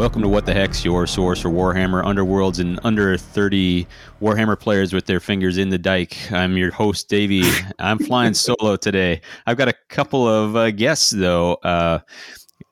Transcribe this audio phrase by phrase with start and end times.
[0.00, 3.86] Welcome to What the Heck's your source for Warhammer Underworlds and under 30
[4.22, 6.32] Warhammer players with their fingers in the dike.
[6.32, 7.42] I'm your host, Davey.
[7.78, 9.20] I'm flying solo today.
[9.46, 11.56] I've got a couple of uh, guests, though.
[11.56, 11.98] Uh,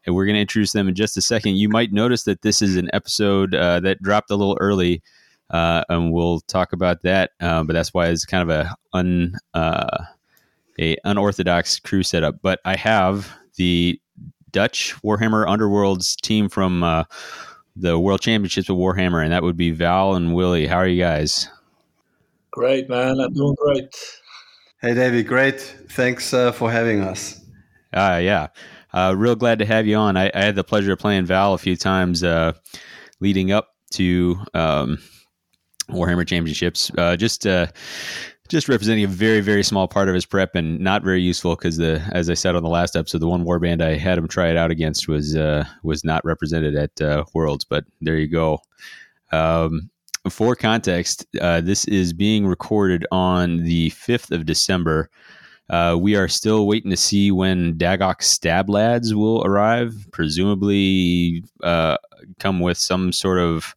[0.06, 1.56] we're going to introduce them in just a second.
[1.56, 5.02] You might notice that this is an episode uh, that dropped a little early,
[5.51, 7.33] uh, and we'll talk about that.
[7.41, 9.98] Uh, but that's why it's kind of a un uh,
[10.80, 12.41] a unorthodox crew setup.
[12.41, 14.01] But I have the
[14.51, 17.05] Dutch Warhammer Underworlds team from uh,
[17.77, 20.66] the World Championships of Warhammer, and that would be Val and Willy.
[20.66, 21.48] How are you guys?
[22.51, 23.20] Great, man.
[23.20, 23.95] I'm doing great.
[24.80, 25.23] Hey, Davey.
[25.23, 25.61] Great.
[25.91, 27.41] Thanks uh, for having us.
[27.92, 28.48] Uh, yeah.
[28.92, 30.16] Uh, real glad to have you on.
[30.16, 32.53] I, I, had the pleasure of playing Val a few times uh,
[33.20, 34.98] leading up to um,
[35.91, 36.91] Warhammer Championships.
[36.97, 37.67] Uh, just uh,
[38.48, 41.77] just representing a very very small part of his prep and not very useful because
[41.77, 44.48] the as I said on the last episode, the one warband I had him try
[44.48, 47.64] it out against was uh, was not represented at uh, Worlds.
[47.64, 48.61] But there you go.
[49.33, 49.91] Um,
[50.28, 55.11] for context, uh, this is being recorded on the fifth of December.
[55.70, 60.06] Uh, we are still waiting to see when Daggok Stab Lads will arrive.
[60.12, 61.98] Presumably, uh,
[62.39, 63.75] come with some sort of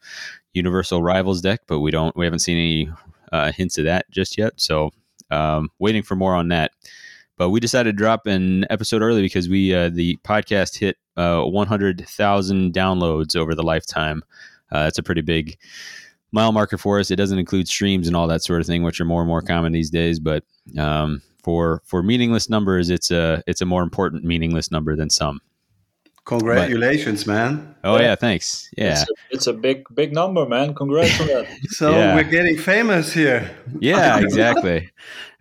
[0.53, 2.15] Universal Rivals deck, but we don't.
[2.15, 2.91] We haven't seen any
[3.31, 4.53] uh, hints of that just yet.
[4.57, 4.91] So
[5.29, 6.71] um, waiting for more on that.
[7.37, 11.43] But we decided to drop an episode early because we uh, the podcast hit uh,
[11.43, 14.23] 100,000 downloads over the lifetime.
[14.71, 15.57] Uh, that's a pretty big
[16.31, 17.11] mile marker for us.
[17.11, 19.41] It doesn't include streams and all that sort of thing, which are more and more
[19.41, 20.19] common these days.
[20.19, 20.43] But
[20.77, 25.41] um, for for meaningless numbers, it's a it's a more important meaningless number than some.
[26.25, 27.75] Congratulations, but, man!
[27.83, 28.69] Oh yeah, thanks.
[28.77, 30.75] Yeah, it's a, it's a, big, big number, man.
[30.75, 31.47] Congrats on that.
[31.69, 32.15] so yeah.
[32.15, 33.49] we're getting famous here.
[33.79, 34.91] Yeah, exactly.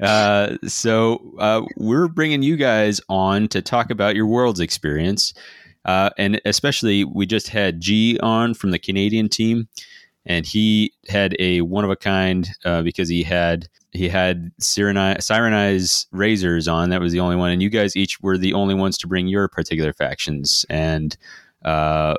[0.03, 5.35] uh, so uh, we're bringing you guys on to talk about your world's experience,
[5.85, 9.69] uh, and especially we just had G on from the Canadian team,
[10.25, 16.07] and he had a one of a kind uh, because he had he had Cyreni's
[16.13, 16.91] razors on.
[16.91, 19.27] That was the only one, and you guys each were the only ones to bring
[19.27, 20.65] your particular factions.
[20.71, 21.17] And
[21.65, 22.15] uh,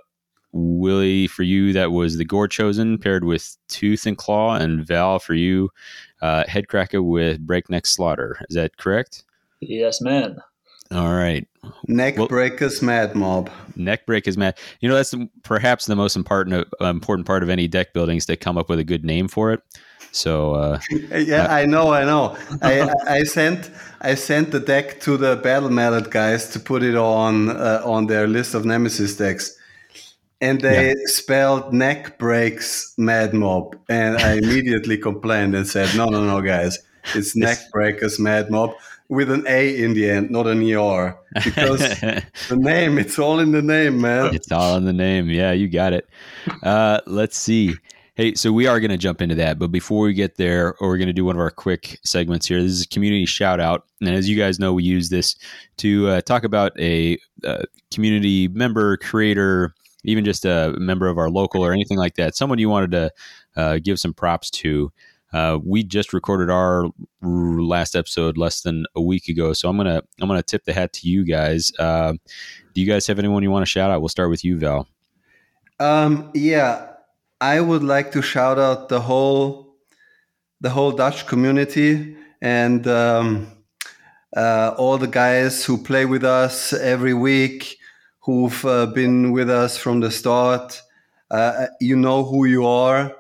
[0.52, 5.20] Willy, for you, that was the Gore Chosen paired with Tooth and Claw, and Val
[5.20, 5.70] for you,
[6.22, 8.38] uh, Headkrakka with Breakneck Slaughter.
[8.50, 9.24] Is that correct?
[9.62, 10.42] Yes, man.
[10.92, 11.48] All right.
[11.88, 13.50] Neckbreakers well, Mad Mob.
[13.78, 14.58] Neck Neckbreakers Mad.
[14.82, 18.26] You know that's perhaps the most important uh, important part of any deck building is
[18.26, 19.62] to come up with a good name for it.
[20.12, 20.80] So uh,
[21.12, 22.38] yeah, uh, I know, I know.
[22.62, 26.96] I, I sent I sent the deck to the Battle Mallet guys to put it
[26.96, 29.58] on uh, on their list of Nemesis decks,
[30.42, 30.94] and they yeah.
[31.06, 36.80] spelled neck breaks Mad Mob, and I immediately complained and said, no, no, no, guys,
[37.16, 38.74] it's neck breakers Mad Mob
[39.12, 41.18] with an A in the end, not an ER.
[41.44, 41.80] Because
[42.50, 44.34] the name, it's all in the name, man.
[44.34, 45.30] It's all in the name.
[45.30, 46.10] Yeah, you got it.
[46.64, 47.76] Uh, let's see.
[48.16, 50.98] Hey, so we are going to jump into that, but before we get there, we're
[50.98, 52.62] going to do one of our quick segments here.
[52.62, 55.38] This is a community shout out, and as you guys know, we use this
[55.78, 59.74] to uh, talk about a, a, community member, creator,
[60.04, 62.36] even just a member of our local or anything like that.
[62.36, 63.12] Someone you wanted to
[63.56, 64.92] uh, give some props to.
[65.32, 66.90] Uh, we just recorded our
[67.22, 70.92] last episode less than a week ago, so I'm gonna I'm gonna tip the hat
[70.94, 71.72] to you guys.
[71.80, 72.12] Uh,
[72.74, 74.02] do you guys have anyone you want to shout out?
[74.02, 74.90] We'll start with you, Val.
[75.80, 76.91] Um, yeah,
[77.42, 79.76] I would like to shout out the whole
[80.62, 83.48] the whole Dutch community and um,
[84.38, 87.78] uh, all the guys who play with us every week,
[88.20, 90.80] who've uh, been with us from the start.
[91.32, 93.16] Uh, you know who you are.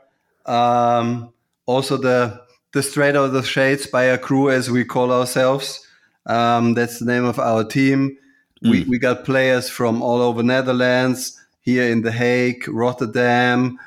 [0.45, 1.33] Um,
[1.65, 2.41] also the
[2.73, 5.85] the straight out of the shades by a crew as we call ourselves
[6.27, 8.17] um, that's the name of our team
[8.63, 8.71] mm.
[8.71, 13.77] we, we got players from all over netherlands here in the hague rotterdam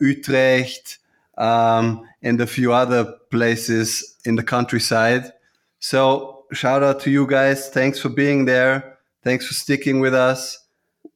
[0.00, 0.98] utrecht
[1.36, 5.32] um, and a few other places in the countryside
[5.78, 10.68] so shout out to you guys thanks for being there thanks for sticking with us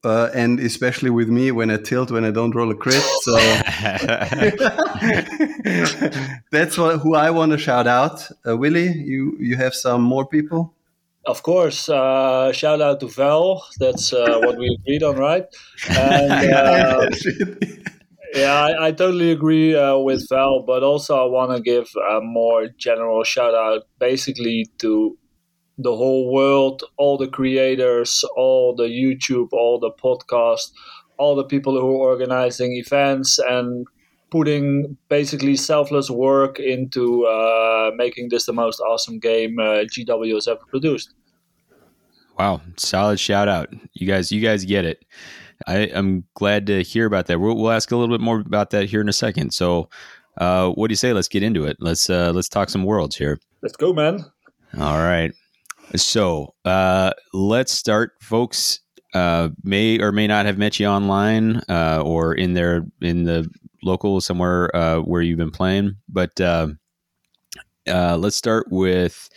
[0.03, 3.01] uh, and especially with me when I tilt when I don't roll a crit.
[3.21, 3.35] So
[6.51, 8.29] that's what, who I want to shout out.
[8.45, 10.73] Uh, Willy, you you have some more people.
[11.25, 13.65] Of course, uh, shout out to Val.
[13.79, 15.45] That's uh, what we agreed on, right?
[15.89, 17.09] And, uh,
[18.33, 22.21] yeah, I, I, totally agree uh, with Val, but also I want to give a
[22.21, 25.17] more general shout out, basically to
[25.77, 30.71] the whole world, all the creators, all the YouTube, all the podcast,
[31.17, 33.85] all the people who are organizing events and
[34.29, 40.47] putting basically selfless work into uh, making this the most awesome game uh, GW has
[40.47, 41.13] ever produced.
[42.39, 43.71] Wow, solid shout out.
[43.93, 45.05] You guys, you guys get it.
[45.67, 47.39] I, am glad to hear about that.
[47.39, 49.53] We'll, we'll, ask a little bit more about that here in a second.
[49.53, 49.89] So,
[50.37, 51.13] uh, what do you say?
[51.13, 51.77] Let's get into it.
[51.79, 53.39] Let's uh, let's talk some worlds here.
[53.61, 54.25] Let's go, man.
[54.79, 55.31] All right.
[55.95, 58.79] So uh, let's start, folks.
[59.13, 63.47] Uh, may or may not have met you online uh, or in there in the
[63.83, 66.31] local somewhere uh, where you've been playing, but
[67.85, 69.29] let's start with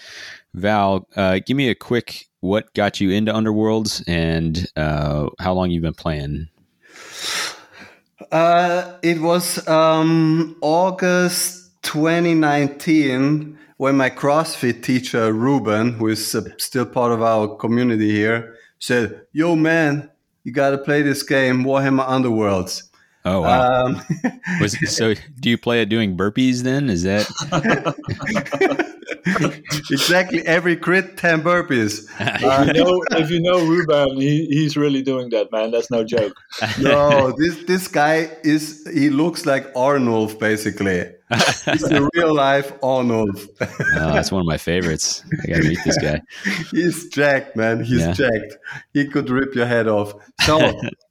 [0.57, 1.07] Val.
[1.15, 5.95] Uh, give me a quick what got you into Underworlds and how long you've been
[5.95, 6.49] playing.
[8.33, 17.13] it was um, August 2019 when my CrossFit teacher Ruben, who is uh, still part
[17.13, 20.11] of our community here, said, "Yo, man,
[20.45, 22.86] you got to play this game, Warhammer Underworlds."
[23.27, 23.87] Oh wow!
[23.87, 24.03] Um,
[24.61, 25.15] Was it, so?
[25.41, 26.63] Do you play it doing burpees?
[26.63, 27.27] Then is that
[29.91, 32.07] exactly every crit ten burpees?
[32.47, 35.73] Uh, if, you know, if you know Ruben, he, he's really doing that, man.
[35.73, 36.37] That's no joke.
[36.79, 41.11] no, this this guy is he looks like Arnold basically.
[41.29, 43.37] He's the real life Arnold.
[43.61, 43.67] oh,
[44.13, 45.25] that's one of my favorites.
[45.43, 46.21] I gotta meet this guy.
[46.71, 47.83] He's jacked, man.
[47.83, 48.13] He's yeah.
[48.13, 48.59] jacked.
[48.93, 50.13] He could rip your head off.
[50.43, 50.61] So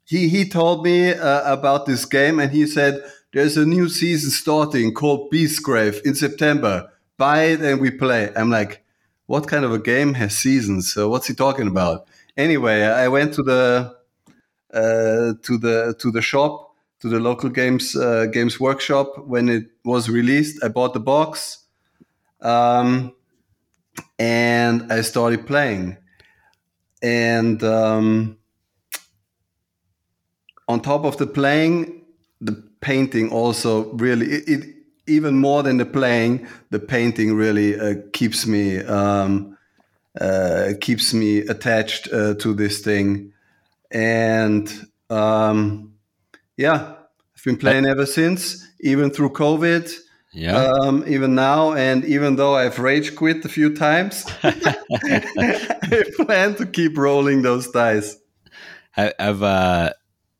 [0.05, 3.03] he he told me uh, about this game, and he said
[3.33, 6.89] there's a new season starting called Beastgrave in September.
[7.17, 8.31] Buy it and we play.
[8.35, 8.83] I'm like,
[9.25, 10.93] what kind of a game has seasons?
[10.93, 12.07] So what's he talking about?
[12.37, 13.95] Anyway, I went to the
[14.73, 19.65] uh, to the to the shop to the local games uh, games workshop when it
[19.83, 20.63] was released.
[20.63, 21.59] I bought the box,
[22.41, 23.13] um,
[24.19, 25.97] and I started playing.
[27.01, 28.37] And um,
[30.67, 32.01] on top of the playing,
[32.41, 34.75] the painting also really it, it
[35.07, 39.57] even more than the playing, the painting really uh, keeps me um,
[40.19, 43.33] uh, keeps me attached uh, to this thing,
[43.91, 45.93] and um,
[46.57, 46.95] yeah,
[47.35, 49.91] I've been playing ever since, even through COVID.
[50.31, 50.65] Yeah.
[50.65, 56.65] Um, even now, and even though I've rage quit a few times, I plan to
[56.65, 58.17] keep rolling those dice.
[58.97, 59.91] I've uh,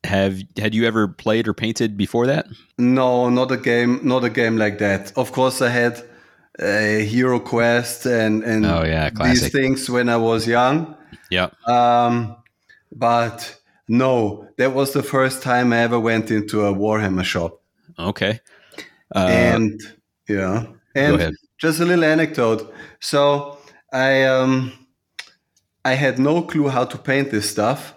[0.06, 2.48] have had you ever played or painted before that?
[2.78, 5.12] No, not a game, not a game like that.
[5.18, 6.02] Of course, I had
[6.60, 10.96] a Hero Quest and and oh, yeah, these things when I was young.
[11.30, 11.50] Yeah.
[11.68, 12.38] Um,
[12.92, 17.62] but no, that was the first time I ever went into a Warhammer shop.
[17.98, 18.40] Okay.
[19.14, 19.82] Uh, and
[20.28, 20.66] yeah,
[20.96, 22.74] and just a little anecdote.
[23.00, 23.58] So
[23.92, 24.72] I um
[25.84, 27.95] I had no clue how to paint this stuff.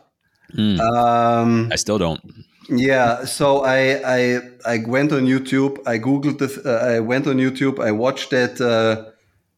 [0.54, 0.80] Mm.
[0.80, 2.20] Um, I still don't.
[2.68, 5.78] Yeah, so I I I went on YouTube.
[5.86, 6.48] I googled the.
[6.64, 7.78] Uh, I went on YouTube.
[7.82, 9.10] I watched that uh,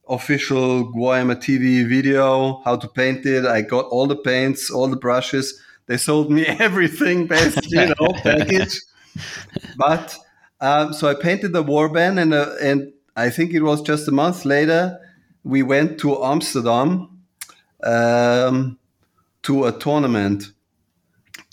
[0.09, 3.45] official Warhammer TV video how to paint it.
[3.47, 5.61] I got all the paints, all the brushes.
[5.87, 8.81] They sold me everything, basically, you know, package.
[9.77, 10.17] But
[10.61, 14.13] um, so I painted the warband, and uh, and I think it was just a
[14.13, 15.01] month later
[15.45, 17.23] we went to Amsterdam
[17.83, 18.79] um,
[19.43, 20.53] to a tournament,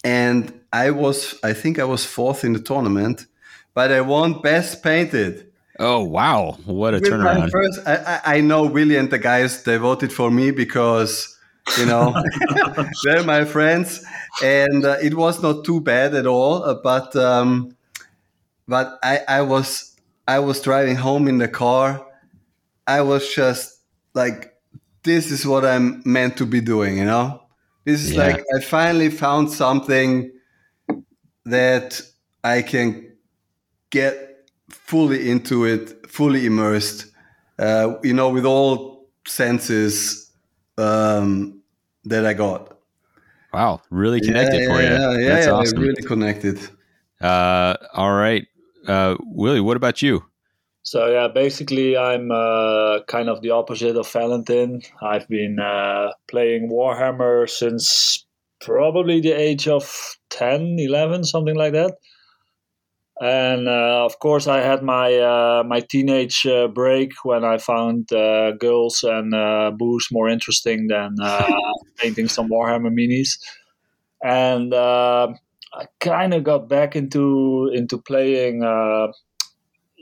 [0.08, 3.28] and I was I think I was fourth in the tournament,
[3.74, 5.52] but I won best painted.
[5.80, 6.58] Oh wow!
[6.66, 7.52] What a With turnaround!
[7.52, 11.38] First, I, I know Willy and the guys they voted for me because
[11.78, 12.16] you know
[13.04, 14.06] they're my friends
[14.42, 17.76] and uh, it was not too bad at all uh, but um,
[18.68, 19.96] but I, I was
[20.28, 22.06] i was driving home in the car
[22.86, 23.82] i was just
[24.14, 24.56] like
[25.04, 27.47] this is what i'm meant to be doing you know
[27.88, 28.28] this is yeah.
[28.28, 30.32] like i finally found something
[31.46, 32.00] that
[32.44, 33.12] i can
[33.90, 37.08] get fully into it fully immersed
[37.60, 40.28] uh, you know with all senses
[40.78, 41.62] um,
[42.06, 42.78] that I got.
[43.54, 44.88] Wow, really connected yeah, for you.
[44.88, 45.80] Yeah, yeah, That's yeah, awesome.
[45.80, 46.60] really connected.
[47.20, 48.46] Uh, all right,
[48.88, 50.24] uh, Willy, what about you?
[50.88, 54.82] So yeah, basically, I'm uh, kind of the opposite of Valentin.
[55.02, 58.26] I've been uh, playing Warhammer since
[58.62, 59.84] probably the age of
[60.30, 61.98] 10, 11, something like that
[63.20, 68.10] and uh, of course I had my uh, my teenage uh, break when I found
[68.14, 71.52] uh, girls and uh, booze more interesting than uh,
[71.98, 73.40] painting some Warhammer minis,
[74.24, 78.62] and I kind of got back into into playing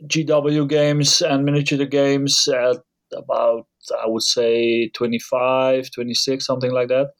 [0.07, 2.77] GW games and miniature games at
[3.15, 3.67] about
[4.03, 7.11] I would say 25, 26, something like that,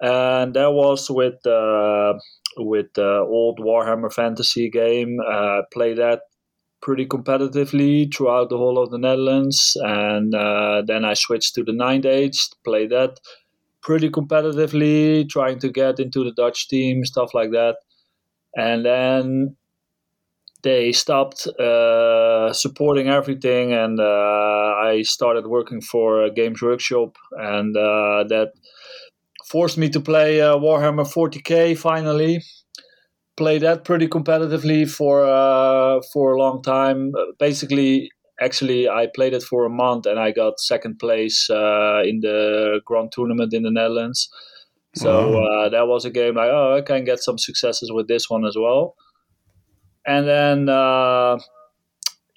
[0.00, 1.34] and that was with
[2.56, 5.18] with the old Warhammer Fantasy game.
[5.26, 6.22] Uh, play that
[6.80, 11.72] pretty competitively throughout the whole of the Netherlands, and uh, then I switched to the
[11.72, 13.18] Ninth Age, play that
[13.82, 17.76] pretty competitively, trying to get into the Dutch team, stuff like that.
[18.54, 19.56] And then
[20.62, 27.76] they stopped uh, supporting everything, and uh, I started working for a Games Workshop, and
[27.76, 28.52] uh, that
[29.46, 32.42] forced me to play uh, Warhammer 40k finally.
[33.36, 37.12] Play that pretty competitively for uh, for a long time.
[37.38, 38.10] Basically,
[38.40, 42.80] actually, I played it for a month, and I got second place uh, in the
[42.84, 44.28] Grand Tournament in the Netherlands.
[44.96, 48.44] So that was a game like, oh, I can get some successes with this one
[48.44, 48.96] as well
[50.08, 51.38] and then uh,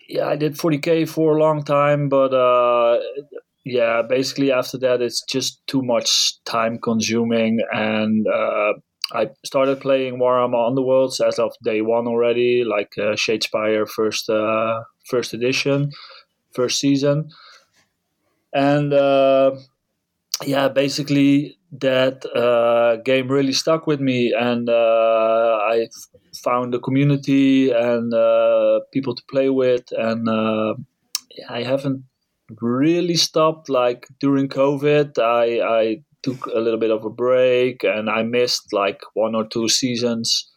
[0.09, 2.99] yeah, I did 40k for a long time, but uh,
[3.63, 8.73] yeah, basically after that, it's just too much time consuming, and uh,
[9.13, 14.81] I started playing Warhammer Underworlds as of day one already, like uh, Shadespire first uh,
[15.09, 15.91] first edition,
[16.53, 17.29] first season,
[18.53, 19.55] and uh,
[20.43, 25.87] yeah, basically that uh, game really stuck with me, and uh, I
[26.33, 30.75] found a community and uh, people to play with, and uh,
[31.49, 32.03] I haven't
[32.61, 33.69] really stopped.
[33.69, 38.73] Like during COVID, I, I took a little bit of a break, and I missed
[38.73, 40.49] like one or two seasons.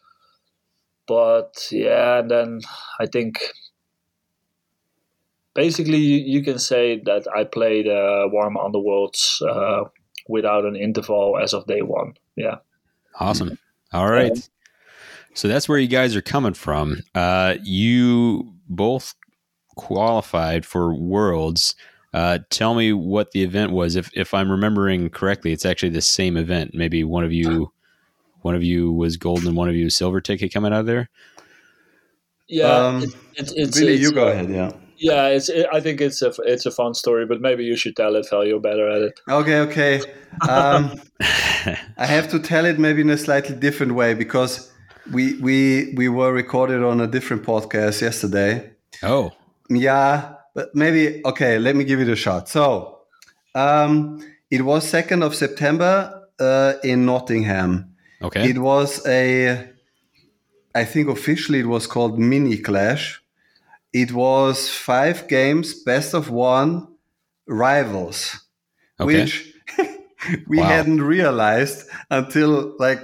[1.07, 2.61] But yeah, and then
[2.99, 3.39] I think
[5.55, 9.89] basically you, can say that I played uh, Warm Underworlds uh,
[10.27, 12.13] without an interval as of day one.
[12.35, 12.57] Yeah.
[13.19, 13.57] Awesome.
[13.93, 14.37] All right.
[15.35, 17.01] So that's where you guys are coming from.
[17.13, 19.13] Uh, you both
[19.75, 21.75] qualified for Worlds.
[22.13, 23.97] Uh, tell me what the event was.
[23.97, 26.73] If if I'm remembering correctly, it's actually the same event.
[26.73, 27.73] Maybe one of you,
[28.41, 31.09] one of you was gold and one of you silver ticket coming out of there.
[32.47, 34.49] Yeah, um, it, it, it's really you go ahead.
[34.49, 34.71] Yeah.
[34.97, 35.49] Yeah, it's.
[35.49, 38.27] It, I think it's a it's a fun story, but maybe you should tell it,
[38.29, 38.45] Val.
[38.45, 39.19] You're better at it.
[39.29, 40.01] Okay, okay.
[40.47, 44.71] Um, I have to tell it maybe in a slightly different way because
[45.11, 48.71] we we we were recorded on a different podcast yesterday.
[49.03, 49.31] Oh,
[49.69, 51.59] yeah, but maybe okay.
[51.59, 52.49] Let me give it a shot.
[52.49, 52.99] So,
[53.53, 54.19] um,
[54.49, 57.95] it was second of September uh, in Nottingham.
[58.21, 59.69] Okay, it was a.
[60.73, 63.21] I think officially it was called Mini Clash
[63.95, 66.85] it was five games, best of one,
[67.47, 68.41] rivals,
[68.99, 69.21] okay.
[69.21, 69.53] which
[70.49, 70.65] we wow.
[70.65, 72.99] hadn't realized until like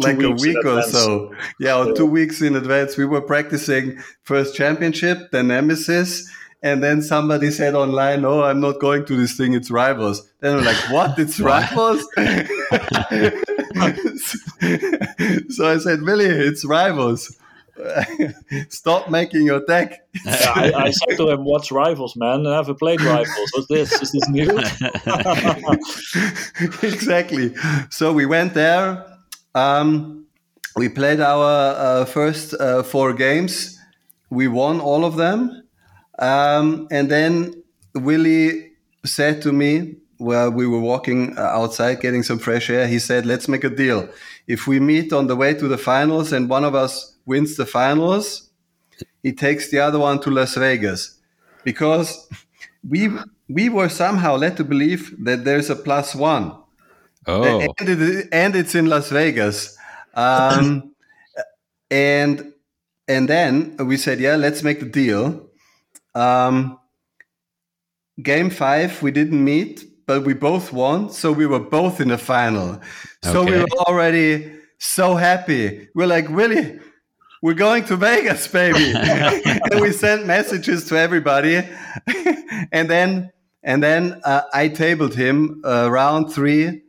[0.00, 1.34] like a week or so.
[1.58, 2.96] Yeah, or two weeks in advance.
[2.96, 6.30] We were practicing first championship, then nemesis,
[6.62, 9.54] and then somebody said online, "Oh, I'm not going to this thing.
[9.54, 11.18] It's rivals." Then we're like, "What?
[11.18, 12.00] It's rivals?"
[15.54, 17.36] so I said, "Willy, it's rivals."
[18.68, 20.06] Stop making your deck.
[20.26, 22.46] I, I, said to him, "What's rivals, man?
[22.46, 23.50] I never played rivals.
[23.54, 23.92] What's this?
[24.02, 24.50] Is this new?"
[26.82, 27.54] exactly.
[27.90, 29.09] So we went there.
[29.54, 30.26] Um,
[30.76, 33.78] we played our uh, first uh, four games.
[34.30, 35.62] We won all of them,
[36.18, 37.62] um, and then
[37.94, 38.70] Willy
[39.04, 43.26] said to me, while we were walking uh, outside getting some fresh air, he said,
[43.26, 44.08] "Let's make a deal.
[44.46, 47.66] If we meet on the way to the finals and one of us wins the
[47.66, 48.50] finals,
[49.22, 51.18] he takes the other one to Las Vegas
[51.64, 52.28] because
[52.86, 53.10] we
[53.48, 56.59] we were somehow led to believe that there's a plus one.
[57.30, 59.76] Oh, and, it, and it's in Las Vegas,
[60.14, 60.94] um,
[61.90, 62.52] and
[63.08, 65.48] and then we said, yeah, let's make the deal.
[66.14, 66.78] Um,
[68.22, 72.18] game five, we didn't meet, but we both won, so we were both in the
[72.18, 72.80] final.
[73.24, 73.50] So okay.
[73.50, 75.88] we were already so happy.
[75.94, 76.78] We're like, really?
[77.42, 78.92] we're going to Vegas, baby.
[78.94, 81.56] and we sent messages to everybody.
[82.72, 83.32] and then,
[83.62, 86.82] and then uh, I tabled him uh, round three,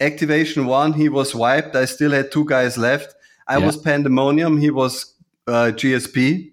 [0.00, 0.92] activation one.
[0.92, 1.76] He was wiped.
[1.76, 3.14] I still had two guys left.
[3.46, 3.66] I yeah.
[3.66, 4.58] was pandemonium.
[4.58, 5.14] He was
[5.46, 6.52] uh, GSP.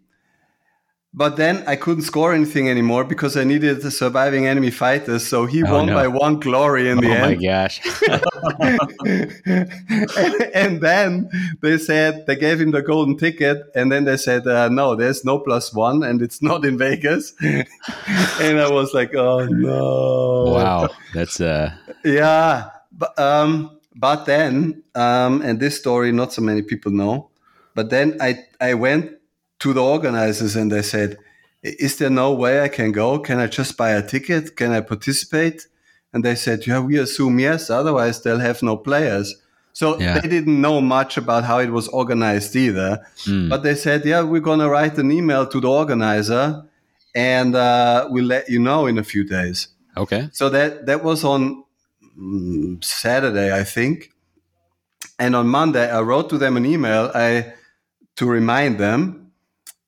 [1.18, 5.26] But then I couldn't score anything anymore because I needed the surviving enemy fighters.
[5.26, 5.94] So he oh, won no.
[5.94, 7.24] by one glory in the oh end.
[7.24, 7.80] Oh my gosh.
[10.54, 11.30] and, then
[11.62, 13.64] they said, they gave him the golden ticket.
[13.74, 17.34] And then they said, uh, no, there's no plus one and it's not in Vegas.
[17.42, 20.52] and I was like, oh no.
[20.52, 20.90] Wow.
[21.14, 21.72] That's, uh,
[22.04, 22.72] yeah.
[22.98, 27.30] But, um, but then, um, and this story, not so many people know,
[27.74, 29.12] but then I, I went
[29.60, 31.18] to the organizers and they said,
[31.64, 33.20] Is there no way I can go?
[33.20, 34.56] Can I just buy a ticket?
[34.56, 35.68] Can I participate?
[36.14, 39.36] And they said, Yeah, we assume yes, otherwise they'll have no players.
[39.74, 40.20] So yeah.
[40.20, 43.06] they didn't know much about how it was organized either.
[43.26, 43.50] Mm.
[43.50, 46.64] But they said, Yeah, we're going to write an email to the organizer
[47.14, 49.68] and uh, we'll let you know in a few days.
[49.98, 50.30] Okay.
[50.32, 51.65] So that, that was on
[52.82, 54.12] Saturday, I think.
[55.20, 57.54] And on Monday, I wrote to them an email I,
[58.18, 59.32] to remind them.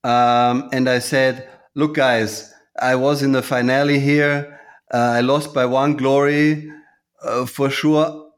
[0.04, 4.60] Um, and I said, Look, guys, I was in the finale here.
[4.92, 6.70] Uh, I lost by one glory.
[7.22, 8.30] Uh, for sure,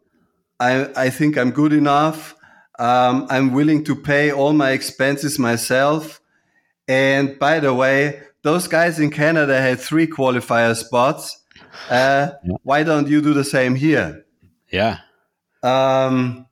[0.59, 2.35] I, I think I'm good enough.
[2.79, 6.21] Um, I'm willing to pay all my expenses myself.
[6.89, 11.40] And by the way, those guys in Canada had three qualifier spots.
[11.89, 12.57] Uh, yeah.
[12.63, 14.25] Why don't you do the same here?
[14.71, 14.99] Yeah.
[15.63, 16.47] Um,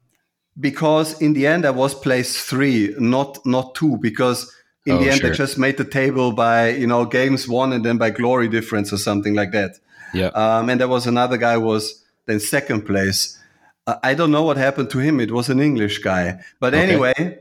[0.58, 3.96] because in the end, I was place three, not not two.
[3.98, 4.52] Because
[4.86, 5.30] in oh, the end, sure.
[5.32, 8.92] I just made the table by you know games won and then by glory difference
[8.92, 9.78] or something like that.
[10.14, 10.28] Yeah.
[10.28, 13.38] Um, and there was another guy was then second place.
[13.86, 15.20] Uh, I don't know what happened to him.
[15.20, 16.40] It was an English guy.
[16.60, 16.82] But okay.
[16.82, 17.38] anyway,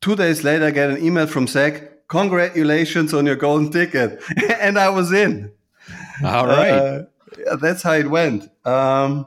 [0.00, 2.08] two days later, I get an email from Zach.
[2.08, 4.22] Congratulations on your golden ticket,
[4.60, 5.52] and I was in.
[6.24, 6.70] All right.
[6.70, 8.48] Uh, that's how it went.
[8.64, 9.26] Um,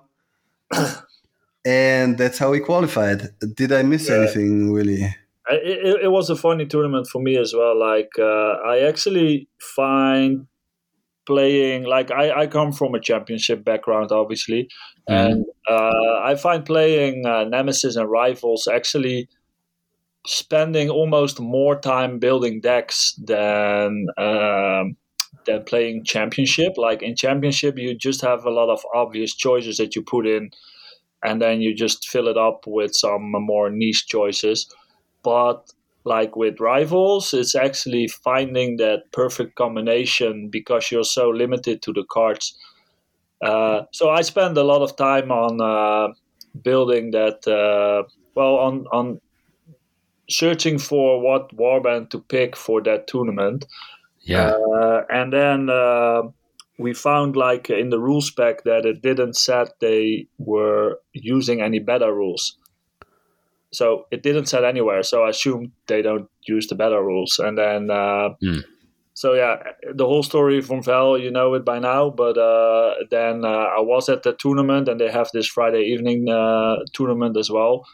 [1.66, 3.30] and that's how we qualified.
[3.56, 4.16] Did I miss yeah.
[4.16, 5.16] anything, Willy?
[5.50, 7.78] It, it, was a funny tournament for me as well.
[7.80, 10.48] Like uh, I actually find
[11.26, 14.70] playing like I, I come from a championship background, obviously,
[15.10, 15.14] mm-hmm.
[15.14, 19.30] and uh, I find playing uh, Nemesis and Rivals actually
[20.26, 24.08] spending almost more time building decks than.
[24.18, 24.98] Um,
[25.48, 26.74] than playing championship.
[26.78, 30.52] Like in championship, you just have a lot of obvious choices that you put in,
[31.24, 34.72] and then you just fill it up with some more niche choices.
[35.24, 35.72] But
[36.04, 42.06] like with rivals, it's actually finding that perfect combination because you're so limited to the
[42.10, 42.58] cards.
[43.42, 46.14] Uh, so I spend a lot of time on uh,
[46.62, 47.48] building that.
[47.48, 49.20] Uh, well, on on
[50.30, 53.66] searching for what warband to pick for that tournament.
[54.28, 54.50] Yeah.
[54.50, 56.24] Uh, and then uh,
[56.78, 61.80] we found, like in the rules spec, that it didn't set they were using any
[61.80, 62.58] beta rules.
[63.72, 65.04] So it didn't set anywhere.
[65.04, 67.40] So I assumed they don't use the beta rules.
[67.40, 68.64] And then, uh, mm.
[69.14, 69.64] so yeah,
[69.94, 72.10] the whole story from Val, you know it by now.
[72.10, 76.30] But uh, then uh, I was at the tournament, and they have this Friday evening
[76.30, 77.86] uh, tournament as well,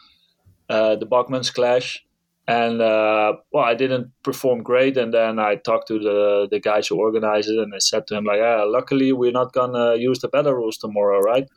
[0.68, 2.04] the Bachman's Clash
[2.46, 4.96] and uh, well, I didn't perform great.
[4.96, 8.16] And then I talked to the the guys who organized it, and I said to
[8.16, 11.48] him like, "Yeah, luckily we're not gonna use the beta rules tomorrow, right?"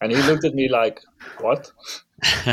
[0.00, 1.00] And he looked at me like,
[1.40, 1.70] "What?"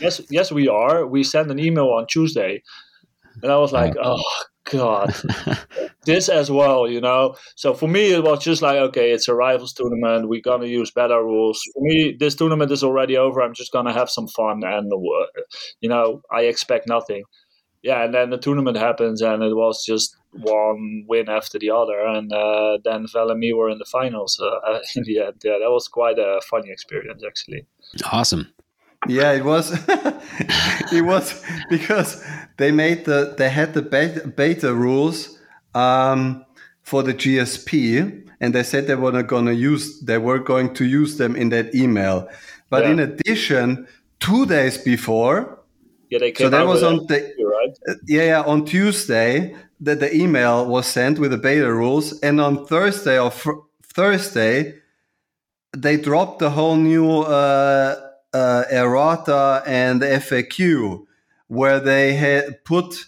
[0.00, 1.06] yes, yes, we are.
[1.06, 2.62] We sent an email on Tuesday,
[3.42, 4.22] and I was like, "Oh
[4.70, 5.14] God,
[6.04, 7.36] this as well, you know.
[7.54, 10.28] So for me, it was just like, okay, it's a rivals tournament.
[10.28, 11.62] We're gonna use beta rules.
[11.72, 13.40] For me, this tournament is already over.
[13.40, 14.90] I'm just gonna have some fun, and
[15.80, 17.24] you know, I expect nothing.
[17.82, 22.00] Yeah, and then the tournament happens, and it was just one win after the other,
[22.00, 25.42] and uh, then Val and me were in the finals uh, in the end.
[25.44, 27.66] Yeah, that was quite a funny experience, actually.
[28.10, 28.52] Awesome.
[29.08, 29.72] Yeah, it was.
[30.92, 32.24] it was because
[32.56, 35.38] they made the they had the beta, beta rules
[35.74, 36.44] um,
[36.82, 40.84] for the GSP, and they said they were going to use they were going to
[40.84, 42.28] use them in that email.
[42.70, 42.90] But yeah.
[42.92, 43.86] in addition,
[44.20, 45.58] two days before,
[46.10, 47.98] yeah, they came so that was on the right?
[48.06, 52.66] yeah, yeah on Tuesday that the email was sent with the beta rules, and on
[52.66, 54.74] Thursday or fr- Thursday
[55.76, 57.20] they dropped the whole new.
[57.20, 61.06] Uh, uh, errata and FAQ,
[61.48, 63.06] where they had put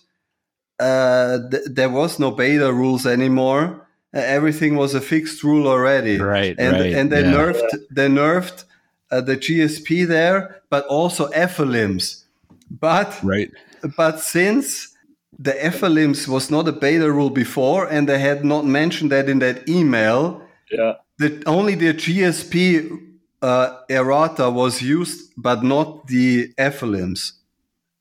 [0.78, 3.87] uh, th- there was no beta rules anymore.
[4.14, 6.18] Uh, everything was a fixed rule already.
[6.18, 7.33] Right, and right, and they yeah.
[7.33, 8.64] nerfed they nerfed
[9.11, 12.24] uh, the GSP there, but also FLIMS.
[12.70, 13.50] But right,
[13.96, 14.94] but since
[15.38, 19.38] the FLIMS was not a beta rule before, and they had not mentioned that in
[19.38, 20.42] that email.
[20.70, 20.94] Yeah.
[21.18, 23.08] The, only the GSP
[23.42, 27.35] uh, errata was used, but not the FLIMS.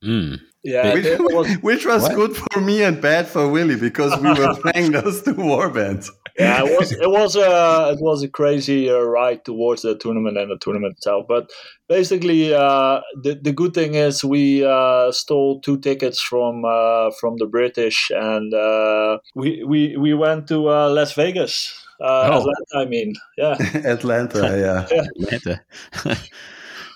[0.04, 0.40] Mm.
[0.64, 4.54] Yeah, which was, which was good for me and bad for Willy because we were
[4.62, 6.10] playing those two warbands.
[6.38, 10.38] yeah, it was it was a it was a crazy uh, ride towards the tournament
[10.38, 11.26] and the tournament itself.
[11.28, 11.50] But
[11.88, 17.38] basically, uh, the the good thing is we uh, stole two tickets from uh, from
[17.38, 21.87] the British, and uh, we we we went to uh, Las Vegas.
[22.00, 22.40] Uh, oh.
[22.40, 23.56] Atlanta, I mean, yeah.
[23.86, 25.00] Atlanta, yeah.
[25.24, 25.62] Atlanta.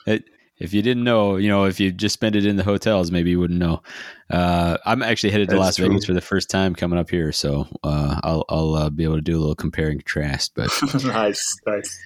[0.62, 3.32] if you didn't know, you know, if you just spent it in the hotels, maybe
[3.32, 3.82] you wouldn't know.
[4.30, 5.88] Uh, I'm actually headed to That's Las true.
[5.88, 9.16] Vegas for the first time coming up here, so uh, I'll I'll uh, be able
[9.16, 10.54] to do a little compare and contrast.
[10.56, 10.70] But
[11.04, 12.00] nice, nice.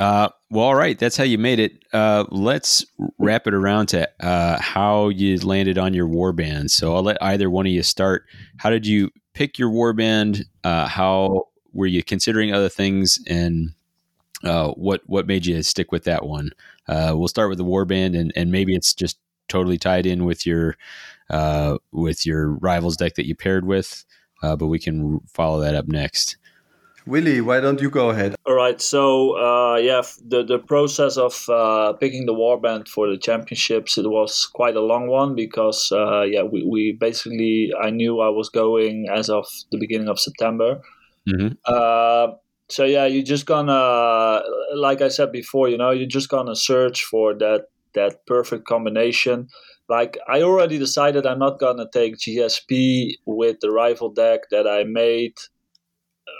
[0.00, 1.84] Uh, well, all right, that's how you made it.
[1.92, 2.84] Uh, let's
[3.18, 6.70] wrap it around to uh, how you landed on your warband.
[6.70, 8.24] So I'll let either one of you start.
[8.56, 10.42] How did you pick your warband?
[10.64, 13.74] how were you considering other things and
[14.44, 16.50] uh, what what made you stick with that one?
[16.88, 20.46] Uh, we'll start with the warband, and and maybe it's just totally tied in with
[20.46, 20.76] your
[21.28, 24.04] uh, with your rivals deck that you paired with,
[24.42, 26.36] uh, but we can follow that up next.
[27.06, 28.36] Willy, why don't you go ahead?
[28.46, 28.80] All right.
[28.80, 34.08] So uh, yeah, the the process of uh, picking the warband for the championships it
[34.08, 38.48] was quite a long one because uh, yeah we, we basically I knew I was
[38.48, 40.80] going as of the beginning of September.
[41.28, 41.54] Mm-hmm.
[41.64, 42.34] Uh,
[42.68, 44.42] so yeah, you're just gonna
[44.74, 49.48] like I said before, you know, you're just gonna search for that that perfect combination.
[49.88, 54.84] Like I already decided I'm not gonna take GSP with the rival deck that I
[54.84, 55.34] made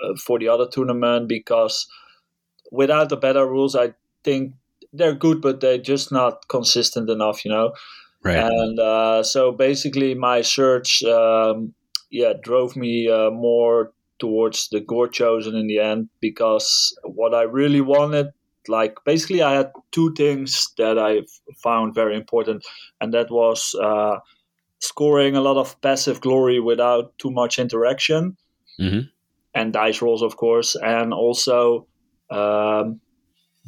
[0.04, 1.88] uh, for the other tournament because
[2.70, 4.54] without the better rules, I think
[4.92, 7.72] they're good, but they're just not consistent enough, you know.
[8.22, 8.36] Right.
[8.36, 11.74] And uh, so basically, my search, um,
[12.10, 17.42] yeah, drove me uh, more towards the gore chosen in the end because what I
[17.42, 18.28] really wanted,
[18.68, 21.22] like basically, I had two things that I
[21.62, 22.64] found very important,
[23.00, 24.18] and that was uh,
[24.78, 28.36] scoring a lot of passive glory without too much interaction.
[28.78, 29.08] Mm-hmm
[29.54, 31.86] and dice rolls, of course, and also
[32.30, 33.00] um,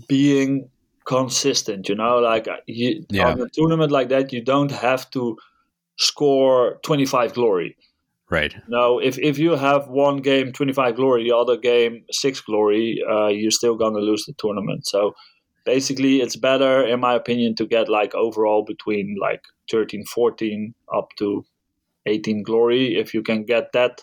[0.09, 0.69] being
[1.05, 1.89] consistent.
[1.89, 3.33] You know, like uh, you, yeah.
[3.33, 5.37] on a tournament like that, you don't have to
[5.97, 7.77] score 25 glory.
[8.33, 8.55] Right.
[8.67, 13.27] No, if, if you have one game 25 glory, the other game 6 glory, uh,
[13.27, 14.87] you're still going to lose the tournament.
[14.87, 15.15] So
[15.67, 21.11] basically, it's better, in my opinion, to get like overall between like 13, 14 up
[21.19, 21.45] to
[22.07, 22.97] 18 glory.
[22.97, 24.03] If you can get that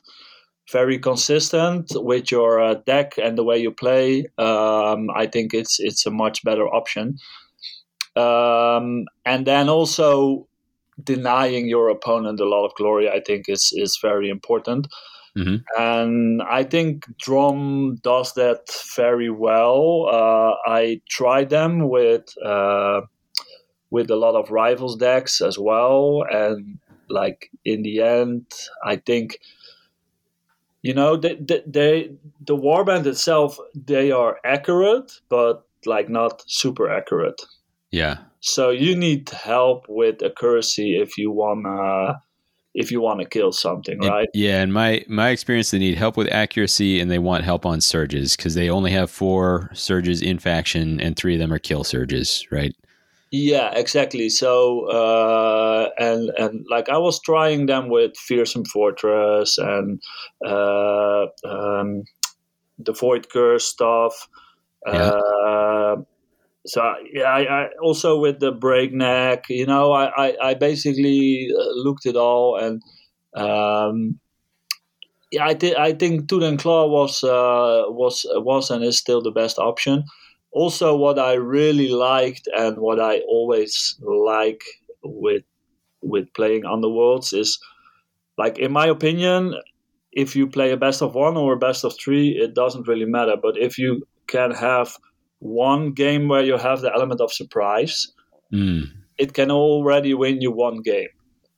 [0.71, 5.79] very consistent with your uh, deck and the way you play, um, I think it's
[5.79, 7.17] it's a much better option.
[8.15, 10.48] Um, and then also
[11.03, 14.87] denying your opponent a lot of glory, I think is is very important.
[15.37, 15.57] Mm-hmm.
[15.81, 20.07] And I think Dromm does that very well.
[20.11, 23.01] Uh, I tried them with uh,
[23.91, 28.45] with a lot of rivals decks as well, and like in the end,
[28.83, 29.39] I think
[30.81, 36.89] you know they, they, they the warband itself they are accurate but like not super
[36.89, 37.41] accurate
[37.91, 42.21] yeah so you need help with accuracy if you wanna
[42.75, 46.15] if you want to kill something right yeah and my my experience they need help
[46.15, 50.37] with accuracy and they want help on surges because they only have four surges in
[50.39, 52.75] faction and three of them are kill surges right
[53.31, 54.29] yeah, exactly.
[54.29, 60.01] So uh, and and like I was trying them with Fearsome Fortress and
[60.43, 62.03] uh, um,
[62.79, 64.27] the Void Curse stuff.
[64.87, 64.93] Yeah.
[64.93, 65.95] Uh,
[66.65, 69.45] so yeah, I, I, also with the breakneck.
[69.49, 72.81] You know, I I, I basically uh, looked at all and.
[73.35, 74.19] Um,
[75.31, 79.21] yeah, I, th- I think Tooth and Claw was uh, was was and is still
[79.21, 80.03] the best option
[80.51, 84.63] also what i really liked and what i always like
[85.03, 85.43] with
[86.01, 87.59] with playing underworlds is
[88.37, 89.53] like in my opinion
[90.11, 93.05] if you play a best of one or a best of three it doesn't really
[93.05, 94.95] matter but if you can have
[95.39, 98.11] one game where you have the element of surprise
[98.53, 98.83] mm.
[99.17, 101.09] it can already win you one game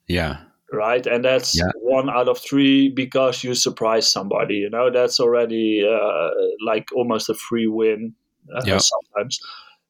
[0.07, 0.41] yeah
[0.71, 1.65] right and that's yeah.
[1.75, 6.29] one out of three because you surprise somebody you know that's already uh,
[6.65, 8.13] like almost a free win
[8.55, 8.81] uh, yep.
[8.81, 9.39] sometimes.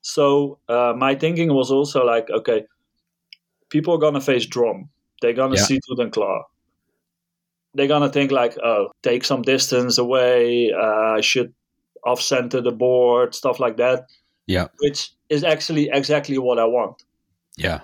[0.02, 2.66] So uh, my thinking was also like, okay,
[3.70, 4.90] people are gonna face Dromm.
[5.22, 5.64] They're gonna yeah.
[5.64, 6.44] see tooth and claw.
[7.74, 10.72] They're gonna think like, oh, take some distance away.
[10.74, 11.54] Uh, I should
[12.06, 14.08] off center the board, stuff like that.
[14.48, 17.04] Yeah, which is actually exactly what I want.
[17.58, 17.82] Yeah.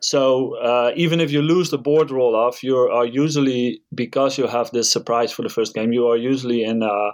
[0.00, 4.46] So uh, even if you lose the board roll off, you are usually because you
[4.46, 5.92] have this surprise for the first game.
[5.92, 7.10] You are usually in a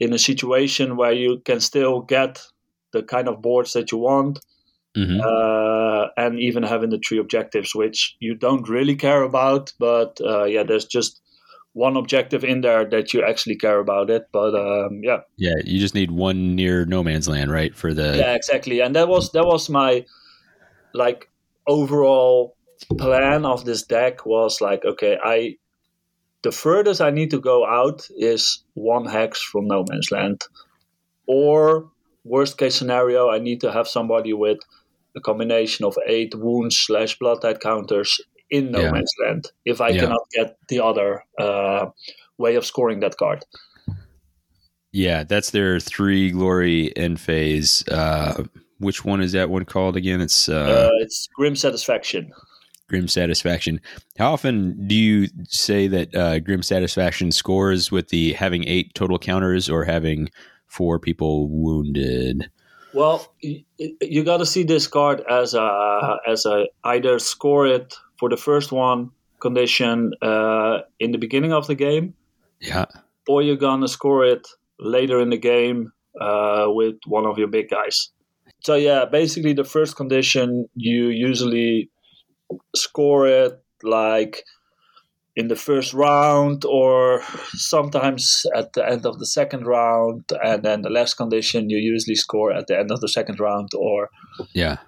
[0.00, 2.40] in a situation where you can still get
[2.92, 4.40] the kind of boards that you want
[4.96, 5.20] mm-hmm.
[5.20, 10.44] uh, and even having the three objectives which you don't really care about but uh,
[10.44, 11.20] yeah there's just
[11.78, 15.78] one objective in there that you actually care about it but um, yeah yeah you
[15.78, 19.30] just need one near no man's land right for the yeah exactly and that was
[19.32, 20.04] that was my
[20.92, 21.30] like
[21.66, 22.56] overall
[22.98, 25.54] plan of this deck was like okay i
[26.42, 30.42] the furthest I need to go out is one hex from no man's land.
[31.26, 31.90] Or,
[32.24, 34.58] worst case scenario, I need to have somebody with
[35.16, 38.90] a combination of eight wounds slash blood tithe counters in no yeah.
[38.90, 40.00] man's land if I yeah.
[40.00, 41.86] cannot get the other uh,
[42.38, 43.44] way of scoring that card.
[44.92, 47.86] Yeah, that's their three glory end phase.
[47.88, 48.44] Uh,
[48.78, 50.20] which one is that one called again?
[50.20, 52.32] It's uh, uh, it's Grim Satisfaction.
[52.88, 53.82] Grim Satisfaction.
[54.18, 59.18] How often do you say that uh, Grim Satisfaction scores with the having eight total
[59.18, 60.30] counters or having
[60.68, 62.50] four people wounded.
[62.94, 63.64] Well, you,
[64.00, 68.36] you got to see this card as a as a either score it for the
[68.36, 72.14] first one condition uh, in the beginning of the game,
[72.60, 72.86] Yeah.
[73.28, 74.46] or you're gonna score it
[74.80, 78.10] later in the game uh, with one of your big guys.
[78.64, 81.90] So yeah, basically the first condition you usually
[82.74, 83.52] score it
[83.82, 84.42] like
[85.36, 87.22] in the first round or
[87.54, 92.16] sometimes at the end of the second round and then the last condition you usually
[92.16, 94.10] score at the end of the second round or
[94.52, 94.78] Yeah.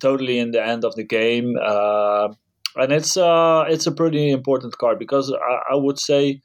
[0.00, 2.28] totally in the end of the game uh,
[2.76, 6.40] and it's uh, it's a pretty important card because I, I would say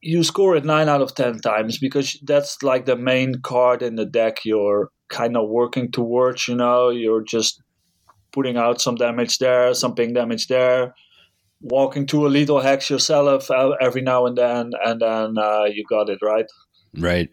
[0.00, 3.96] you score it nine out of ten times because that's like the main card in
[3.96, 7.62] the deck you're kind of working towards you know you're just
[8.32, 10.94] putting out some damage there some ping damage there
[11.60, 16.08] walking to a lethal hex yourself every now and then and then uh, you got
[16.08, 16.46] it right
[16.96, 17.30] Right.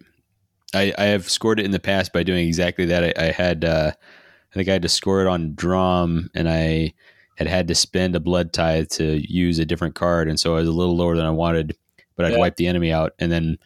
[0.74, 3.04] I, I have scored it in the past by doing exactly that.
[3.04, 6.94] I, I had, uh, I think I had to score it on Drum and I
[7.39, 10.28] had had to spend a blood tithe to use a different card.
[10.28, 11.73] And so I was a little lower than I wanted,
[12.17, 12.39] but I'd Yeah.
[12.39, 13.13] wiped the enemy out.
[13.17, 13.58] And then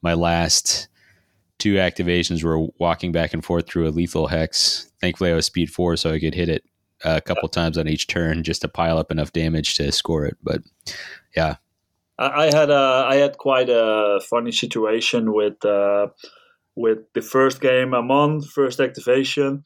[0.00, 0.86] my last
[1.58, 4.92] two activations were walking back and forth through a lethal hex.
[5.00, 6.62] Thankfully, I was speed four, so I could hit it
[7.04, 10.36] a couple times on each turn just to pile up enough damage to score it.
[10.40, 10.62] But
[11.34, 11.56] yeah,
[12.16, 16.08] I, I had a I had quite a funny situation with uh,
[16.76, 19.64] with the first game I'm on, first activation.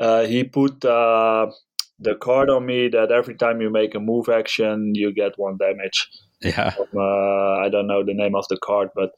[0.00, 1.50] Uh, he put uh,
[1.98, 5.56] the card on me that every time you make a move action, you get one
[5.56, 6.08] damage.
[6.42, 9.10] yeah, From, uh, I don't know the name of the card, but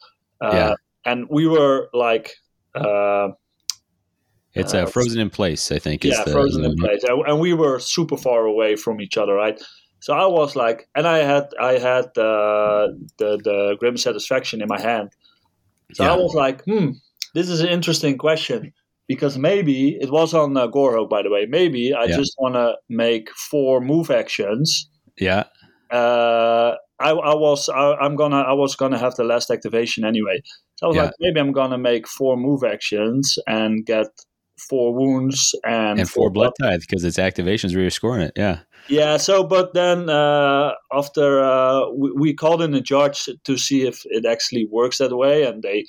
[0.45, 0.75] uh, Yeah.
[1.05, 2.31] and we were like.
[2.75, 3.31] Uh,
[4.55, 5.71] it's Uh, frozen in place.
[5.73, 6.05] I think.
[6.05, 9.17] is yeah, the- frozen in place, and, and we were super far away from each
[9.17, 9.61] other, right?
[10.01, 12.89] So I was like, and I had I had uh,
[13.19, 15.11] the the grim satisfaction in my hand.
[15.95, 16.13] So Yeah.
[16.15, 16.91] I was like, hmm,
[17.35, 18.73] this is an interesting question
[19.09, 21.47] because maybe it was on uh, Gorhog, by the way.
[21.49, 22.17] Maybe I Yeah.
[22.17, 24.89] just want to make four move actions.
[25.19, 25.45] Yeah,
[25.91, 30.43] Uh, I, I was I, I'm gonna I was gonna have the last activation anyway.
[30.77, 31.03] So I was Yeah.
[31.05, 34.09] like, maybe I'm gonna make four move actions and get
[34.69, 38.33] four wounds and, and four blood tithe because it's activations where you're scoring it.
[38.37, 43.57] Yeah, Yeah, so but then uh, after uh, we, we called in the judge to
[43.59, 45.85] see if it actually works that way, and they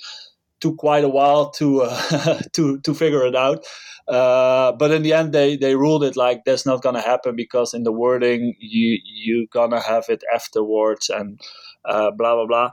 [0.60, 3.64] took quite a while to uh, to to figure it out.
[4.08, 7.74] Uh, but in the end, they, they ruled it like that's not gonna happen because
[7.74, 11.40] in the wording you you gonna have it afterwards and
[11.84, 12.70] uh, blah blah blah.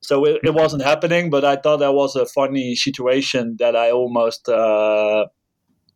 [0.00, 3.90] So it, it wasn't happening, but I thought that was a funny situation that I
[3.90, 5.26] almost uh,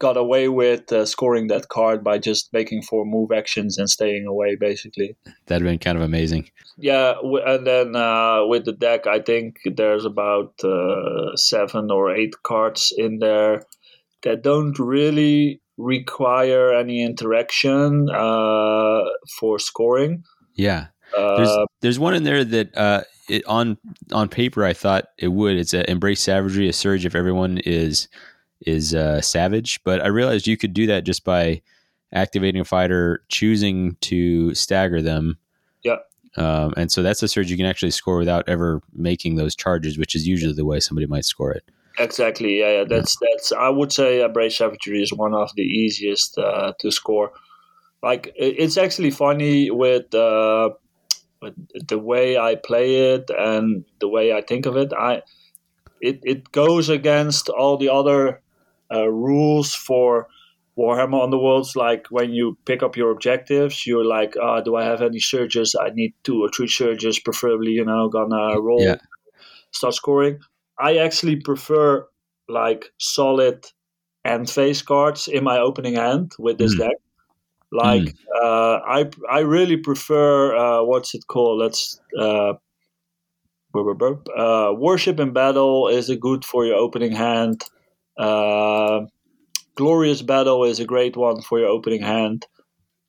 [0.03, 4.27] got away with uh, scoring that card by just making four move actions and staying
[4.27, 5.15] away, basically.
[5.47, 6.51] that'd been kind of amazing.
[6.77, 12.11] Yeah, w- and then uh, with the deck, I think there's about uh, seven or
[12.15, 13.63] eight cards in there
[14.25, 19.03] that don't really require any interaction uh,
[19.39, 20.25] for scoring.
[20.55, 23.79] Yeah, there's Uh, there's one in there that uh, it, on
[24.11, 25.57] on paper I thought it would.
[25.57, 28.09] It's a embrace savagery, a surge if everyone is
[28.67, 31.63] is uh, savage, but I realized you could do that just by
[32.13, 35.39] activating a fighter, choosing to stagger them.
[35.83, 35.97] Yeah.
[36.37, 39.99] Um, and so that's a surge you can actually score without ever making those charges,
[39.99, 41.65] which is usually the way somebody might score it.
[41.99, 42.61] Exactly.
[42.61, 42.85] Yeah, yeah.
[42.85, 43.53] That's that's.
[43.53, 47.33] I would say Embrace Savagery is one of the easiest uh, to score.
[48.03, 50.71] Like it's actually funny with, uh,
[51.41, 51.55] with
[51.87, 54.93] the way I play it and the way I think of it.
[54.93, 55.23] I
[56.01, 58.41] it it goes against all the other
[58.93, 60.29] uh, rules for
[60.79, 61.77] Warhammer Underworlds.
[61.77, 65.75] Like when you pick up your objectives, you're like, ah, do I have any surges?
[65.81, 67.73] I need two or three surges, preferably.
[67.73, 68.97] You know, gonna roll, Yeah.
[69.73, 70.41] start scoring.
[70.79, 72.07] I actually prefer
[72.49, 73.65] like solid
[74.25, 76.79] end phase cards in my opening hand with this Mm.
[76.79, 76.97] deck.
[77.73, 81.61] Like uh, I I really prefer uh, what's it called?
[81.61, 82.55] Let's uh,
[83.73, 84.29] burp, burp, burp.
[84.37, 87.63] uh, worship in battle is a good for your opening hand.
[88.19, 89.07] Uh,
[89.75, 92.47] glorious battle is a great one for your opening hand.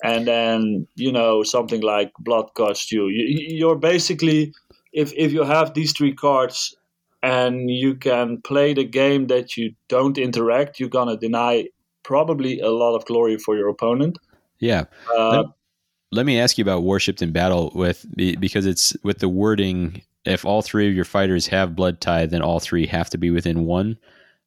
[0.04, 3.08] And then you know something like blood cost you.
[3.08, 4.54] you you're basically
[4.92, 6.76] if if you have these three cards
[7.22, 11.68] and you can play the game that you don't interact, you're gonna deny
[12.04, 14.18] probably a lot of glory for your opponent.
[14.60, 14.86] Yeah.
[15.16, 15.46] Uh,
[16.12, 20.02] Let me ask you about worshipped in battle with because it's with the wording.
[20.26, 23.32] If all three of your fighters have blood tithe then all three have to be
[23.32, 23.98] within one.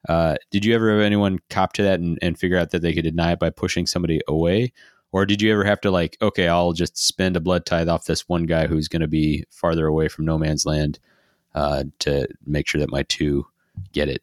[0.09, 2.95] Uh, did you ever have anyone cop to that and, and figure out that they
[2.95, 4.73] could deny it by pushing somebody away,
[5.13, 8.05] or did you ever have to like, okay, I'll just spend a blood tithe off
[8.05, 10.99] this one guy who's going to be farther away from no man's land
[11.55, 13.47] uh, to make sure that my two
[13.93, 14.23] get it.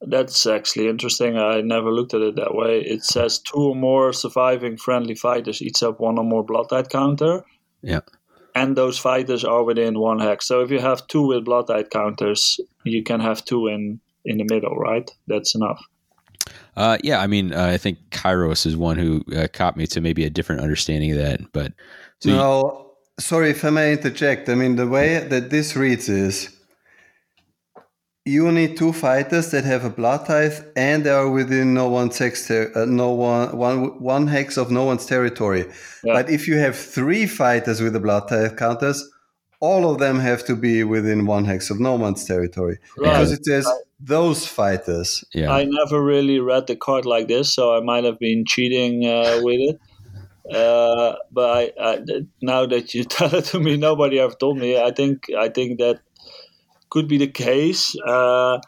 [0.00, 1.36] That's actually interesting.
[1.36, 2.80] I never looked at it that way.
[2.80, 6.88] It says two or more surviving friendly fighters each have one or more blood tithe
[6.88, 7.44] counter.
[7.82, 8.00] Yeah.
[8.54, 10.46] And those fighters are within one hex.
[10.46, 14.38] So if you have two with blood tithe counters, you can have two in in
[14.38, 15.10] the middle, right?
[15.26, 15.82] That's enough.
[16.76, 20.00] Uh, yeah, I mean, uh, I think Kairos is one who uh, caught me to
[20.00, 21.52] maybe a different understanding of that.
[21.52, 21.72] But
[22.20, 22.60] so no,
[23.18, 24.48] you- sorry if I may interject.
[24.48, 26.56] I mean, the way that this reads is
[28.24, 32.16] you need two fighters that have a blood tithe and they are within no one's
[32.18, 35.66] hex, ter- uh, no one, one, one hex of no one's territory.
[36.04, 36.14] Yeah.
[36.14, 39.02] But if you have three fighters with the blood tithe counters,
[39.62, 43.12] all of them have to be within one hex of no one's territory right.
[43.12, 43.66] because it says
[44.00, 45.24] those fighters.
[45.32, 45.52] Yeah.
[45.52, 49.38] I never really read the card like this, so I might have been cheating uh,
[49.40, 49.80] with it.
[50.52, 52.00] Uh, but I, I,
[52.42, 54.76] now that you tell it to me, nobody ever told me.
[54.76, 56.00] I think I think that
[56.90, 57.94] could be the case.
[58.04, 58.58] Uh,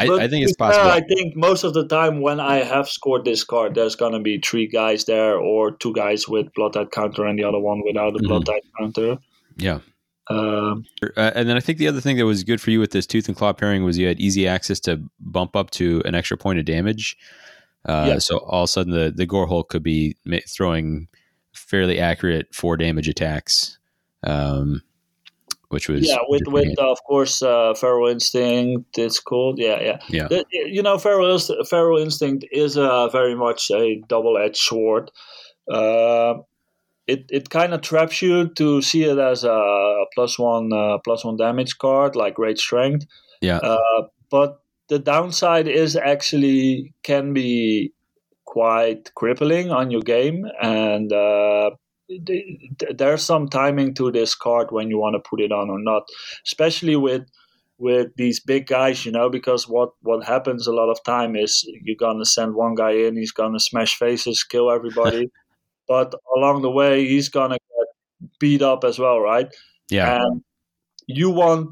[0.00, 0.90] I, I, think it's possible.
[0.90, 4.20] I think most of the time when I have scored this card, there's going to
[4.20, 7.82] be three guys there or two guys with blood tithe counter and the other one
[7.84, 8.26] without a mm-hmm.
[8.26, 9.18] blood tithe counter.
[9.56, 9.80] Yeah.
[10.28, 10.84] Um,
[11.16, 13.06] uh, and then I think the other thing that was good for you with this
[13.06, 16.36] tooth and claw pairing was you had easy access to bump up to an extra
[16.36, 17.16] point of damage.
[17.84, 18.18] Uh, yeah.
[18.18, 21.08] So all of a sudden the the Gorehulk could be throwing
[21.52, 23.78] fairly accurate four damage attacks.
[24.22, 24.82] Um,
[25.70, 29.98] which was yeah with with uh, of course uh, feral instinct it's called yeah yeah.
[30.08, 30.28] Yeah.
[30.28, 35.10] The, you know feral, feral instinct is a very much a double-edged sword.
[35.70, 36.34] Uh,
[37.06, 41.24] it it kind of traps you to see it as a plus one uh, plus
[41.24, 43.06] one damage card like great strength.
[43.40, 43.58] Yeah.
[43.58, 47.92] Uh, but the downside is actually can be
[48.44, 51.70] quite crippling on your game and uh,
[52.94, 56.08] there's some timing to this card when you want to put it on or not,
[56.46, 57.22] especially with
[57.78, 61.66] with these big guys, you know, because what what happens a lot of time is
[61.82, 65.30] you're gonna send one guy in, he's gonna smash faces, kill everybody,
[65.88, 69.48] but along the way he's gonna get beat up as well, right?
[69.88, 70.16] Yeah.
[70.20, 70.42] And
[71.06, 71.70] you want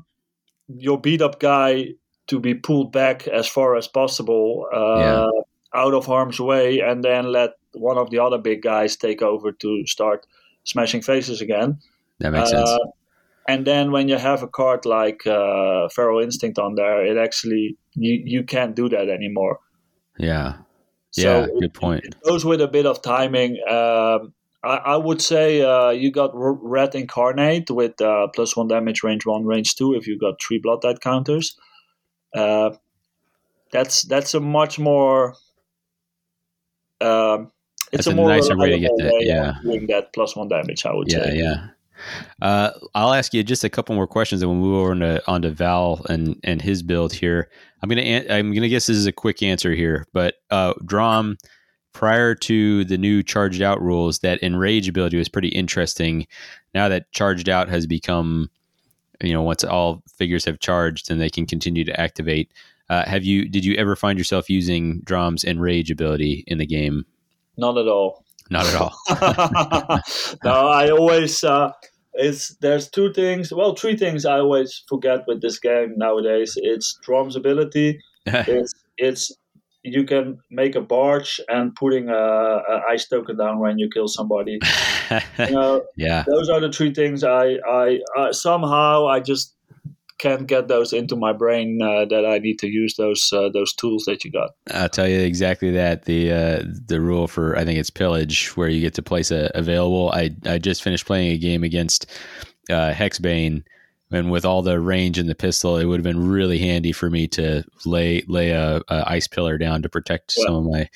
[0.69, 1.89] your beat up guy
[2.29, 5.27] to be pulled back as far as possible, uh, yeah.
[5.75, 9.53] out of harm's way, and then let one of the other big guys take over
[9.53, 10.27] to start
[10.65, 11.79] smashing faces again.
[12.21, 12.81] That makes uh, sense.
[13.49, 17.79] And then when you have a card like uh, Feral Instinct on there, it actually
[17.95, 19.59] you you can't do that anymore.
[20.19, 20.59] Yeah.
[21.17, 21.47] Yeah.
[21.47, 22.05] So good point.
[22.05, 23.59] It, goes with a bit of timing.
[23.69, 29.03] Um, I, I, would say uh, you got Red Incarnate with uh, plus one damage,
[29.03, 29.95] range one, range two.
[29.95, 31.57] If you got three Blood Tithe counters,
[32.35, 32.71] uh,
[33.73, 35.35] that's that's a much more
[37.01, 37.51] um,
[37.93, 39.19] it's That's a, a nicer way to get that.
[39.21, 40.85] Yeah, doing that plus one damage.
[40.87, 41.37] I would yeah, say.
[41.37, 41.67] Yeah, yeah.
[42.41, 45.51] Uh, I'll ask you just a couple more questions, and we'll move over to, onto
[45.51, 47.51] Val and and his build here.
[47.83, 51.37] I'm gonna I'm gonna guess this is a quick answer here, but uh, Dromm
[51.93, 56.27] prior to the new charged out rules, that enrage ability was pretty interesting.
[56.73, 58.51] Now that charged out has become,
[59.21, 62.53] you know, once all figures have charged, and they can continue to activate.
[62.89, 63.49] Uh, have you?
[63.49, 67.05] Did you ever find yourself using Dromm's enrage ability in the game?
[67.59, 68.25] Not at all.
[68.51, 68.95] Not at all.
[70.45, 71.45] no, I always.
[71.45, 71.73] Uh,
[72.15, 73.53] it's there's two things.
[73.53, 76.55] Well, three things I always forget with this game nowadays.
[76.57, 78.01] It's Dromm's ability.
[78.27, 79.37] it's it's
[79.83, 84.09] you can make a barge and putting a, a, ice token down when you kill
[84.09, 84.59] somebody.
[85.39, 89.55] you know, yeah, those are the three things I, I, I somehow I just
[90.19, 93.73] can't get those into my brain uh, that I need to use those uh, those
[93.73, 94.51] tools that you got.
[94.73, 98.69] I'll tell you exactly that the uh, the rule for I think it's pillage where
[98.69, 100.11] you get to place a available.
[100.13, 102.07] I I just finished playing a game against
[102.71, 103.65] uh, Hexbane.
[104.11, 107.11] And with all the range in the pistol, it would have been really handy for
[107.11, 110.47] me to lay lay a, a ice pillar down to protect yeah.
[110.47, 110.89] some of my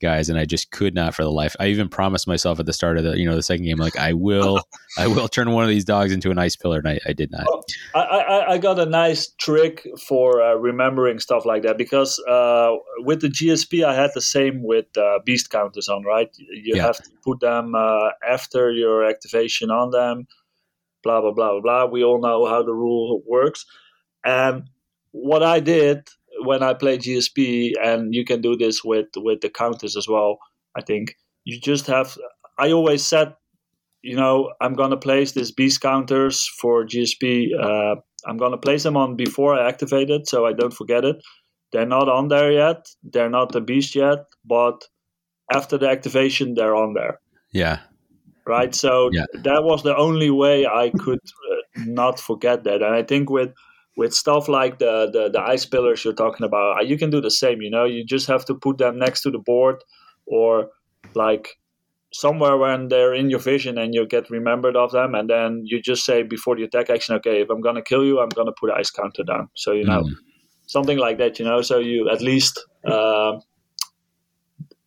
[0.00, 1.56] guys, and I just could not for the life.
[1.60, 3.96] I even promised myself at the start of the you know the second game, like
[3.96, 4.60] I will,
[4.96, 7.30] I will turn one of these dogs into an ice pillar, and I, I did
[7.30, 7.46] not.
[7.94, 12.76] I, I, I, got a nice trick for uh, remembering stuff like that because uh,
[12.98, 16.04] with the GSP, I had the same with uh, beast counters on.
[16.04, 16.82] Right, you yeah.
[16.82, 20.26] have to put them uh, after your activation on them.
[21.02, 21.86] Blah blah blah blah blah.
[21.86, 23.64] We all know how the rule works,
[24.24, 24.64] and
[25.12, 26.08] what I did
[26.44, 30.38] when I play GSP, and you can do this with with the counters as well.
[30.76, 31.14] I think
[31.44, 32.16] you just have.
[32.58, 33.34] I always said,
[34.02, 37.50] you know, I'm gonna place these beast counters for GSP.
[37.58, 41.16] Uh, I'm gonna place them on before I activate it, so I don't forget it.
[41.72, 42.88] They're not on there yet.
[43.02, 44.84] They're not the beast yet, but
[45.52, 47.20] after the activation, they're on there.
[47.52, 47.80] Yeah.
[48.46, 48.74] Right.
[48.74, 49.26] So yeah.
[49.34, 51.20] that was the only way I could
[51.50, 53.50] uh, not forget that, and I think with
[53.98, 57.32] with stuff like the, the the ice pillars you're talking about, you can do the
[57.32, 57.60] same.
[57.60, 59.82] You know, you just have to put them next to the board
[60.24, 60.68] or
[61.14, 61.58] like
[62.12, 65.82] somewhere when they're in your vision and you get remembered of them and then you
[65.82, 68.70] just say before the attack action okay if i'm gonna kill you i'm gonna put
[68.70, 70.14] ice counter down so you know mm.
[70.66, 73.32] something like that you know so you at least uh,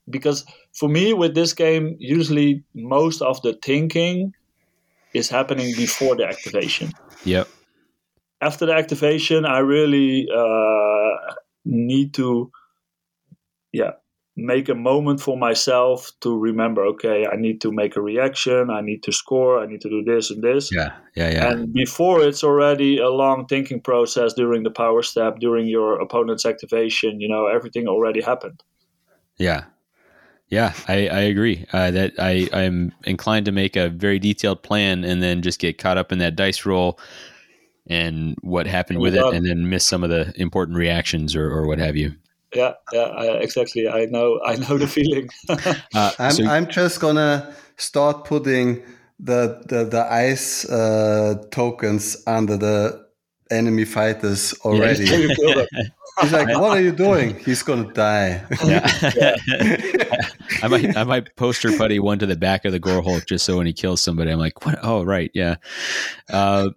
[0.09, 0.43] because
[0.74, 4.34] for me with this game usually most of the thinking
[5.14, 6.91] is happening before the activation
[7.24, 7.47] yep
[8.42, 11.34] after the activation i really uh,
[11.66, 12.52] need to
[13.72, 13.92] yeah
[14.38, 18.82] make a moment for myself to remember okay i need to make a reaction i
[18.82, 20.72] need to score i need to do this and this.
[20.72, 21.52] Yeah yeah yeah.
[21.52, 26.46] And before it's already a long thinking process during the power step during your opponent's
[26.46, 28.64] activation you know everything already happened.
[29.38, 29.66] Yeah.
[30.48, 31.66] Yeah i i agree.
[31.74, 35.78] Uh, that i i'm inclined to make a very detailed plan and then just get
[35.78, 36.98] caught up in that dice roll
[37.92, 41.68] and what happened with it and then miss some of the important reactions or, or
[41.68, 42.14] what have you
[42.54, 43.88] yeah, yeah, I, exactly.
[43.88, 45.30] I know, I know the feeling.
[45.50, 48.84] uh, I'm, so I'm just gonna start putting
[49.20, 53.06] the the the ice uh, tokens under the
[53.50, 55.06] enemy fighters already.
[55.06, 55.66] Yeah.
[56.22, 58.44] He's like, "What are you doing?" He's gonna die.
[58.66, 58.86] Yeah.
[59.16, 59.36] yeah.
[60.62, 63.46] I might, I might poster putty one to the back of the gore hulk just
[63.46, 64.78] so when he kills somebody, I'm like, "What?
[64.84, 65.56] Oh, right, yeah."
[66.30, 66.72] Uh,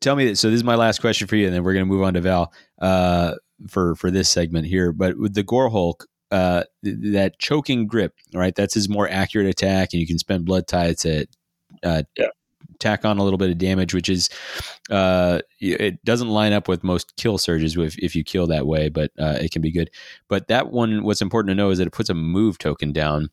[0.00, 2.02] tell me, so this is my last question for you, and then we're gonna move
[2.02, 2.52] on to Val.
[2.80, 3.34] Uh,
[3.68, 4.92] for for this segment here.
[4.92, 8.54] But with the Gore Hulk, uh, that choking grip, right?
[8.54, 11.26] That's his more accurate attack, and you can spend blood tie to
[11.82, 12.26] uh, yeah.
[12.80, 14.28] Tack on a little bit of damage, which is
[14.90, 18.88] uh, it doesn't line up with most kill surges if, if you kill that way,
[18.88, 19.90] but uh, it can be good.
[20.28, 23.28] But that one, what's important to know is that it puts a move token down.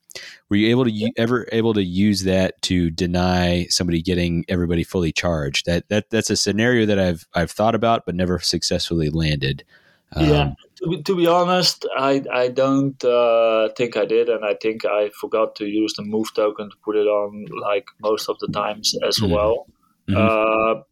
[0.50, 5.12] Were you able to ever able to use that to deny somebody getting everybody fully
[5.12, 5.66] charged?
[5.66, 9.64] That that that's a scenario that I've I've thought about but never successfully landed.
[10.14, 14.46] Um, yeah, to be, to be, honest, I I don't uh, think I did, and
[14.46, 18.30] I think I forgot to use the move token to put it on like most
[18.30, 19.34] of the times as mm-hmm.
[19.34, 19.68] well.
[20.08, 20.18] Mm-hmm.
[20.18, 20.84] Uh,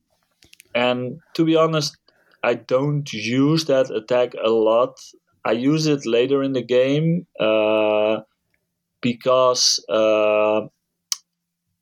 [0.73, 1.97] and to be honest,
[2.43, 4.99] I don't use that attack a lot.
[5.45, 8.21] I use it later in the game uh,
[9.01, 9.83] because.
[9.87, 10.67] Uh,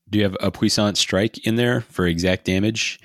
[0.10, 3.00] Do you have a puissant strike in there for exact damage?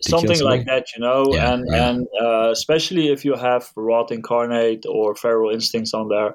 [0.00, 1.88] Something like that, you know, yeah, and yeah.
[1.88, 6.34] and uh, especially if you have Rot Incarnate or Feral Instincts on there,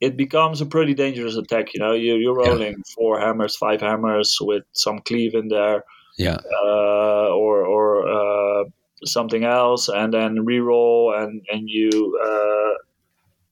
[0.00, 1.74] it becomes a pretty dangerous attack.
[1.74, 2.94] You know, you you're rolling yeah.
[2.94, 5.84] four hammers, five hammers with some cleave in there,
[6.16, 8.64] yeah, uh, or or uh,
[9.04, 11.90] something else, and then reroll, and and you.
[12.22, 12.78] Uh,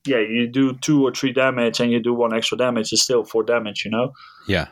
[0.07, 2.91] yeah, you do two or three damage, and you do one extra damage.
[2.91, 4.15] It's still four damage, you know.
[4.49, 4.69] Yeah,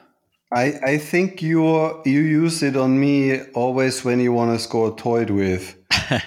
[0.50, 4.96] I, I think you you use it on me always when you want to score
[4.96, 5.76] toyed with.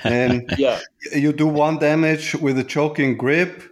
[0.03, 0.80] And yeah.
[1.15, 3.63] you do one damage with a choking grip,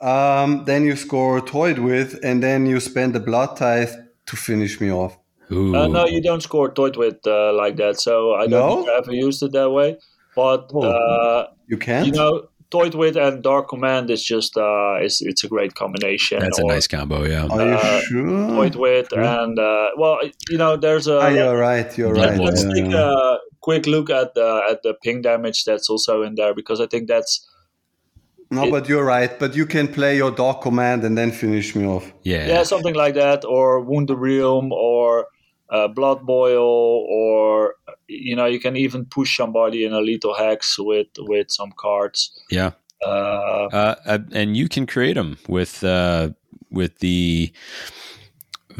[0.00, 3.92] um, then you score toyed with, and then you spend the blood tithe
[4.26, 5.18] to finish me off.
[5.50, 7.98] Uh, no, you don't score toyed with uh, like that.
[7.98, 8.76] So I don't no?
[8.76, 9.98] think I ever used it that way.
[10.36, 12.04] But oh, uh, you can.
[12.04, 16.38] You know, Toyed with and Dark Command is just uh, it's it's a great combination.
[16.38, 17.48] That's or, a nice combo, yeah.
[17.48, 18.48] Are you uh, sure?
[18.48, 21.18] Toyed with and uh, well, you know, there's a.
[21.20, 21.98] Oh, you're right.
[21.98, 22.38] You're right.
[22.38, 26.36] Let's yeah, take a quick look at the at the ping damage that's also in
[26.36, 27.44] there because I think that's.
[28.52, 29.36] No, it, but you're right.
[29.36, 32.12] But you can play your Dark Command and then finish me off.
[32.22, 32.46] Yeah.
[32.46, 35.26] Yeah, something like that, or Wound the Realm, or
[35.70, 37.74] uh, Blood Boil, or
[38.08, 42.38] you know, you can even push somebody in a lethal hex with with some cards.
[42.50, 42.72] Yeah.
[43.02, 46.30] Uh, uh, uh and you can create them with uh,
[46.70, 47.52] with the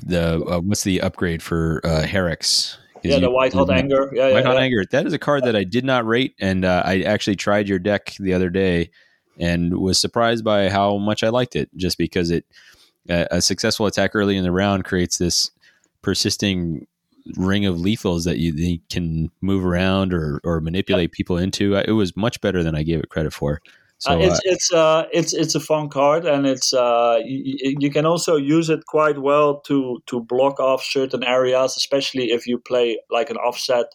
[0.02, 2.76] the uh, what's the upgrade for uh, Herax?
[3.02, 4.10] Yeah, the White Hot Anger.
[4.12, 4.60] Yeah, White yeah, Hot yeah.
[4.60, 4.84] Anger.
[4.90, 7.78] That is a card that I did not rate, and uh, I actually tried your
[7.78, 8.90] deck the other day
[9.38, 11.70] and was surprised by how much I liked it.
[11.76, 12.44] Just because it
[13.08, 15.50] a successful attack early in the round creates this
[16.02, 16.86] persisting
[17.36, 21.74] ring of lethals that you, you can move around or, or manipulate people into.
[21.74, 23.60] It was much better than I gave it credit for.
[23.98, 27.76] So, uh, it's uh, it's uh, it's it's a fun card, and it's uh, you,
[27.80, 32.46] you, can also use it quite well to to block off certain areas, especially if
[32.46, 33.86] you play like an offset.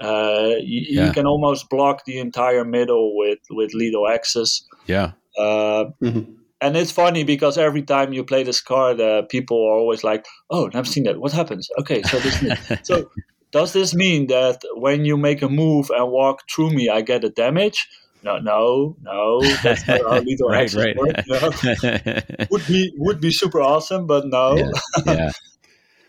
[0.00, 1.06] Uh, you, yeah.
[1.06, 4.62] you, can almost block the entire middle with with lethal hexes.
[4.86, 5.12] Yeah.
[5.38, 9.78] Uh, mm-hmm and it's funny because every time you play this card, uh, people are
[9.78, 11.20] always like, "Oh, I've seen that.
[11.20, 12.42] What happens?" Okay, so this
[12.82, 13.10] so
[13.50, 17.24] does this mean that when you make a move and walk through me, I get
[17.24, 17.88] a damage?
[18.22, 19.40] No, no, no.
[19.62, 20.96] That's not how lethal right, right.
[20.96, 22.50] work.
[22.50, 24.56] would be would be super awesome, but no.
[24.56, 24.70] Yeah.
[25.06, 25.30] yeah.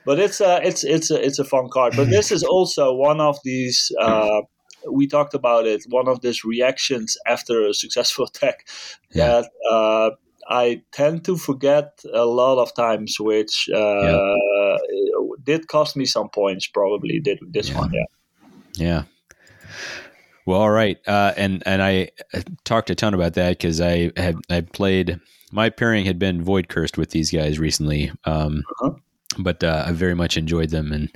[0.05, 1.93] but it's a it's it's a it's a fun card.
[1.95, 4.41] But this is also one of these uh,
[4.91, 5.83] we talked about it.
[5.89, 8.67] One of these reactions after a successful attack
[9.11, 9.41] Yeah.
[9.41, 10.09] that uh,
[10.49, 14.77] I tend to forget a lot of times, which uh,
[15.43, 16.67] did cost me some points.
[16.67, 17.77] Probably did this Yeah.
[17.77, 17.91] one.
[17.93, 18.05] Yeah.
[18.75, 19.03] Yeah.
[20.45, 24.11] Well, all right, uh, and and I uh, talked a ton about that because I
[24.17, 25.19] had I played
[25.51, 28.91] my pairing had been void cursed with these guys recently, um, Uh-huh.
[29.37, 31.09] But uh, I very much enjoyed them and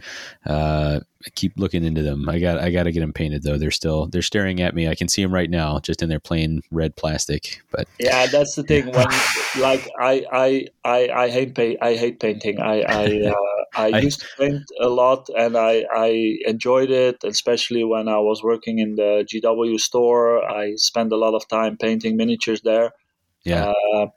[0.45, 2.29] uh, I keep looking into them.
[2.29, 3.57] I got I got to get them painted though.
[3.57, 4.87] They're still they're staring at me.
[4.87, 7.61] I can see them right now, just in their plain red plastic.
[7.71, 8.91] But Yeah, that's the thing.
[8.91, 9.07] When
[9.55, 11.79] like I I I, I hate paint.
[11.81, 12.59] I hate painting.
[12.59, 17.23] I I uh, I I- used to paint a lot, and I I enjoyed it,
[17.23, 20.43] especially when I was working in the GW store.
[20.43, 22.91] I spent a lot of time painting miniatures there.
[23.43, 24.07] yeah, Uh,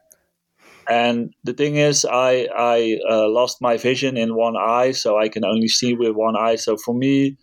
[0.89, 5.29] and the thing is, I I uh, lost my vision in one eye, so I
[5.29, 6.57] can only see with one eye.
[6.57, 7.37] So for me,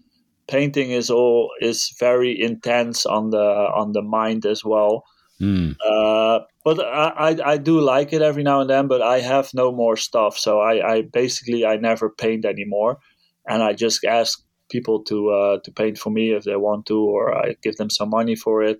[0.47, 3.37] painting is all is very intense on the
[3.75, 5.03] on the mind as well.
[5.41, 8.87] Mm, Uh, but I, I I do like it every now and then.
[8.87, 12.99] But I have no more stuff, so I, I basically I never paint anymore,
[13.47, 14.39] and I just ask
[14.69, 17.89] people to uh, to paint for me if they want to, or I give them
[17.89, 18.79] some money for it.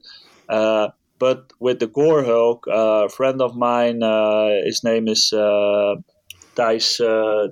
[0.49, 0.89] Uh,
[1.24, 5.96] but with the Gore Hulk, uh, a friend of mine, uh, his name is uh,
[6.56, 6.88] Thijs.
[7.00, 7.50] Uh,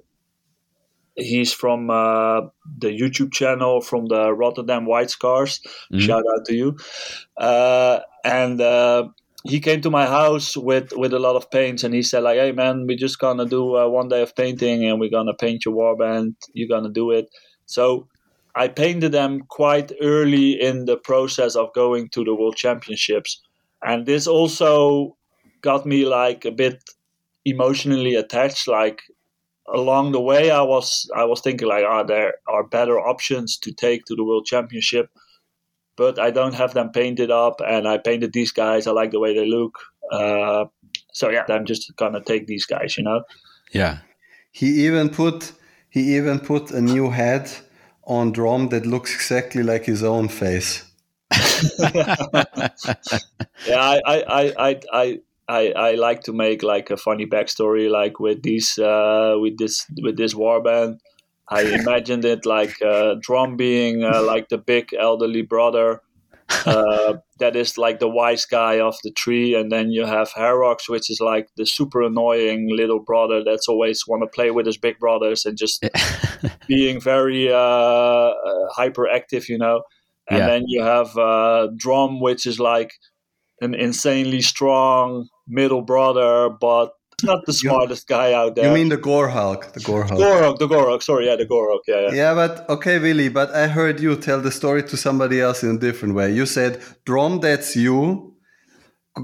[1.16, 2.42] he's from uh,
[2.84, 5.54] the YouTube channel from the Rotterdam White Scars.
[5.92, 6.02] Mhm.
[6.06, 6.70] Shout out to you.
[7.38, 9.02] Uh, and uh,
[9.44, 12.40] he came to my house with with a lot of paints, and he said like,
[12.44, 15.66] "Hey man, we're just gonna do uh, one day of painting, and we're gonna paint
[15.66, 16.36] your warband.
[16.54, 17.26] You're gonna do it."
[17.66, 18.08] So
[18.56, 23.42] I painted them quite early in the process of going to the World Championships,
[23.84, 25.18] and this also
[25.62, 26.84] got me like a bit
[27.46, 28.68] emotionally attached.
[28.68, 29.02] Like
[29.74, 33.72] along the way, I was I was thinking like, "Ah, there are better options to
[33.72, 35.10] take to the World Championship."
[35.98, 38.88] But I don't have them painted up, and I painted these guys.
[38.88, 39.78] I like the way they look.
[40.12, 40.66] Uh,
[41.14, 43.24] so yeah, I'm just gonna take these guys, you know.
[43.72, 44.00] yeah.
[44.54, 45.54] He even put
[45.90, 47.50] he even put a new head
[48.04, 50.91] on Dromm that looks exactly like his own face.
[53.68, 58.20] Yeah, I, I, I, I, I, I, like to make like a funny backstory, like
[58.20, 60.98] with these, uh, with this, with this warband.
[61.50, 66.02] I imagined it like uh, Dromm being uh, like the big elderly brother.
[66.66, 70.88] Uh, that is like the wise guy of the tree, and then you have Herax,
[70.88, 74.78] which is like the super annoying little brother that's always want to play with his
[74.78, 75.84] big brothers and just
[76.68, 79.82] being very uh, uh, hyperactive, you know.
[80.32, 80.48] And Yeah.
[80.48, 82.92] then you have uh, Dromm, which is like
[83.60, 88.68] an insanely strong middle brother, but not the smartest guy out there.
[88.68, 89.74] You mean the Gore Hulk?
[89.74, 90.20] The Gore Hulk.
[90.20, 90.58] Gorok?
[90.58, 92.14] The Gorok, sorry, yeah, the Gorok, yeah, yeah.
[92.14, 95.76] Yeah, but okay, Willy, but I heard you tell the story to somebody else in
[95.76, 96.32] a different way.
[96.32, 98.31] You said, Dromm, that's you.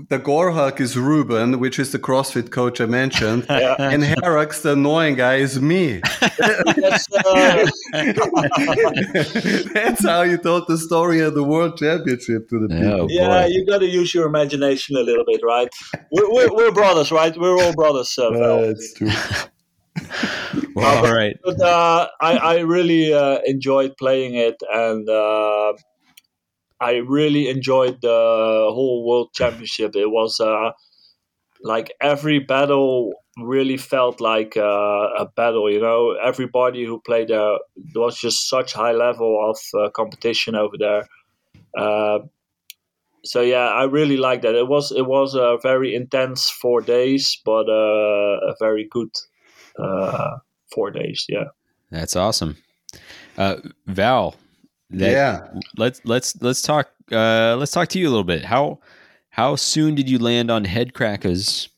[0.09, 3.45] The Gore Hulk is Ruben, which is the CrossFit coach I mentioned.
[3.57, 3.75] Yeah.
[3.79, 6.01] and Herax, the annoying guy, is me.
[6.21, 7.65] That's, uh,
[9.73, 13.01] That's how you told the story of the World Championship to the people.
[13.01, 13.47] Oh, yeah, boy.
[13.47, 15.69] you got to use your imagination a little bit, right?
[16.11, 17.35] We're, we're, we're brothers, right?
[17.37, 18.59] We're all brothers, uh, Val.
[18.59, 19.09] Uh, it's true.
[20.75, 21.35] Well, all right.
[21.43, 25.73] but uh, I, I really uh, enjoyed playing it, and uh,
[26.79, 29.95] I really enjoyed the whole World Championship.
[29.95, 30.71] It was uh,
[31.61, 35.71] like every battle really felt like uh, a battle.
[35.71, 40.55] You know, everybody who played there there was just such high level of uh, competition
[40.55, 41.07] over there.
[41.77, 42.19] Uh,
[43.23, 44.55] so yeah, I really liked that.
[44.55, 49.09] It was it was a very intense four days, but uh, a very good
[49.79, 50.37] uh,
[50.73, 51.25] four days.
[51.27, 51.45] Yeah.
[51.91, 52.57] That's awesome.
[53.37, 54.35] Uh, Val,
[54.89, 55.47] yeah.
[55.77, 58.45] let's let's let's talk uh, let's talk to you a little bit.
[58.45, 58.79] How
[59.29, 61.69] how soon did you land on Headkrakka's?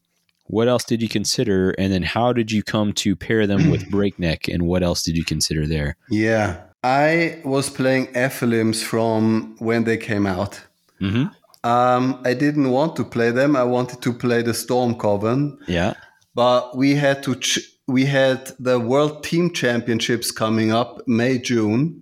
[0.45, 3.89] What else did you consider, and then how did you come to pair them with
[3.91, 4.47] breakneck?
[4.47, 5.95] And what else did you consider there?
[6.09, 6.61] Yeah.
[6.83, 10.61] I was playing Ephilims from when they came out.
[11.01, 11.25] Mm-hmm.
[11.69, 13.55] Um, I didn't want to play them.
[13.57, 15.93] I wanted to play the Storm Coven, Yeah.
[16.33, 17.35] but we had to.
[17.35, 22.01] Ch- we had the World Team Championships coming up May June,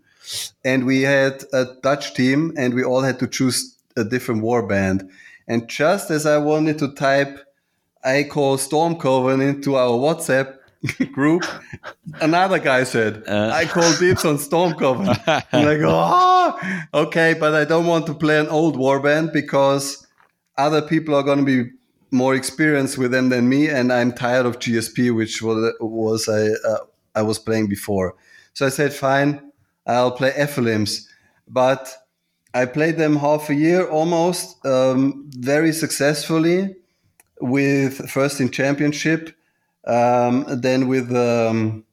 [0.63, 5.09] and we had a Dutch team, and we all had to choose a different warband.
[5.47, 7.39] And just as I wanted to type,
[8.03, 10.57] I call Storm Coven into our WhatsApp
[11.11, 11.43] group.
[12.21, 13.51] Another guy said, Uh.
[13.53, 16.59] "I call dibs on Storm Coven." I'm like, oh,
[16.93, 20.05] okay, but I don't want to play an old warband because
[20.57, 21.71] other people are going to be
[22.11, 26.49] more experienced with them than me, and I'm tired of GSP, which was was I
[26.67, 26.77] uh,
[27.15, 28.15] I was playing before.
[28.53, 29.46] So I said, fine,
[29.87, 31.07] I'll play Ephilims,
[31.47, 31.91] but
[32.53, 36.75] I played them half a year almost, um, very successfully,
[37.39, 39.35] with first in championship,
[39.85, 41.85] um, then with um,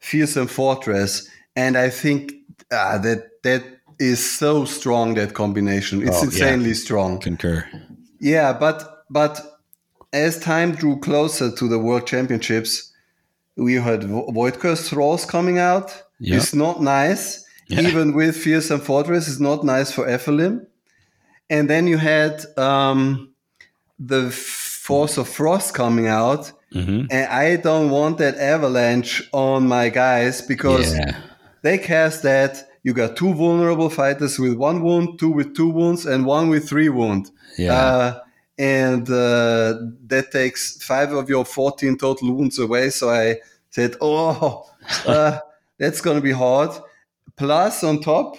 [0.00, 2.32] fearsome fortress, and I think
[2.70, 3.62] uh, that that
[3.98, 6.02] is so strong that combination.
[6.06, 6.74] It's Oh, insanely yeah.
[6.74, 7.18] strong.
[7.20, 7.64] Concur.
[8.20, 9.40] Yeah, but but
[10.12, 12.92] as time drew closer to the World Championships,
[13.56, 16.02] we had Vo- Voidcursed Thralls coming out.
[16.20, 16.36] Yeah.
[16.36, 17.44] It's not nice.
[17.68, 17.82] Yeah.
[17.82, 20.66] Even with Fearsome Fortress, it's not nice for Ephilim.
[21.50, 23.32] And then you had um,
[23.98, 26.52] the Force of Frost coming out.
[26.72, 31.16] hmm And I don't want that avalanche on my guys because Yeah.
[31.62, 32.64] they cast that.
[32.82, 36.68] You got two vulnerable fighters with one wound, two with two wounds, and one with
[36.68, 37.30] three wound.
[37.58, 37.74] Yeah.
[37.74, 38.20] Uh,
[38.58, 39.74] and uh,
[40.06, 42.90] that takes five of your 14 total wounds away.
[42.90, 43.36] So I
[43.70, 44.64] said, oh,
[45.06, 45.38] uh,
[45.78, 46.70] that's going to be hard.
[47.36, 48.36] Plus, on top,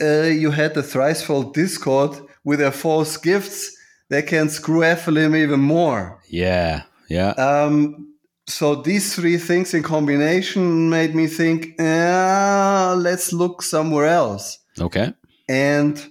[0.00, 3.76] uh, you had the Thricefold Discord with their false gifts.
[4.08, 6.20] They can screw Ephilim even more.
[6.28, 6.82] yeah.
[7.08, 7.30] Yeah.
[7.32, 8.14] Um,
[8.46, 14.58] so these three things in combination made me think, ah, let's look somewhere else.
[14.80, 15.12] Okay.
[15.46, 16.02] And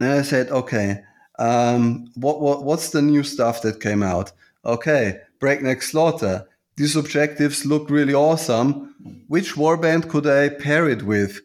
[0.00, 1.02] then I said, okay,
[1.38, 4.32] um, what, what what's the new stuff that came out?
[4.64, 6.47] Okay, Breakneck Slaughter.
[6.78, 8.94] These objectives look really awesome.
[9.26, 11.40] Which warband could I pair it with?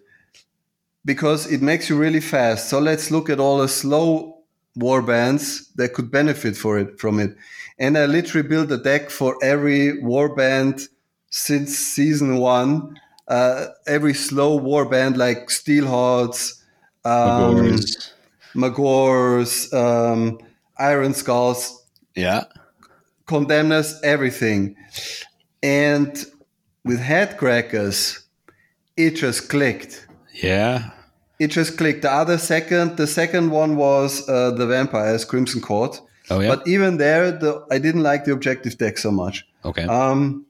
[1.03, 2.69] Because it makes you really fast.
[2.69, 4.43] So let's look at all the slow
[4.77, 7.35] warbands that could benefit for it from it.
[7.79, 10.87] And I literally built a deck for every warband
[11.31, 12.99] since season one.
[13.27, 16.61] Uh, every slow warband like Steelhearts,
[17.05, 18.13] um, Magore's.
[18.53, 20.39] Magore's, um,
[20.77, 21.83] Iron Skulls,
[22.15, 22.43] yeah.
[23.25, 24.75] Condemners, everything.
[25.61, 26.25] And
[26.85, 28.23] with Headkrakka's,
[28.97, 30.05] it just clicked.
[30.33, 30.89] Yeah.
[31.39, 32.01] It just clicked.
[32.03, 35.99] The other second, the second one was uh, the Vampires, Crimson Court.
[36.29, 36.55] Oh yeah.
[36.55, 39.45] But even there, the, I didn't like the objective deck so much.
[39.65, 39.83] okay.
[39.85, 40.45] Um,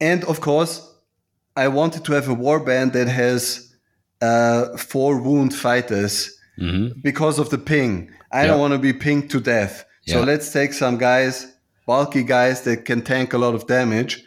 [0.00, 0.88] and of course,
[1.56, 3.72] I wanted to have a warband that has
[4.20, 8.10] uh, four wound fighters hmm because of the ping.
[8.30, 8.48] I Yeah.
[8.48, 9.84] don't want to be pinged to death.
[10.06, 11.52] So let's take some guys,
[11.86, 14.24] bulky guys that can tank a lot of damage,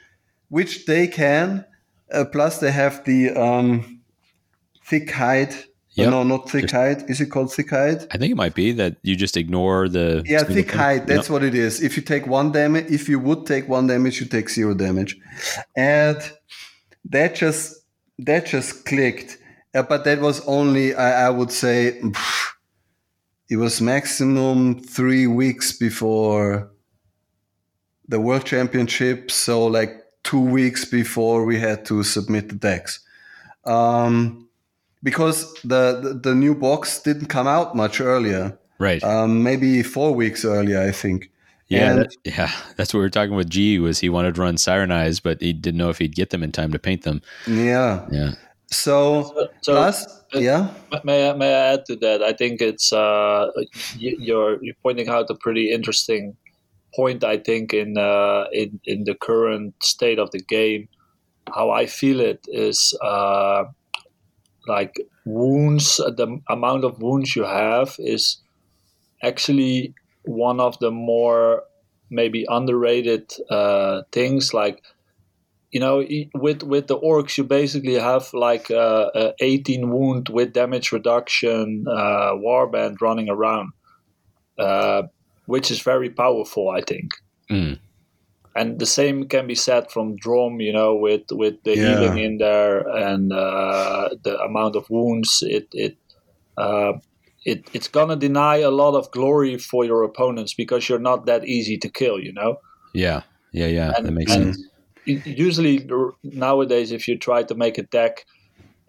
[0.49, 1.65] which they can.
[2.11, 4.01] Uh, plus, they have the um,
[4.85, 5.53] thick hide.
[5.53, 5.57] Uh,
[5.97, 6.09] Yep.
[6.11, 7.09] No, not thick Just- hide.
[7.09, 8.05] Is it called thick hide?
[8.11, 10.77] I think it might be that you just ignore the Yeah, thick thing.
[10.77, 11.07] hide.
[11.07, 11.81] That's what it is.
[11.81, 15.15] If you take one damage, if you would take one damage, you take zero damage,
[15.77, 16.17] and
[17.11, 17.75] that just
[18.19, 19.37] that just clicked.
[19.73, 22.01] Uh, but that was only, I, I would say,
[23.49, 26.71] it was maximum three weeks before
[28.07, 29.31] the World Championship.
[29.31, 32.99] So like two weeks before we had to submit the decks.
[33.65, 34.47] Um,
[35.03, 39.03] because the, the the new box didn't come out much earlier right.
[39.03, 41.29] um, maybe four weeks earlier, I think.
[41.67, 41.91] yeah.
[41.91, 42.51] and- that- yeah.
[42.75, 45.41] That's what we were talking with G was he wanted to run Siren Eyes, but
[45.41, 47.21] he didn't know if he'd get them in time to paint them.
[47.47, 48.05] Yeah.
[48.11, 48.31] Yeah.
[48.71, 52.21] So, So, so plus, uh, yeah, may I, may I add to that?
[52.21, 53.51] I think it's uh,
[53.97, 56.35] you're you're pointing out a pretty interesting
[56.95, 57.23] point.
[57.23, 60.87] I think in uh, in in the current state of the game,
[61.53, 63.65] how I feel it is uh,
[64.67, 64.95] like
[65.25, 65.97] wounds.
[65.97, 68.41] The amount of wounds you have is
[69.23, 69.93] actually
[70.23, 71.63] one of the more
[72.09, 74.53] maybe underrated uh, things.
[74.53, 74.81] Like
[75.75, 75.97] you know,
[76.45, 81.83] with with the orcs, you basically have like uh, a 18 wound with damage reduction
[81.87, 83.69] uh, warband running around,
[84.57, 85.01] uh,
[85.47, 87.09] which is very powerful, I think.
[87.51, 87.77] Mm.
[88.55, 91.87] And the same can be said from Dromm, you know, with with the Yeah.
[91.99, 95.43] healing in there and uh, the amount of wounds.
[95.57, 95.97] It it
[96.57, 96.93] uh,
[97.43, 101.43] it it's gonna deny a lot of glory for your opponents because you're not that
[101.43, 102.51] easy to kill, you know.
[102.93, 103.21] Yeah.
[103.51, 103.67] Yeah.
[103.67, 103.91] Yeah.
[103.97, 104.69] And- that makes and- sense.
[105.05, 105.87] Usually
[106.23, 108.25] nowadays if you try to make a deck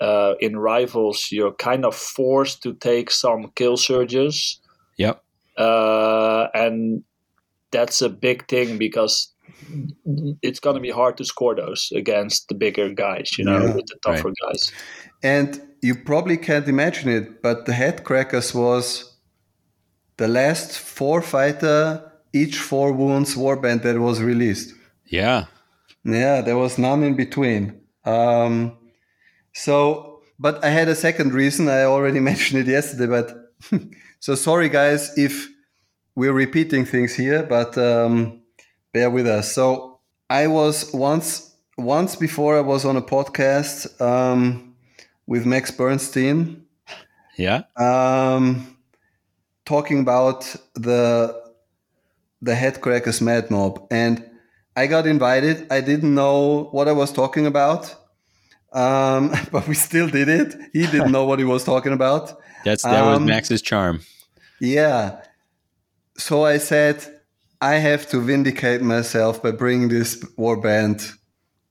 [0.01, 4.61] uh, in rivals you're kind of forced to take some kill surges
[4.99, 5.23] Yep.
[5.59, 7.03] uh, and
[7.71, 9.33] that's a big thing because
[10.43, 13.75] it's going to be hard to score those against the bigger guys you know Yeah.
[13.75, 14.71] with the tougher guys
[15.23, 19.17] and you probably can't imagine it, but the Headkrakka's was
[20.17, 22.03] the last four fighter,
[22.33, 24.75] each four wounds warband that was released.
[25.07, 25.45] Yeah.
[26.07, 27.81] Yeah, there was none in between.
[28.05, 28.79] Um,
[29.53, 31.69] so, but I had a second reason.
[31.69, 33.53] I already mentioned it yesterday, but
[34.21, 35.49] so sorry, guys, if
[36.15, 38.41] we're repeating things here, but um,
[38.93, 39.53] bear with us.
[39.53, 39.99] So,
[40.31, 44.75] I was once, once before I was on a podcast um,
[45.27, 46.65] with Max Bernstein,
[47.37, 47.63] Yeah.
[47.77, 48.77] Um,
[49.65, 51.45] talking about the
[52.43, 54.25] the Headkrakka's Mad Mob, and
[54.77, 55.67] I got invited.
[55.73, 57.95] I didn't know what I was talking about,
[58.73, 60.55] um, but we still did it.
[60.73, 62.39] He didn't know what he was talking about.
[62.65, 64.01] That's that um, was Max's charm.
[64.61, 65.23] Yeah.
[66.19, 67.05] So I said,
[67.61, 71.13] I have to vindicate myself by bringing this war band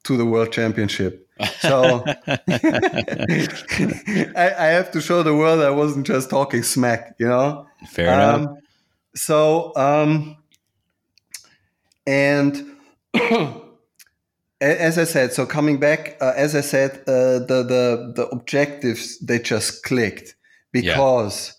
[0.04, 1.28] to the World Championship.
[1.60, 2.40] So I,
[4.38, 7.68] I, have to show the world I wasn't just talking smack, you know.
[7.90, 8.58] Fair um, enough.
[9.16, 10.38] So, um,
[12.08, 12.75] and
[14.62, 19.20] as I said, so coming back, uh, as I said, uh, the the the objectives
[19.20, 20.36] they just clicked
[20.72, 21.54] because,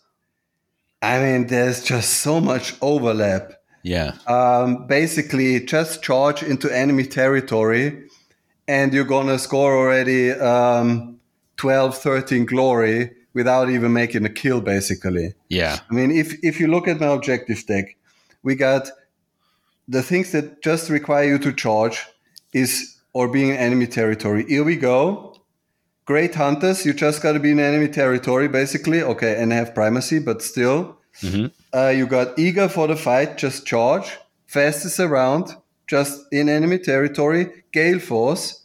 [1.03, 1.09] yeah.
[1.09, 3.53] I mean, there's just so much overlap.
[3.83, 4.13] Yeah.
[4.27, 8.07] Um, basically, just charge into enemy territory
[8.69, 11.19] and you're gonna score already um,
[11.57, 16.67] 12 13 glory without even making a kill basically yeah i mean if if you
[16.67, 17.97] look at my objective deck
[18.43, 18.89] we got
[19.89, 22.07] the things that just require you to charge
[22.53, 25.35] is or being in enemy territory here we go
[26.05, 30.19] great hunters you just got to be in enemy territory basically okay and have primacy
[30.19, 31.47] but still mm-hmm.
[31.77, 35.55] uh, you got eager for the fight just charge fastest around
[35.87, 37.65] just in enemy territory.
[37.73, 38.65] Gale Force,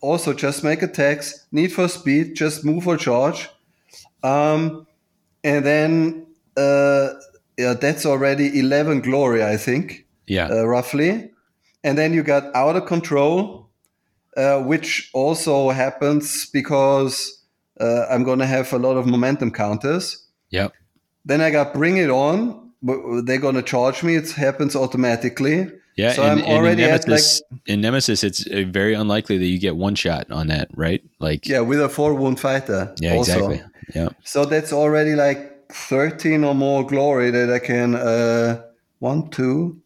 [0.00, 1.46] also just make attacks.
[1.52, 3.48] Need for speed, just move or charge.
[4.22, 4.86] Um,
[5.44, 7.10] and then, uh,
[7.56, 10.05] yeah, that's already 11 glory, I think.
[10.26, 10.48] Yeah.
[10.48, 11.30] Uh, roughly.
[11.84, 13.70] And then you got out of control,
[14.36, 17.44] uh, which also happens because
[17.80, 20.26] uh, I'm going to have a lot of momentum counters.
[20.50, 20.72] Yep.
[21.24, 22.72] Then I got bring it on.
[22.82, 24.16] They're going to charge me.
[24.16, 25.70] It happens automatically.
[25.96, 29.46] Yeah, so and, I'm already in Nemesis, like, in Nemesis, it's uh, very unlikely that
[29.46, 31.02] you get one shot on that, right?
[31.20, 32.94] Like yeah, with a four wound fighter.
[33.00, 33.32] Yeah, also.
[33.32, 33.62] exactly.
[33.94, 34.10] Yeah.
[34.22, 38.62] So that's already like thirteen or more glory that I can uh,
[38.98, 39.80] one, two,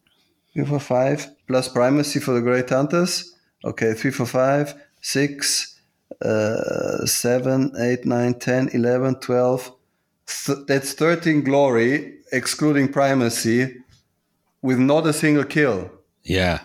[0.52, 3.36] three, four, five plus primacy for the great hunters.
[3.64, 5.80] Okay, three, four, five, six,
[6.24, 9.72] uh, seven, eight, nine, ten, eleven, twelve.
[10.26, 13.76] Th- that's thirteen glory excluding primacy
[14.62, 15.90] with not a single kill.
[16.22, 16.60] Yeah.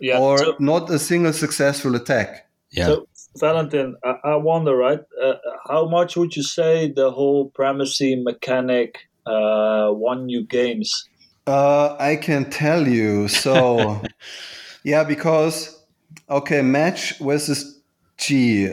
[0.00, 0.18] Yeah.
[0.18, 2.48] Or so, not a single successful attack.
[2.70, 2.86] Yeah.
[2.86, 3.08] So,
[3.38, 5.00] Valentin, I, I wonder, right?
[5.20, 5.34] Uh,
[5.66, 11.08] how much would you say the whole primacy mechanic uh, won you games?
[11.48, 13.26] Uh, I can tell you.
[13.26, 14.02] So,
[14.84, 15.82] yeah, because,
[16.28, 17.80] okay, match versus
[18.18, 18.70] G.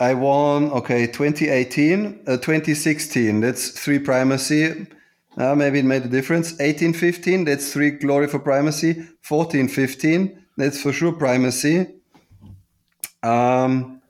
[0.00, 3.40] I won, okay, 2018, uh, 2016.
[3.40, 4.88] That's three primacy.
[5.36, 6.50] Uh, maybe it made a difference.
[6.50, 8.94] 1815, that's three glory for primacy.
[9.28, 11.86] 1415, that's for sure primacy.
[13.22, 14.02] Um,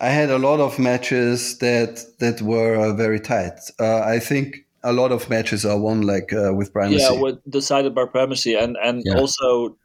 [0.00, 3.60] I had a lot of matches that that were uh, very tight.
[3.78, 7.02] Uh, I think a lot of matches are won like uh, with primacy.
[7.02, 9.18] Yeah, with decided by primacy, and and yeah.
[9.18, 9.76] also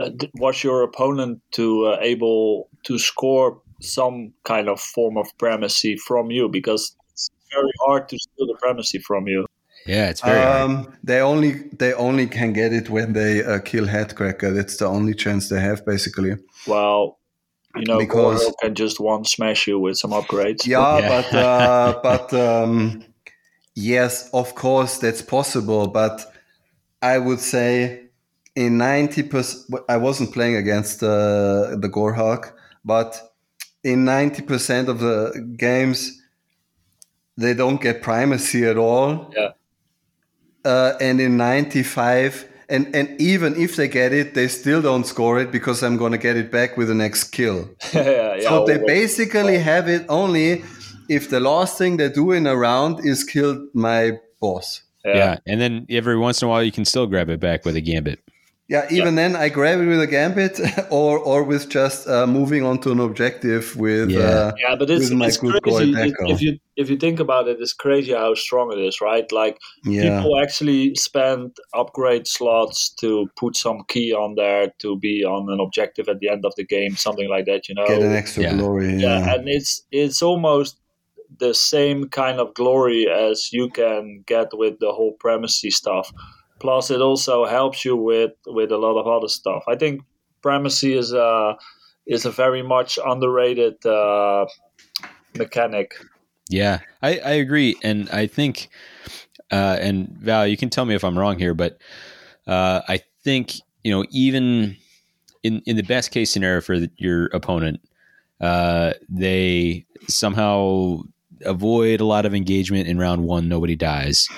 [0.00, 5.96] uh, was your opponent to uh, able to score some kind of form of primacy
[5.96, 9.46] from you because it's very hard to steal the primacy from you.
[9.86, 10.40] Yeah, it's very.
[10.40, 14.54] Um, they only they only can get it when they uh, kill Headkrakka.
[14.54, 16.36] That's the only chance they have, basically.
[16.66, 17.18] Well,
[17.74, 20.66] you know, because Goro can just one smash you with some upgrades.
[20.66, 21.08] Yeah, yeah.
[21.08, 23.04] but uh, but um,
[23.74, 25.88] yes, of course that's possible.
[25.88, 26.24] But
[27.00, 28.08] I would say
[28.54, 32.52] in ninety percent, I wasn't playing against uh, the Gorehulk,
[32.84, 33.20] but
[33.82, 36.20] in ninety percent of the games,
[37.36, 39.32] they don't get primacy at all.
[39.36, 39.52] Yeah
[40.64, 45.40] uh, and in 95 and and even if they get it they still don't score
[45.40, 48.02] it because i'm going to get it back with the next kill yeah,
[48.36, 50.64] yeah, so they basically have it only
[51.08, 55.14] if the last thing they do in a round is kill my boss yeah.
[55.14, 55.36] yeah.
[55.46, 57.80] and then every once in a while you can still grab it back with a
[57.80, 58.20] gambit
[58.68, 59.28] yeah, even yeah.
[59.28, 60.58] then I grab it with a gambit
[60.90, 64.88] or or with just uh, moving on to an objective with yeah, uh, yeah but
[64.88, 68.78] it's, it's crazy if you if you think about it, it's crazy how strong it
[68.78, 69.30] is, right?
[69.30, 70.18] Like yeah.
[70.18, 75.60] people actually spend upgrade slots to put some key on there to be on an
[75.60, 77.86] objective at the end of the game, something like that, you know.
[77.86, 78.56] Get an extra yeah.
[78.56, 78.94] glory.
[78.94, 79.18] Yeah.
[79.18, 80.78] yeah, and it's it's almost
[81.38, 86.12] the same kind of glory as you can get with the whole primacy stuff
[86.62, 89.64] Plus, it also helps you with with a lot of other stuff.
[89.66, 90.02] I think
[90.42, 91.56] primacy is a
[92.06, 94.46] is a very much underrated uh,
[95.36, 95.96] mechanic.
[96.48, 98.68] Yeah, I, I agree, and I think,
[99.50, 101.78] uh, and Val, you can tell me if I'm wrong here, but
[102.46, 104.76] uh, I think you know even
[105.42, 107.80] in in the best case scenario for the, your opponent,
[108.40, 111.00] uh, they somehow
[111.44, 113.48] avoid a lot of engagement in round one.
[113.48, 114.28] Nobody dies.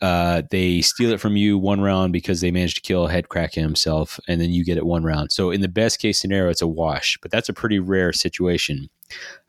[0.00, 4.20] Uh, they steal it from you one round because they managed to kill Headkrakka himself,
[4.28, 5.32] and then you get it one round.
[5.32, 8.88] So in the best case scenario, it's a wash, but that's a pretty rare situation.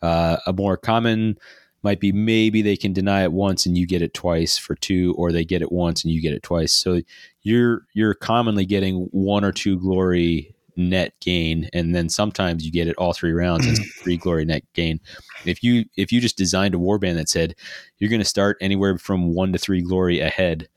[0.01, 1.37] Uh, a more common
[1.83, 5.13] might be maybe they can deny it once and you get it twice for two,
[5.17, 6.73] or they get it once and you get it twice.
[6.73, 7.01] So
[7.41, 12.87] you're you're commonly getting one or two glory net gain, and then sometimes you get
[12.87, 14.99] it all three rounds and three glory net gain.
[15.45, 17.55] If you if you just designed a warband that said
[17.99, 20.67] you're going to start anywhere from one to three glory ahead,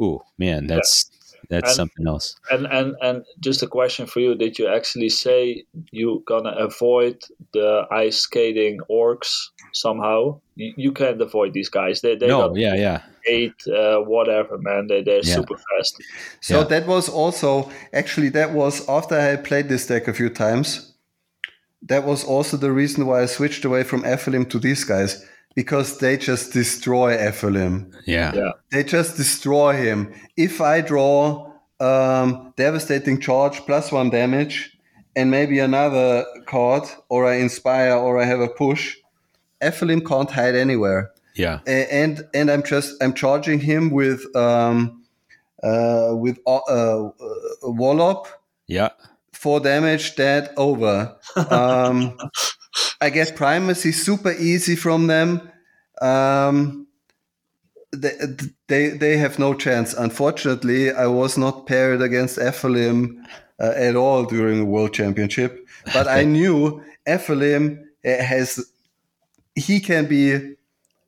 [0.00, 1.11] oh man, that's
[1.48, 2.36] that's And- something else.
[2.50, 7.16] And and and just a question for you: Did you actually say you gonna avoid
[7.52, 10.40] the ice skating orcs somehow?
[10.56, 12.00] You, you can't avoid these guys.
[12.00, 14.86] They they no, got yeah, yeah, eight uh, whatever man.
[14.88, 15.34] They they're Yeah.
[15.36, 15.96] super fast.
[16.40, 16.64] So Yeah.
[16.64, 20.88] that was also actually that was after I played this deck a few times.
[21.88, 25.98] That was also the reason why I switched away from Ephilim to these guys because
[25.98, 27.92] they just destroy Ephilim.
[28.06, 28.52] yeah, Yeah.
[28.70, 30.12] They just destroy him.
[30.36, 34.76] If I draw um, devastating charge plus one damage
[35.16, 38.96] and maybe another card, or I inspire, or I have a push,
[39.60, 41.10] Ephilim can't hide anywhere.
[41.34, 45.02] yeah, A- and and I'm just I'm charging him with um,
[45.62, 47.10] uh, with uh, uh,
[47.62, 48.26] wallop
[48.66, 48.90] yeah,
[49.32, 51.16] four damage dead over.
[51.50, 52.16] Um,
[53.00, 55.50] I get primacy super easy from them.
[56.00, 56.86] Um,
[57.92, 58.12] they,
[58.68, 59.92] they they have no chance.
[59.94, 63.22] Unfortunately, I was not paired against Ephilim
[63.60, 68.64] uh, at all during the World Championship, but I knew Ephilim uh, has
[69.54, 70.56] he can be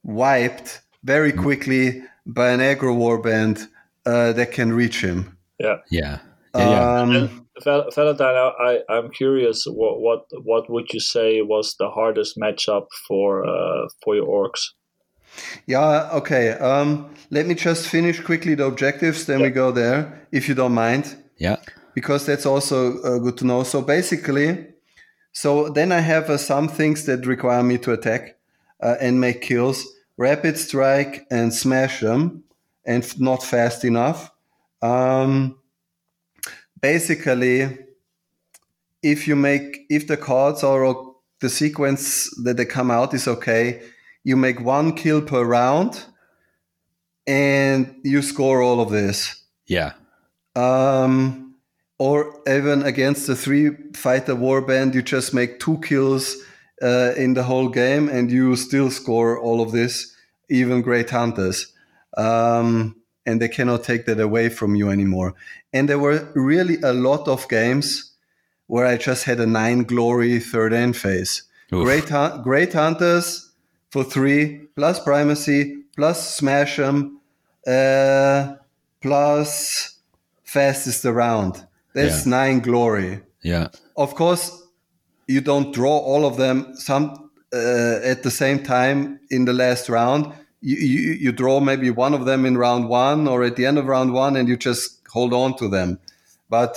[0.02, 3.66] wiped very quickly by an aggro warband
[4.06, 5.36] uh, that can reach him.
[5.58, 5.78] Yeah.
[5.90, 6.18] yeah,
[6.54, 7.00] yeah, yeah.
[7.00, 8.52] Um, Val- Valentine, I,
[8.88, 9.64] I I'm curious.
[9.64, 14.60] What what what would you say was the hardest matchup for uh, for your orcs?
[15.66, 16.50] Yeah, okay.
[16.52, 20.74] Um, let me just finish quickly the objectives, then we go there, if you don't
[20.74, 21.56] mind, yeah.
[21.94, 23.64] because that's also uh, good to know.
[23.64, 24.66] So basically,
[25.32, 28.36] so then I have uh, some things that require me to attack
[28.80, 29.84] uh, and make kills,
[30.16, 32.44] rapid strike and smash them,
[32.84, 34.30] and f- not fast enough.
[34.82, 35.58] Um,
[36.84, 37.78] basically,
[39.02, 40.84] if you make if the cards are
[41.40, 42.04] the sequence
[42.44, 43.80] that they come out is okay,
[44.22, 46.04] you make one kill per round,
[47.26, 49.16] and you score all of this.
[49.66, 49.92] yeah.
[50.56, 51.54] Um,
[51.98, 52.16] or
[52.46, 56.36] even against the three fighter warband, you just make two kills
[56.82, 60.14] uh, in the whole game and you still score all of this,
[60.50, 61.72] even great hunters.
[62.16, 62.96] Um,
[63.26, 65.34] and they cannot take that away from you anymore.
[65.72, 68.12] And there were really a lot of games
[68.66, 71.42] where I just had a nine glory third end phase.
[71.72, 71.84] Oof.
[71.84, 72.10] Great,
[72.42, 73.50] great hunters
[73.90, 77.20] for three, plus primacy, plus smash 'em,
[77.66, 78.54] uh,
[79.00, 79.98] plus
[80.42, 81.66] fastest around.
[81.94, 83.20] That's nine glory.
[83.42, 83.68] Yeah.
[83.96, 84.62] Of course,
[85.28, 89.88] you don't draw all of them some uh, at the same time in the last
[89.88, 90.32] round.
[90.66, 93.78] You, you you draw maybe one of them in round one or at the end
[93.78, 95.98] of round one, and you just hold on to them.
[96.48, 96.72] But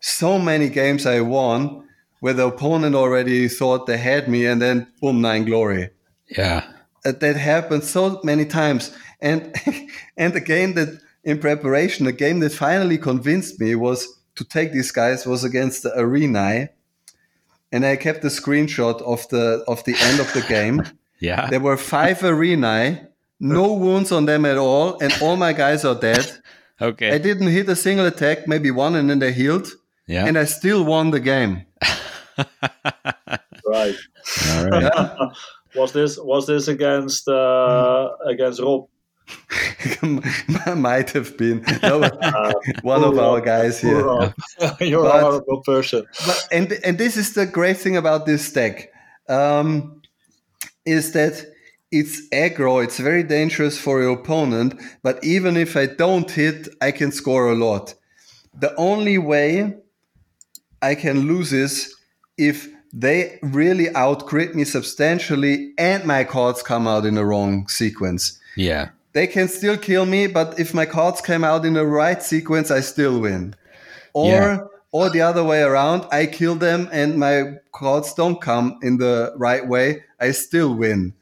[0.00, 1.88] so many games I won
[2.20, 5.90] where the opponent already thought they had me, and then boom, nine glory
[6.28, 6.62] Yeah.
[7.04, 9.40] that happened so many times and
[10.16, 14.72] and the game that in preparation the game that finally convinced me was to take
[14.72, 16.68] these guys was against the arena
[17.72, 20.82] and i kept a screenshot of the of the end of the game
[21.20, 21.48] Yeah.
[21.50, 23.08] there were five arena
[23.42, 26.24] no wounds on them at all and all my guys are dead
[26.80, 27.10] okay.
[27.12, 29.68] i didn't hit a single attack maybe one and then they healed
[30.06, 30.26] Yeah.
[30.28, 31.66] and i still won the game
[33.66, 33.96] Right.
[34.50, 34.92] All right.
[35.76, 38.86] was this was this against uh, against Rob?
[40.76, 44.32] might have been no, Uh, one of our guys Poor here Rob.
[44.80, 46.04] You're But- a horrible person.
[46.26, 48.90] but and and this is the great thing about this deck
[49.28, 50.00] um,
[50.84, 51.46] is that
[51.92, 56.90] it's aggro it's very dangerous for your opponent but even if i don't hit i
[56.90, 57.94] can score a lot
[58.58, 59.74] the only way
[60.80, 61.94] i can lose is
[62.38, 68.38] if they really outcrit me substantially and my cards come out in the wrong sequence
[68.56, 68.88] Yeah.
[69.14, 72.70] they can still kill me, but if my cards came out in the right sequence,
[72.70, 73.54] I still win.
[74.14, 74.58] Or Yeah.
[74.90, 77.34] or the other way around, I kill them and my
[77.72, 79.86] cards don't come in the right way,
[80.20, 81.12] I still win.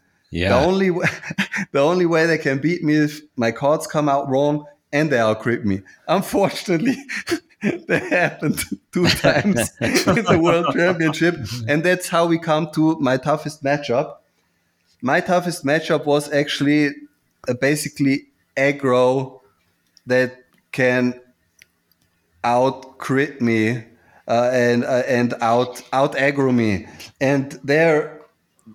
[0.58, 1.06] The only way,
[1.72, 5.10] the only way they can beat me is if my cards come out wrong and
[5.10, 5.82] they outcrit me.
[6.08, 6.96] Unfortunately,
[7.62, 8.62] that happened
[8.92, 11.36] two times in the World Championship,
[11.68, 14.16] and that's how we come to my toughest matchup.
[15.02, 16.90] my toughest matchup was actually
[17.48, 18.26] uh, basically
[18.56, 19.40] aggro
[20.06, 20.36] that
[20.72, 21.20] can
[22.44, 23.84] out crit me
[24.28, 26.86] uh, and uh, and out out aggro me.
[27.20, 28.19] And there,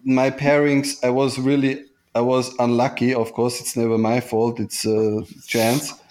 [0.03, 3.13] my pairings, I was really I was unlucky.
[3.13, 4.59] Of course, it's never my fault.
[4.59, 5.93] It's a chance.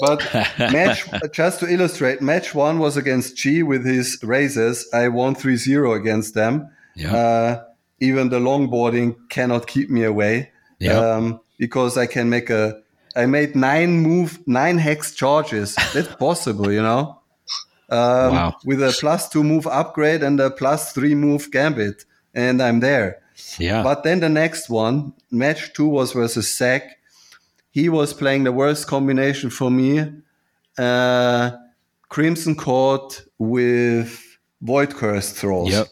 [0.00, 0.22] But
[0.58, 4.86] match just to illustrate, match one was against G with his razors.
[4.92, 6.68] I won 3-0 against them.
[6.94, 7.16] Yeah.
[7.16, 7.64] Uh,
[8.00, 10.52] even the longboarding cannot keep me away.
[10.80, 10.98] Yeah.
[10.98, 12.78] Um, because I can make a
[13.14, 15.74] I made nine move nine hex charges.
[15.94, 17.18] That's possible, you know.
[17.88, 18.56] Um, Wow.
[18.66, 22.04] With a plus two move upgrade and a plus three move gambit,
[22.36, 23.22] and I'm there.
[23.58, 23.82] Yeah.
[23.82, 26.98] But then the next one, match two was versus Sack.
[27.70, 30.12] He was playing the worst combination for me.
[30.78, 31.50] Uh,
[32.08, 35.72] Crimson Court with Voidcursed Thralls.
[35.72, 35.88] Yep.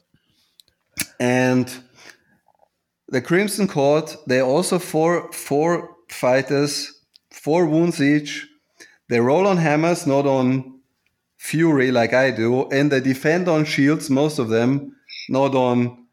[1.18, 1.74] And
[3.08, 8.46] the Crimson Court, they also four four fighters, four wounds each.
[9.08, 10.80] They roll on hammers, not on
[11.36, 14.96] fury like I do, and they defend on shields, most of them,
[15.28, 16.03] not on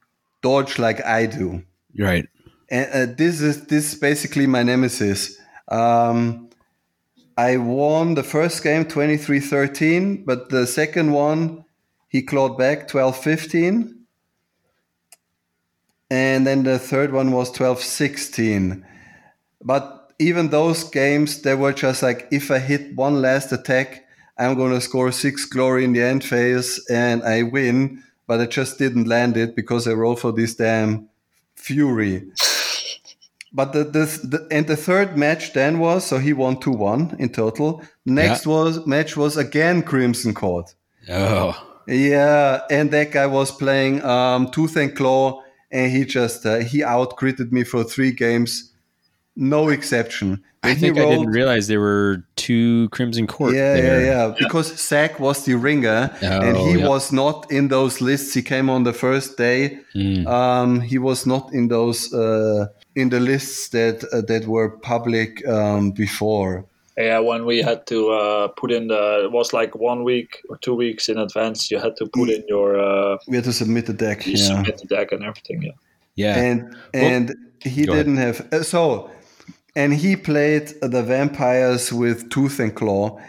[0.41, 1.63] dodge like I do.
[1.97, 2.27] Right.
[2.69, 5.37] And uh, this is this is basically my nemesis.
[5.67, 6.49] Um,
[7.37, 11.65] I won the first game 23-13, but the second one
[12.07, 13.95] he clawed back 12-15.
[16.09, 18.83] And then the third one was 12-16.
[19.63, 24.05] But even those games, they were just like if I hit one last attack,
[24.37, 28.03] I'm gonna score six glory in the end phase and I win.
[28.31, 31.09] But I just didn't land it because I rolled for this damn
[31.53, 32.31] fury.
[33.51, 37.13] But the, the, the and the third match then was so he won two one
[37.19, 37.83] in total.
[38.05, 40.73] Next was match was again Crimson Court.
[41.09, 41.61] Oh.
[41.87, 46.85] Yeah, and that guy was playing um, Tooth and Claw, and he just uh, he
[46.85, 48.70] out critted me for three games,
[49.35, 50.43] no exception.
[50.63, 53.53] I And he think I didn't realize there were two Crimson Court.
[53.55, 54.01] yeah, there.
[54.05, 54.35] yeah, yeah.
[54.37, 56.87] Because Zach was the ringer, and Oh, he yeah.
[56.87, 58.33] was not in those lists.
[58.35, 59.79] He came on the first day.
[59.95, 60.27] Mm.
[60.27, 65.41] Um, he was not in those uh, in the lists that uh, that were public
[65.47, 66.65] um, before.
[66.97, 70.57] Yeah, when we had to uh, put in the, it was like one week or
[70.57, 71.71] two weeks in advance.
[71.71, 74.27] You had to put in your uh, We had to submit the deck.
[74.27, 74.45] you Yeah.
[74.47, 75.63] submit the deck and everything.
[75.63, 75.71] Yeah.
[76.15, 76.35] Yeah.
[76.37, 79.09] and and he didn't have uh, so
[79.75, 83.19] and he played the vampires with tooth and claw.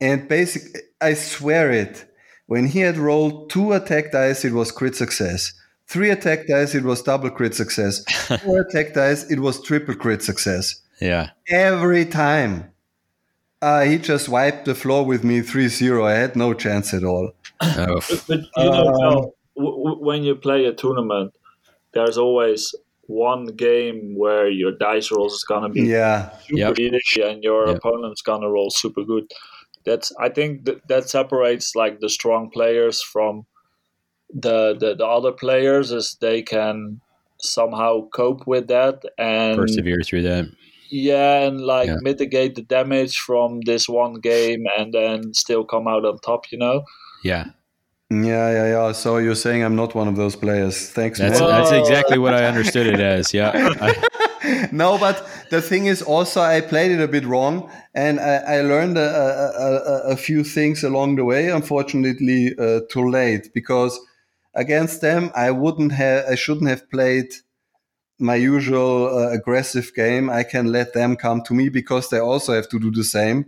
[0.00, 0.62] And basic
[1.00, 2.04] i swear it
[2.46, 5.52] when he had rolled two attack dice it was crit success.
[5.86, 8.04] Three attack dice it was double crit success.
[8.44, 10.76] Four attack dice it was triple crit success.
[11.00, 11.30] Yeah.
[11.48, 12.68] every time.
[13.60, 17.30] Uh, he just wiped the floor with me 3-0 i had no chance at all.
[17.60, 18.00] Oh.
[18.26, 21.32] But you know, Um, Val, w- w- when you play a tournament,
[21.94, 22.74] there's always
[23.08, 26.78] one game where your dice rolls is gonna be yeah super Yep.
[26.78, 27.76] easy and your Yep.
[27.78, 29.24] opponent's gonna roll super good.
[29.84, 33.44] That's I think that, that separates like the strong players from
[34.34, 37.00] the, the the other players is they can
[37.40, 40.46] somehow cope with that and Persevere through that.
[40.90, 41.96] yeah and like Yeah.
[42.00, 46.58] mitigate the damage from this one game and then still come out on top you
[46.58, 46.84] know
[47.24, 47.46] Yeah.
[48.24, 51.48] Yeah yeah yeah so you're saying i'm not one of those players thanks That's man.
[51.48, 53.32] that's exactly what I understood it as.
[53.32, 53.52] Yeah.
[53.80, 58.34] I- no, but the thing is also I played it a bit wrong, and I,
[58.56, 61.48] I learned a, a, a, a few things along the way.
[61.48, 64.00] Unfortunately, uh, too late because
[64.54, 67.28] against them I wouldn't have, I shouldn't have played
[68.18, 70.28] my usual uh, aggressive game.
[70.30, 73.46] I can let them come to me because they also have to do the same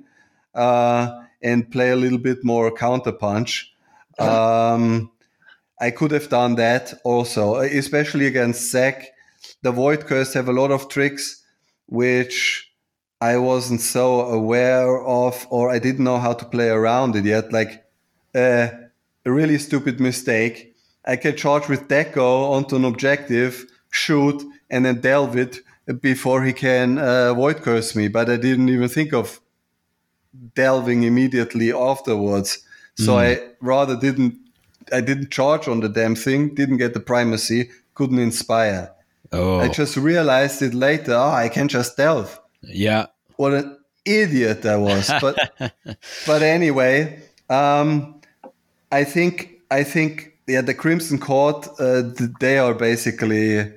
[0.55, 3.65] uh, and play a little bit more counterpunch.
[4.19, 5.11] Um,
[5.81, 9.15] I could have done that also, especially against Zach
[9.63, 11.43] the Void Curse have a lot of tricks
[11.87, 12.71] which
[13.21, 17.53] I wasn't so aware of, or I didn't know how to play around it yet.
[17.53, 17.85] Like
[18.35, 18.69] uh,
[19.25, 20.75] a really stupid mistake.
[21.07, 25.59] I can charge with Deco onto an objective, shoot, and then delve it
[26.01, 28.09] before he can uh, Void Curse me.
[28.09, 29.41] But I didn't even think of
[30.55, 32.65] delving immediately afterwards.
[32.97, 34.37] So I rather didn't.
[34.93, 36.55] I didn't charge on the damn thing.
[36.55, 37.71] Didn't get the primacy.
[37.95, 38.93] Couldn't inspire.
[39.33, 39.61] oh.
[39.61, 41.15] I just realized it later.
[41.15, 42.39] Oh, I can just delve.
[42.63, 43.07] yeah.
[43.37, 45.11] What an idiot I was.
[45.21, 45.37] But
[46.27, 48.21] but anyway, um,
[48.93, 51.67] I think I think yeah, the Crimson Court.
[51.81, 52.03] Uh,
[52.41, 53.73] they are basically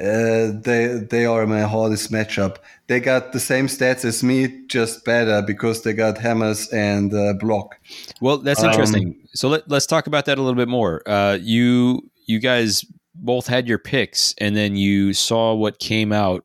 [0.00, 2.56] uh, they they are my hardest matchup.
[2.86, 7.34] They got the same stats as me, just better because they got hammers and uh,
[7.34, 7.78] block.
[8.20, 9.16] Well, that's Um, interesting.
[9.34, 11.02] so let, let's talk about that a little bit more.
[11.08, 12.84] Uh, you you guys
[13.14, 16.44] both had your picks and then you saw what came out.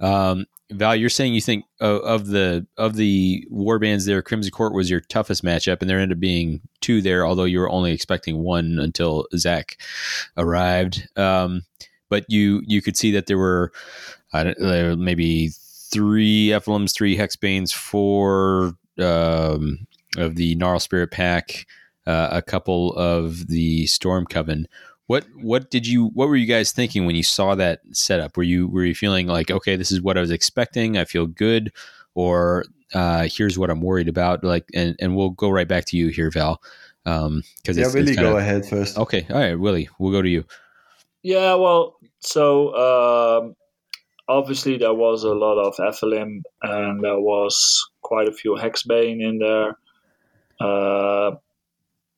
[0.00, 4.50] Um, Val, you're saying you think of, of the of the war bands there, Crimson
[4.50, 7.70] Court was your toughest matchup, and there ended up being two there, although you were
[7.70, 9.76] only expecting one until Zach
[10.36, 11.08] arrived.
[11.16, 11.62] Um,
[12.08, 13.72] but you you could see that there were
[14.32, 19.86] I don't, there were maybe three Ephilims, three Hexbanes, four um,
[20.16, 21.66] of the Gnarlspirit Pack,
[22.06, 24.66] uh, a couple of the Storm Coven.
[25.06, 28.36] What what did you what were you guys thinking when you saw that setup?
[28.36, 30.98] Were you were you feeling like okay, this is what I was expecting?
[30.98, 31.72] I feel good,
[32.14, 34.42] or uh, here's what I'm worried about.
[34.42, 36.60] Like, and and we'll go right back to you here, Val.
[37.04, 38.98] Um, because yeah, Willy, go of, ahead first.
[38.98, 40.44] Okay, all right, Willy, we'll go to you.
[41.22, 41.95] Yeah, well,
[42.26, 43.54] so um,
[44.28, 49.38] obviously there was a lot of Ephilim, and there was quite a few Hexbane in
[49.38, 49.78] there.
[50.60, 51.36] Uh,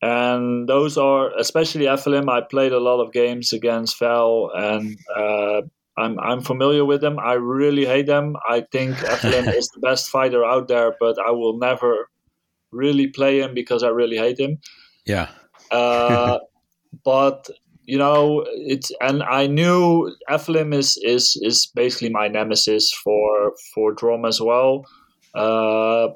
[0.00, 2.30] and those are especially Ephilim.
[2.30, 5.62] I played a lot of games against Val, and uh,
[5.96, 7.18] I'm I'm familiar with them.
[7.18, 8.36] I really hate them.
[8.48, 12.08] I think Ephilim is the best fighter out there, but I will never
[12.70, 14.58] really play him because I really hate him.
[15.04, 15.30] Yeah.
[15.70, 16.38] uh,
[17.04, 17.50] but
[17.88, 23.94] you know it's and I knew Ephilim is is is basically my nemesis for for
[23.94, 24.84] Dromm as well.
[25.34, 26.08] Uh,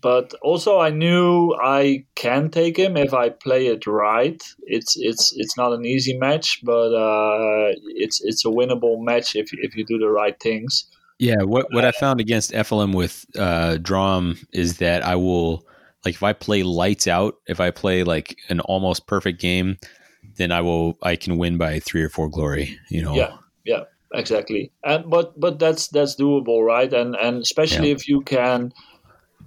[0.00, 4.40] but also I knew I can take him if I play it right.
[4.62, 9.48] It's it's it's not an easy match, but uh, it's it's a winnable match if
[9.52, 10.86] if you do the right things.
[11.18, 15.66] Yeah, what what I found against Ephilim with uh, Dromm is that I will
[16.04, 19.78] like if I play lights out, if I play like an almost perfect game,
[20.36, 22.78] then I will I can win by three or four glory.
[22.88, 23.14] You know.
[23.14, 23.36] Yeah.
[23.64, 23.84] Yeah.
[24.14, 24.70] Exactly.
[24.84, 26.92] And but but that's that's doable, right?
[26.92, 27.94] And and especially yeah.
[27.94, 28.72] if you can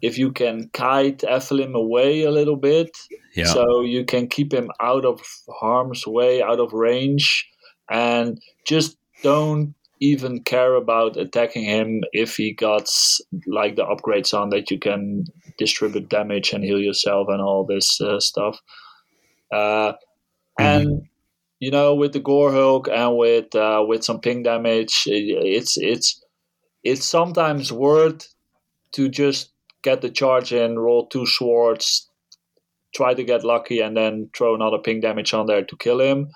[0.01, 2.97] if you can kite Ephilim away a little bit,
[3.35, 3.45] yeah.
[3.45, 7.47] so you can keep him out of harm's way, out of range,
[7.89, 12.89] and just don't even care about attacking him if he got
[13.47, 15.25] like the upgrades on that you can
[15.57, 18.59] distribute damage and heal yourself and all this uh, stuff.
[19.51, 19.93] Uh,
[20.59, 20.87] mm-hmm.
[20.87, 21.07] And
[21.59, 26.21] you know, with the Gorehulk and with uh, with some ping damage, it's it's
[26.83, 28.27] it's sometimes worth
[28.93, 29.51] to just
[29.81, 32.09] get the charge in, roll two swords,
[32.93, 36.29] try to get lucky, and then throw another ping damage on there to kill him.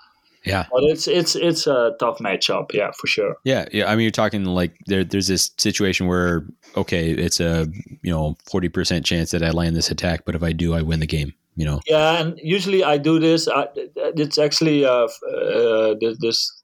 [0.44, 2.72] Yeah, but it's it's it's a tough matchup.
[2.72, 3.36] Yeah, for sure.
[3.44, 3.90] Yeah, yeah.
[3.90, 6.46] I mean, you're talking like there, there's this situation where
[6.76, 7.68] okay, it's a
[8.02, 10.80] you know forty percent chance that I land this attack, but if I do, I
[10.80, 11.34] win the game.
[11.56, 11.80] You know.
[11.86, 13.48] Yeah, and usually I do this.
[13.48, 16.62] I, it's actually uh, uh, this, this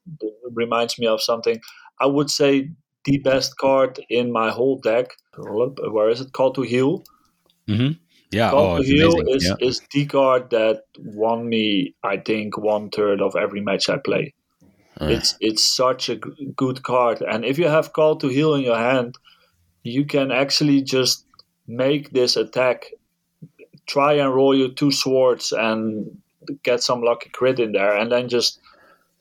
[0.53, 1.59] reminds me of something.
[1.99, 2.69] I would say
[3.05, 5.11] the best card in my whole deck.
[5.37, 6.33] Where is it?
[6.33, 7.03] Call to Heal.
[7.67, 7.93] Mm-hmm.
[8.31, 9.67] Yeah, Call oh, to Heal is, yeah.
[9.67, 14.33] is the card that won me, I think, one third of every match I play.
[14.99, 15.05] Uh.
[15.05, 18.63] It's it's such a g- good card, and if you have Call to Heal in
[18.63, 19.15] your hand,
[19.83, 21.25] you can actually just
[21.67, 22.85] make this attack.
[23.87, 26.21] Try and roll your two swords and
[26.63, 28.59] get some lucky crit in there, and then just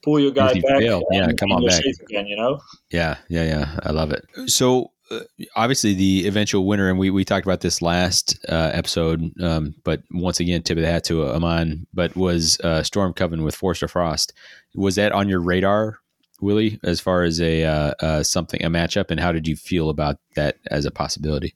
[0.02, 0.80] pull your guy back.
[0.80, 1.02] Fail.
[1.10, 2.26] yeah, come on back again.
[2.26, 2.60] You know.
[2.90, 3.80] Yeah, yeah, yeah.
[3.82, 4.24] I love it.
[4.46, 5.20] So uh,
[5.54, 10.02] obviously the eventual winner, and we, we talked about this last uh, episode, um, but
[10.10, 13.54] once again, tip of the hat to uh, Aman, but was uh, Storm Coven with
[13.54, 14.32] Force of Frost.
[14.74, 15.98] Was that on your radar,
[16.40, 19.90] Willy, as far as a uh, uh, something a matchup, and how did you feel
[19.90, 21.54] about that as a possibility?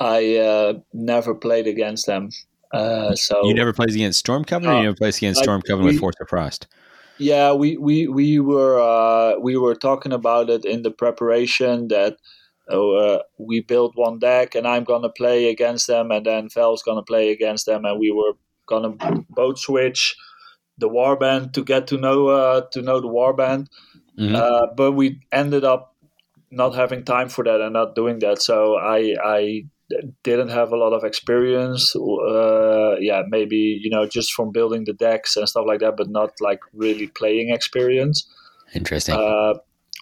[0.00, 2.30] I never played against them.
[2.72, 5.92] so you never played against Storm Coven, or you never played against Storm Coven we,
[5.92, 6.66] with Force of Frost?
[7.18, 12.16] Yeah, we we we were uh, we were talking about it in the preparation that
[12.68, 17.02] uh, we built one deck and I'm gonna play against them, and then Val's gonna
[17.02, 18.32] play against them, and we were
[18.66, 18.94] gonna
[19.30, 20.16] both switch
[20.78, 23.68] the warband to get to know uh, to know the warband.
[24.18, 24.34] Mm-hmm.
[24.34, 25.94] Uh, but we ended up
[26.50, 28.42] not having time for that and not doing that.
[28.42, 29.64] So I I
[30.22, 31.94] didn't have a lot of experience.
[31.96, 36.08] Uh, yeah, maybe you know just from building the decks and stuff like that, but
[36.08, 38.26] not like really playing experience.
[38.74, 39.14] Interesting.
[39.14, 39.54] Uh,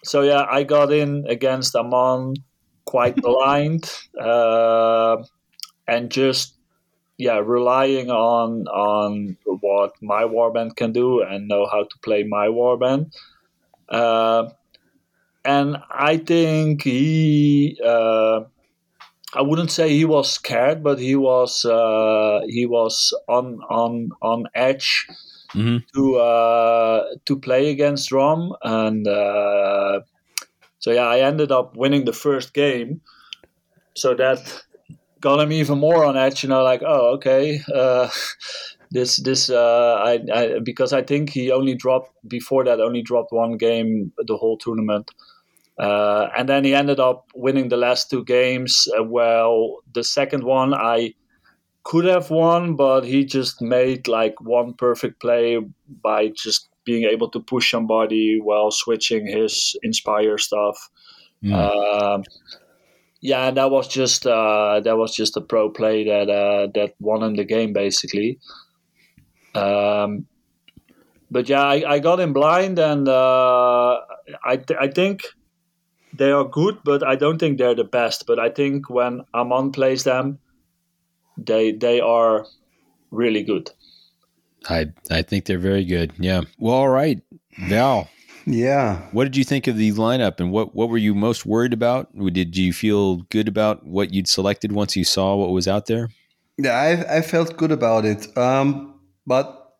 [0.05, 2.37] so yeah, I got in against Aman
[2.85, 3.91] quite blind,
[4.21, 5.23] uh,
[5.87, 6.55] and just
[7.19, 12.47] yeah, relying on on what my warband can do and know how to play my
[12.47, 13.13] warband.
[13.89, 14.49] Uh,
[15.45, 18.45] and I think he uh,
[19.35, 24.45] I wouldn't say he was scared, but he was uh, he was on on on
[24.55, 25.07] edge
[25.55, 25.79] mm-hmm.
[25.95, 30.01] to uh, to play against Dromm, and uh,
[30.79, 33.01] so yeah, I ended up winning the first game,
[33.95, 34.65] so that
[35.21, 36.43] got him even more on edge.
[36.43, 38.11] You know, like oh okay, uh,
[38.91, 43.33] this this uh, I, I because I think he only dropped before that only dropped
[43.33, 45.11] one game the whole tournament.
[45.79, 48.87] Uh, and then he ended up winning the last two games.
[48.99, 51.15] Uh, well, the second one I
[51.85, 55.59] could have won, but he just made like one perfect play
[56.03, 60.77] by just being able to push somebody while switching his inspire stuff.
[61.43, 61.53] Mm.
[61.53, 62.25] Um,
[63.21, 67.23] yeah, that was just uh, that was just a pro play that uh, that won
[67.23, 68.39] him the game basically.
[69.55, 70.27] Um,
[71.31, 74.01] but yeah, I, I, got him blind, and uh,
[74.45, 75.23] I th- I think
[76.15, 78.27] they are good, but I don't think they're the best.
[78.27, 80.39] But I think when Amon plays them,
[81.37, 82.47] they they are
[83.11, 83.71] really good.
[84.69, 86.13] I I think they're very good.
[86.19, 86.43] Yeah.
[86.59, 87.21] Well, all right,
[87.69, 88.09] Val.
[88.45, 89.03] Yeah.
[89.13, 92.09] What did you think of the lineup, and what what were you most worried about?
[92.33, 96.11] Did you feel good about what you'd selected once you saw what was out there?
[96.59, 98.37] Yeah, I I felt good about it.
[98.37, 99.75] Um, but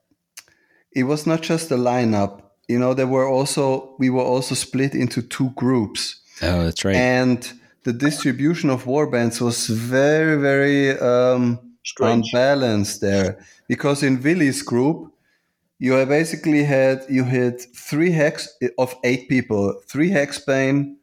[0.93, 2.43] it was not just the lineup.
[2.69, 6.22] You know, there were also we were also split into two groups.
[6.43, 6.97] Oh, that's right.
[6.97, 7.53] And
[7.85, 11.59] the distribution of warbands was very, very um,
[12.01, 15.13] unbalanced there because in Willy's group,
[15.79, 18.49] you basically had you had three hex
[18.79, 20.97] of eight people, three hexbane.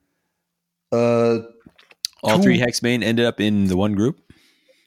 [0.91, 1.39] Uh,
[2.23, 4.19] All two, three hexbane ended up in the one group.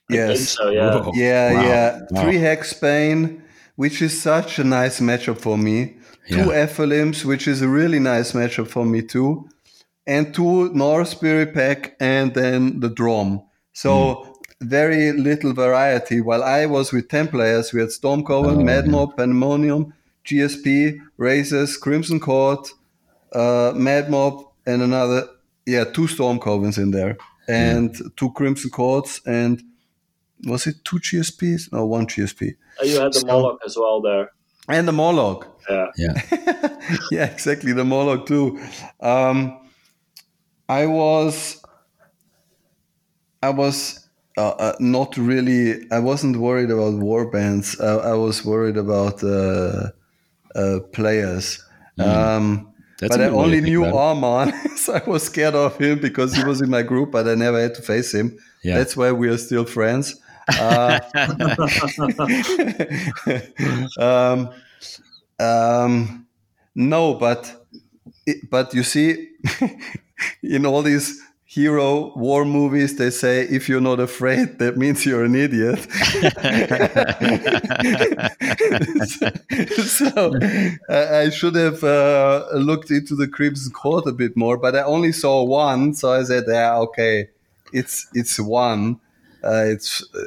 [0.09, 0.49] Yes.
[0.51, 1.01] So, yeah.
[1.01, 1.13] Whoa.
[1.15, 1.63] Yeah, wow.
[1.63, 2.01] yeah.
[2.11, 2.23] Wow.
[2.23, 3.43] Three hexbane,
[3.77, 5.97] which is such a nice matchup for me.
[6.29, 6.45] Yeah.
[6.45, 9.49] Two Ephilims, which is a really nice matchup for me too
[10.07, 13.43] and two Gnarlspirit Pack, and then the Drom.
[13.73, 14.37] So mm.
[14.61, 16.21] very little variety.
[16.21, 20.99] While I was with 10 players, we had Storm Coven, oh, Mad Mob, Pandemonium, GSP,
[21.17, 22.69] Razors, Crimson Court,
[23.33, 25.29] uh, Mad Mob, and another,
[25.67, 27.17] yeah, two Stormcovens in there,
[27.49, 28.17] and mm.
[28.17, 29.63] two Crimson Courts, and
[30.45, 31.73] was it two GSPs?
[31.73, 32.57] No, one GSP.
[32.81, 34.31] Uh, you had the so, Moloch as well there.
[34.69, 35.49] And the Moloch.
[35.69, 35.87] Yeah.
[35.97, 36.79] Yeah.
[37.11, 37.73] yeah, exactly.
[37.73, 38.61] The Moloch too.
[39.01, 39.59] Um,
[40.81, 41.63] I was
[43.43, 44.09] I was
[44.39, 45.91] uh, uh, not really.
[45.91, 47.79] I wasn't worried about war bands.
[47.81, 49.91] I, I was worried about uh,
[50.55, 51.63] uh players.
[51.99, 52.07] Mm.
[52.07, 52.69] Um,
[53.01, 56.71] but I only knew Arman, so I was scared of him because he was in
[56.71, 58.39] my group, but I never had to face him.
[58.63, 58.79] Yeah.
[58.79, 60.15] That's why we are still friends.
[60.49, 61.01] Uh,
[63.99, 64.51] um,
[65.39, 66.27] um,
[66.75, 67.67] no, but
[68.51, 69.29] but you see,
[70.43, 71.23] in all these
[71.53, 75.81] hero war movies, they say if you're not afraid, that means you're an idiot.
[79.85, 80.33] so
[80.89, 85.13] I should have uh, looked into the Crimson Court a bit more, but I only
[85.13, 87.29] saw one, so I said, "Yeah, okay,
[87.73, 89.01] it's it's one,
[89.45, 90.19] uh, it's uh,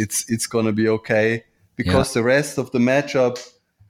[0.00, 1.44] it's it's gonna be okay."
[1.74, 2.20] Because yeah.
[2.20, 3.36] the rest of the matchup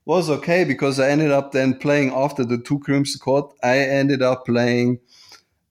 [0.06, 3.52] was okay because I ended up then playing after the two Crimson Court.
[3.62, 5.01] I ended up playing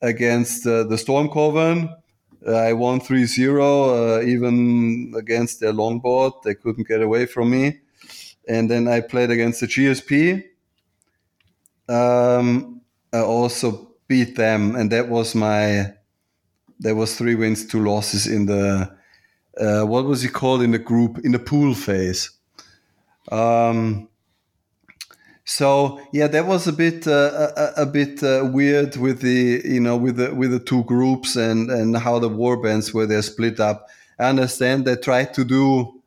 [0.01, 1.89] against uh, the Storm Coven.
[2.47, 6.43] I won 3 0, uh, even against their longboard.
[6.43, 7.79] They couldn't get away from me.
[8.47, 10.43] And then I played against the GSP.
[11.89, 15.93] Um, I also beat them, and that was my.
[16.79, 18.95] There was three wins, two losses in the.
[19.59, 22.31] Uh, what was he called in the group in the pool phase?
[23.31, 24.07] Um,
[25.49, 29.79] so yeah, that was a bit uh, a, a, bit uh, weird with the you
[29.79, 33.21] know with the with the two groups and and how the war bands were they
[33.21, 33.87] split up.
[34.19, 36.01] I understand they tried to do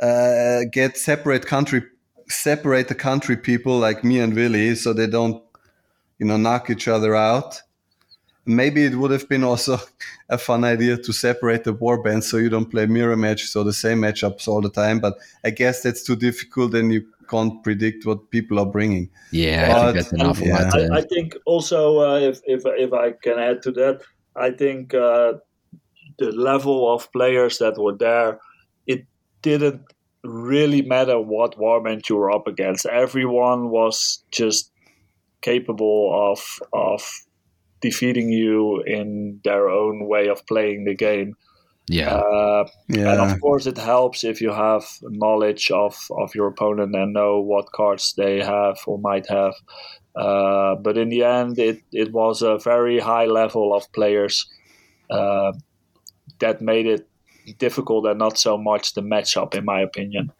[0.00, 1.82] uh, get separate country
[2.30, 5.42] separate the country people like me and Willy so they don't
[6.18, 7.60] you know knock each other out.
[8.48, 9.78] Maybe it would have been also
[10.28, 13.64] a fun idea to separate the war bands so you don't play mirror matches or
[13.64, 14.98] the same matchups all the time.
[14.98, 19.10] But I guess that's too difficult, and you can't predict what people are bringing.
[19.32, 20.70] Yeah, but, I think that's an awful yeah.
[20.72, 24.02] I, I, think also uh, if, if if I can add to that,
[24.34, 25.34] I think uh,
[26.18, 28.40] the level of players that were there,
[28.86, 29.06] it
[29.42, 29.82] didn't
[30.24, 32.86] really matter what warband you were up against.
[32.86, 34.72] Everyone was just
[35.40, 36.40] capable of
[36.72, 37.08] of
[37.80, 41.36] defeating you in their own way of playing the game.
[41.90, 42.14] Yeah.
[42.14, 43.12] Uh, yeah.
[43.12, 47.40] And of course, it helps if you have knowledge of, of your opponent and know
[47.40, 49.54] what cards they have or might have.
[50.14, 54.46] Uh, but in the end, it, it was a very high level of players
[55.10, 55.52] uh,
[56.40, 57.08] that made it
[57.58, 60.30] difficult and not so much the matchup, in my opinion.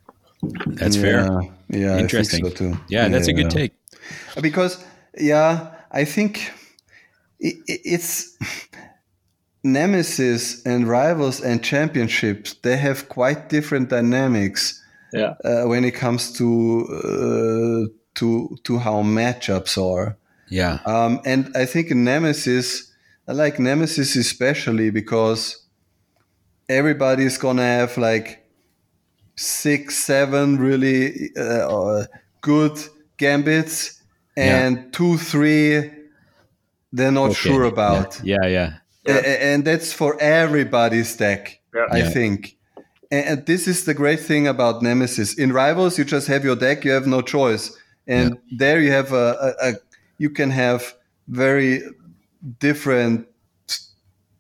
[0.67, 1.41] That's yeah, fair.
[1.71, 2.45] Yeah, interesting.
[2.45, 2.79] So too.
[2.89, 3.35] Yeah, that's yeah.
[3.35, 3.73] a good take.
[4.41, 4.85] Because,
[5.19, 6.53] yeah, I think
[7.41, 8.37] it, it's
[9.65, 14.83] nemesis and rivals and championships they have quite different dynamics
[15.13, 15.35] Yeah.
[15.45, 20.17] Uh, when it comes to uh, to to how matchups are.
[20.51, 20.81] Yeah.
[20.87, 22.93] Um, and I think Nemesis,
[23.27, 25.67] I like Nemesis especially because
[26.69, 28.45] everybody's gonna have like
[29.37, 32.05] six, seven really uh,
[32.41, 32.79] good
[33.19, 34.03] gambits,
[34.37, 34.85] and yeah.
[34.93, 35.91] two, three
[36.93, 37.35] they're not okay.
[37.35, 38.21] sure about.
[38.23, 38.75] Yeah, yeah.
[39.07, 39.17] yeah.
[39.17, 41.87] And that's for everybody's deck, yeah.
[41.91, 42.57] I think.
[43.11, 45.35] And this is the great thing about Nemesis.
[45.35, 47.75] In Rivals, you just have your deck, you have no choice.
[48.07, 49.73] And there you have a, a, a,
[50.19, 50.95] you can have
[51.29, 51.83] very
[52.59, 53.27] different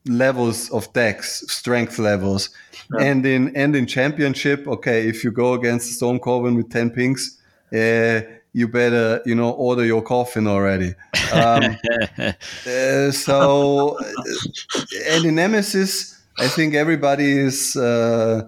[0.06, 2.50] levels of decks, strength levels.
[2.98, 7.38] And in and in championship, okay, if you go against Storm Coven with 10 pings,
[7.72, 8.22] uh,
[8.58, 10.94] you better you know order your coffin already.
[11.32, 11.76] Um,
[12.18, 14.80] uh, so uh,
[15.10, 18.42] and in nemesis i think everybody is uh,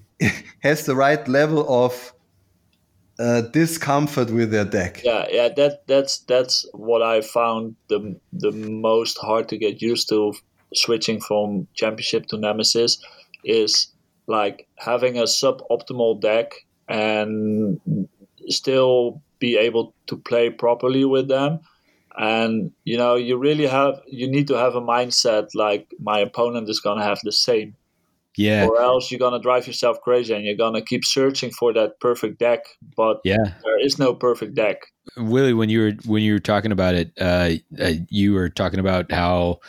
[0.62, 2.14] has the right level of
[3.18, 5.02] uh, discomfort with their deck.
[5.04, 10.08] Yeah yeah that that's that's what i found the the most hard to get used
[10.08, 10.32] to
[10.74, 12.98] switching from championship to nemesis
[13.44, 13.88] is
[14.26, 16.52] like having a suboptimal deck
[16.88, 17.80] and
[18.48, 21.60] still be able to play properly with them.
[22.16, 26.68] And you know you really have you need to have a mindset like my opponent
[26.68, 27.74] is going to have the same.
[28.36, 28.66] Yeah.
[28.66, 31.72] Or else you're going to drive yourself crazy and you're going to keep searching for
[31.74, 32.60] that perfect deck
[32.96, 33.54] but yeah.
[33.62, 34.86] there is no perfect deck.
[35.16, 38.78] Willy when you were when you were talking about it uh, uh you were talking
[38.78, 39.60] about how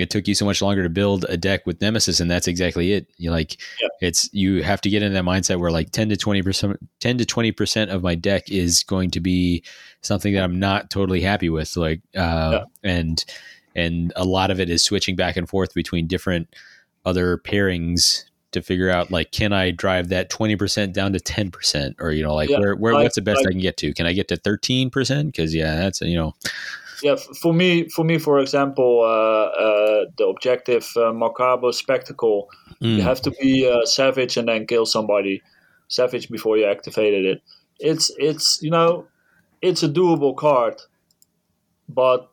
[0.00, 2.92] it took you so much longer to build a deck with Nemesis, and that's exactly
[2.92, 3.06] it.
[3.16, 3.88] You like yeah.
[4.00, 7.18] it's you have to get in that mindset where like ten to twenty percent, ten
[7.18, 9.62] to twenty percent of my deck is going to be
[10.02, 11.76] something that I'm not totally happy with.
[11.76, 12.90] Like, uh, yeah.
[12.90, 13.24] and
[13.74, 16.54] and a lot of it is switching back and forth between different
[17.04, 22.10] other pairings to figure out like can I drive that 20% down to 10% or
[22.10, 23.94] you know like yeah, where where like, what's the best like, I can get to
[23.94, 26.34] can I get to 13% cuz yeah that's you know
[27.02, 32.48] yeah, for me, for me, for example, uh, uh, the objective uh, Macabre Spectacle,
[32.82, 32.96] mm.
[32.96, 35.42] you have to be uh, savage and then kill somebody,
[35.88, 37.42] savage before you activated it.
[37.78, 39.06] It's it's you know,
[39.62, 40.80] it's a doable card,
[41.88, 42.28] but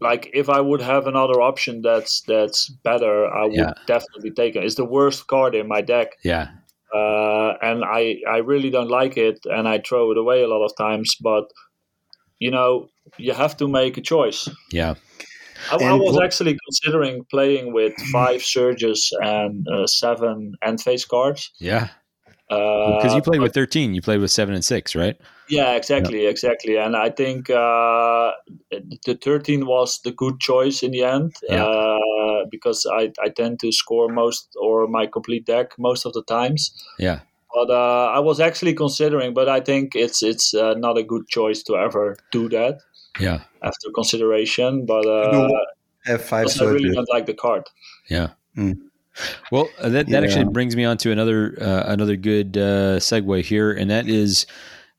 [0.00, 3.72] like if I would have another option that's that's better, I would yeah.
[3.86, 4.64] definitely take it.
[4.64, 6.12] It's the worst card in my deck.
[6.22, 6.48] Yeah.
[6.94, 10.64] Uh, and I I really don't like it, and I throw it away a lot
[10.64, 11.16] of times.
[11.20, 11.50] But
[12.38, 12.88] you know,
[13.18, 14.48] you have to make a choice.
[14.70, 14.94] Yeah.
[15.70, 21.50] I, I was actually considering playing with five surges and uh, seven end phase cards.
[21.58, 21.88] Yeah.
[22.48, 25.16] Because uh, you played with 13, you played with 7 and 6, right?
[25.48, 26.28] Yeah, exactly, yeah.
[26.28, 26.76] exactly.
[26.76, 28.32] And I think uh,
[28.70, 31.64] the 13 was the good choice in the end yeah.
[31.64, 36.22] uh, because I, I tend to score most or my complete deck most of the
[36.22, 36.70] times.
[37.00, 37.20] Yeah.
[37.52, 41.26] But uh, I was actually considering, but I think it's it's uh, not a good
[41.28, 42.80] choice to ever do that.
[43.20, 43.40] Yeah.
[43.62, 45.48] After consideration, but uh,
[46.04, 46.46] have five.
[46.60, 47.64] I really don't like the card.
[48.08, 48.30] Yeah.
[48.56, 48.78] Mm.
[49.50, 50.28] Well, uh, that, that yeah.
[50.28, 54.46] actually brings me on to another uh, another good uh, segue here, and that is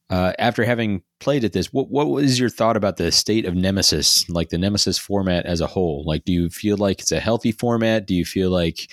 [0.10, 3.56] uh, after having played at this, what what was your thought about the state of
[3.56, 6.04] Nemesis, like the Nemesis format as a whole?
[6.06, 8.08] Like, do you feel like it's a healthy format?
[8.08, 8.90] Do you feel like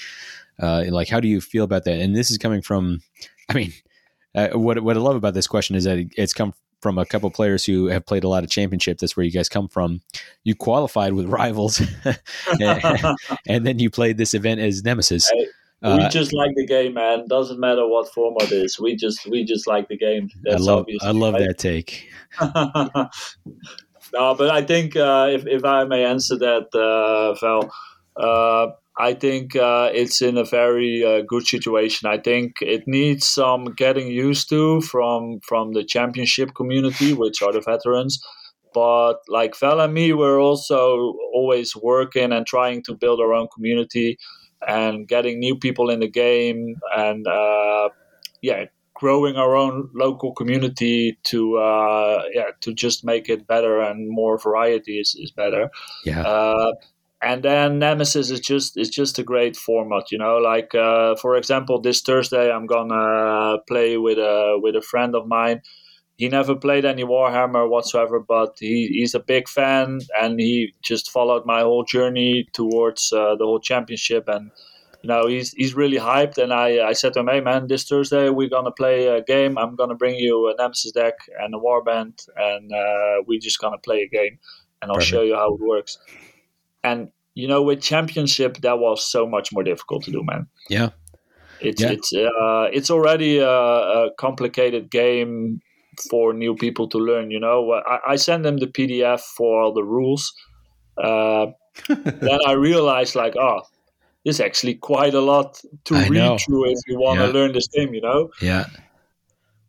[0.61, 2.01] uh, like how do you feel about that?
[2.01, 3.01] And this is coming from
[3.49, 3.73] I mean,
[4.35, 6.53] uh, what what I love about this question is that it's come
[6.85, 8.99] from a couple players who have played a lot of championship.
[8.99, 10.03] That's where you guys come from.
[10.43, 11.81] You qualified with rivals,
[12.61, 13.17] and,
[13.49, 15.31] and, then you played this event as Nemesis.
[15.31, 15.47] Hey,
[15.83, 17.27] we uh, just like the game, man.
[17.27, 18.79] Doesn't matter what format it is.
[18.79, 20.29] We just we just like the game.
[20.43, 21.49] That's I love I love right?
[21.49, 22.07] that take.
[24.13, 27.73] no, but I think uh, if if I may answer that, uh, Val.
[28.97, 32.09] I think uh, it's in a very uh, good situation.
[32.09, 37.53] I think it needs some getting used to from from the championship community, which are
[37.53, 38.23] the veterans.
[38.73, 43.49] But like Val and me, we're also always working and trying to build our own
[43.55, 44.19] community
[44.67, 47.89] and getting new people in the game and uh,
[48.43, 48.65] yeah,
[48.95, 54.39] growing our own local community to uh, yeah to just make it better and more
[54.39, 55.69] variety is, is better.
[56.05, 56.73] Yeah uh,
[57.25, 60.37] and then Nemesis is just is just a great format, you know.
[60.37, 65.27] Like uh, for example, this Thursday I'm gonna play with a with a friend of
[65.27, 65.63] mine.
[66.17, 71.11] He never played any Warhammer whatsoever, but he, he's a big fan, and he just
[71.11, 74.51] followed my whole journey towards uh, the whole championship, and
[75.03, 76.39] you know he's he's really hyped.
[76.39, 79.59] And I I said to him, hey man, this Thursday we're gonna play a game.
[79.59, 83.79] I'm gonna bring you a Nemesis deck and a Warband, and uh, we're just gonna
[83.79, 84.39] play a game,
[84.83, 85.11] and I'll Perfect.
[85.11, 85.99] show you how it works.
[86.85, 90.47] And you know, with championship, that was so much more difficult to do, man.
[90.69, 90.91] Yeah.
[91.61, 91.91] It's yeah.
[91.91, 95.61] it's uh, it's already a, a, complicated game
[96.11, 97.31] for new people to learn.
[97.31, 100.33] You know, I, I send them the PDF for all the rules.
[101.03, 101.47] Uh,
[101.89, 103.63] then I realized, like, oh,
[104.25, 106.39] there's actually quite a lot to I read know.
[106.39, 107.33] through if you want to yeah.
[107.33, 107.95] learn this game.
[107.95, 108.31] You know.
[108.43, 108.67] Yeah.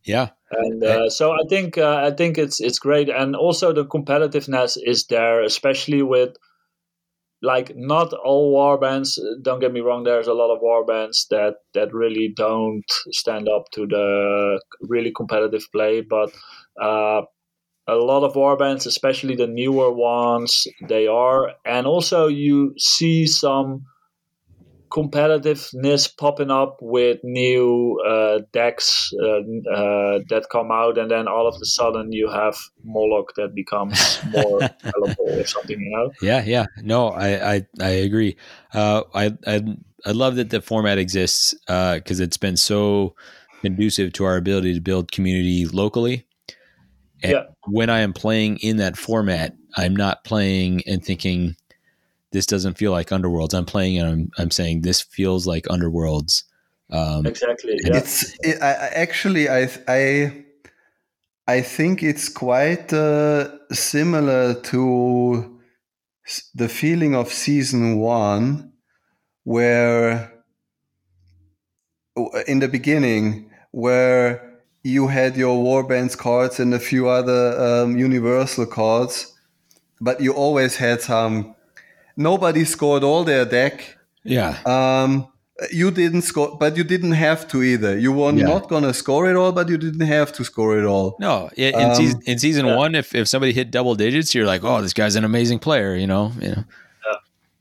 [0.04, 0.30] Yeah.
[0.52, 4.78] And uh, so I think uh, I think it's it's great, and also the competitiveness
[4.84, 6.36] is there, especially with
[7.46, 11.28] like not all war bands don't get me wrong there's a lot of war bands
[11.30, 16.32] that that really don't stand up to the really competitive play but
[16.82, 17.22] uh,
[17.88, 21.52] a lot of war bands especially the newer ones they are.
[21.66, 23.86] And also you see some
[24.96, 29.40] competitiveness popping up with new uh, decks uh,
[29.70, 34.20] uh, that come out, and then all of a sudden you have Moloch that becomes
[34.32, 34.62] more
[35.20, 35.80] or something.
[35.80, 36.12] You know?
[36.22, 36.66] Yeah, yeah.
[36.82, 38.38] No, I I, I agree.
[38.74, 39.64] Uh, I I
[40.06, 43.16] I love that the format exists because uh, it's been so
[43.62, 46.26] conducive to our ability to build community locally.
[47.22, 47.44] And yeah.
[47.66, 51.56] when I am playing in that format, I'm not playing and thinking
[52.36, 53.54] this doesn't feel like Underworlds.
[53.54, 56.44] I'm playing and I'm, I'm saying this feels like Underworlds.
[56.92, 57.80] Um, exactly.
[57.86, 57.98] Yeah.
[57.98, 60.46] It's it, I, actually I I
[61.48, 65.60] I think it's quite uh, similar to
[66.54, 68.74] the feeling of season one,
[69.46, 70.34] where
[72.48, 78.66] in the beginning where you had your warbands cards and a few other um, universal
[78.66, 79.34] cards,
[80.02, 81.55] but you always had some
[82.16, 83.98] nobody scored all their deck.
[84.24, 84.58] Yeah.
[84.66, 85.28] Um,
[85.72, 87.98] you didn't score, but you didn't have to either.
[87.98, 88.46] You were yeah.
[88.46, 91.16] not gonna score it all, but you didn't have to score it all.
[91.20, 92.76] No, in, um, season, in season yeah.
[92.76, 95.96] one, if, if somebody hit double digits, you're like, oh, this guy's an amazing player.
[95.96, 96.64] You know, you know.
[97.06, 97.16] Yeah.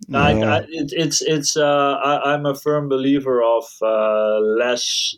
[0.09, 1.57] No, I, I, it, it's it's.
[1.57, 5.17] Uh, I, am a firm believer of uh, less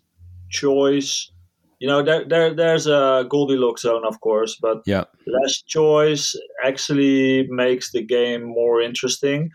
[0.50, 1.30] choice
[1.78, 5.05] you know there, there there's a goldilocks zone of course but yeah.
[5.27, 6.35] less choice
[6.65, 9.51] actually makes the game more interesting.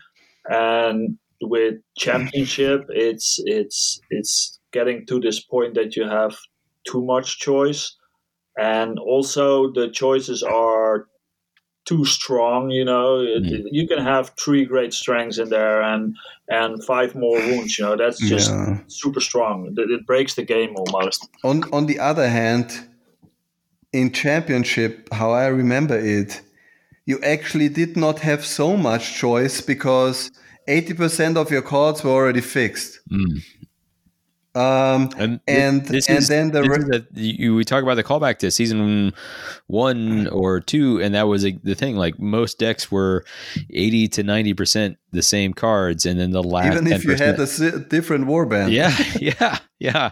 [0.48, 6.36] And with championship it's it's it's getting to this point that you have
[6.86, 7.96] too much choice.
[8.58, 11.06] And also the choices are
[11.84, 12.70] too strong.
[12.70, 16.16] You know, you can have three great strengths in there and
[16.48, 17.78] and five more wounds.
[17.78, 18.78] You know, that's just yeah.
[18.88, 19.74] super strong.
[19.76, 21.28] It, it breaks the game almost.
[21.44, 22.88] On on the other hand,
[23.92, 26.40] in championship, how I remember it,
[27.06, 30.30] you actually did not have so much choice because.
[30.68, 33.00] 80% of your cards were already fixed.
[33.10, 33.42] Mm.
[34.54, 38.38] Um, and and, this and is, then the re- you, we talk about the callback
[38.40, 39.14] to season
[39.66, 41.96] one or two, and that was a, the thing.
[41.96, 43.24] Like most decks were
[43.70, 47.64] eighty to ninety percent the same cards, and then the last even if 10%, you
[47.64, 48.72] had a different warband.
[48.72, 50.10] Yeah, yeah, yeah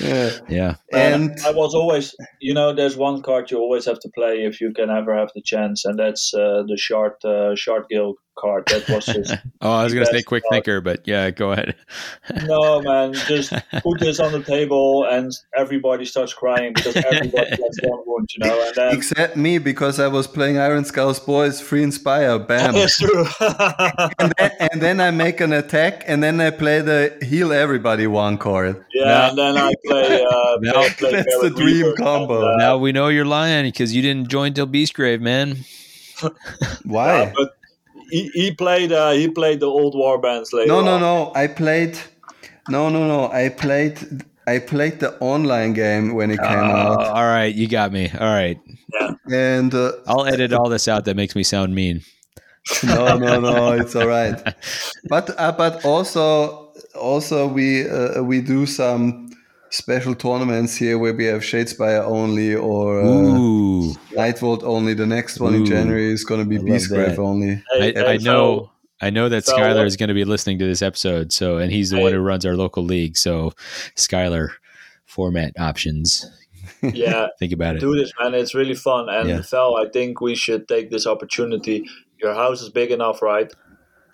[0.00, 0.32] yeah.
[0.48, 0.74] Yeah.
[0.92, 4.60] And I was always, you know, there's one card you always have to play if
[4.60, 8.66] you can ever have the chance, and that's uh, the shard uh, Shardgale card.
[8.66, 9.34] That was just.
[9.60, 10.64] oh, I was going to say quick card.
[10.64, 11.74] thinker, but yeah, go ahead.
[12.44, 13.52] no, man, just
[13.82, 18.44] put this on the table, and everybody starts crying because everybody gets one wound, you
[18.44, 18.66] know.
[18.66, 22.38] And then, except me because I was playing Ironskull's Boyz Free Inspire.
[22.38, 22.74] Bam.
[22.74, 23.26] That's true.
[24.18, 28.06] and, then, and, then, I make an attack, and then I play the heal everybody
[28.06, 28.84] one card.
[28.92, 30.24] Yeah, and then I play.
[30.24, 32.42] Uh, now, play that's the dream combo.
[32.42, 35.64] And, uh, now we know you're lying because you didn't join till Beastgrave, man.
[36.84, 37.32] Why?
[37.36, 37.55] but
[38.10, 38.92] he, he played.
[38.92, 40.68] Uh, he played the old war bands later.
[40.68, 41.00] No, no, on.
[41.00, 41.32] no.
[41.34, 41.98] I played.
[42.68, 43.30] No, no, no.
[43.30, 43.98] I played.
[44.46, 47.00] I played the online game when it came out.
[47.00, 48.10] All right, you got me.
[48.10, 48.60] All right.
[48.94, 49.14] Yeah.
[49.30, 51.04] And uh, I'll edit all this out.
[51.04, 52.02] That makes me sound mean.
[52.84, 53.72] no, no, no.
[53.72, 54.40] It's all right.
[55.08, 59.25] But uh, but also also we uh, we do some
[59.70, 63.04] special tournaments here where we have Shadespire only or uh,
[64.14, 64.94] Nightvault only.
[64.94, 65.58] The next one Ooh.
[65.58, 67.62] in January is going to be Beastgrave only.
[67.72, 68.70] Hey, I, I, know.
[69.00, 71.70] I know that so, Skylar is going to be listening to this episode, so and
[71.70, 72.02] he's the hey.
[72.02, 73.16] one who runs our local league.
[73.16, 73.52] So,
[73.94, 74.50] Skylar,
[75.04, 76.26] format options.
[76.82, 77.80] Yeah, think about it.
[77.80, 78.34] Do this, man.
[78.34, 79.08] It's really fun.
[79.08, 79.42] And yeah.
[79.50, 81.88] Val, I think we should take this opportunity.
[82.20, 83.52] Your house is big enough, right?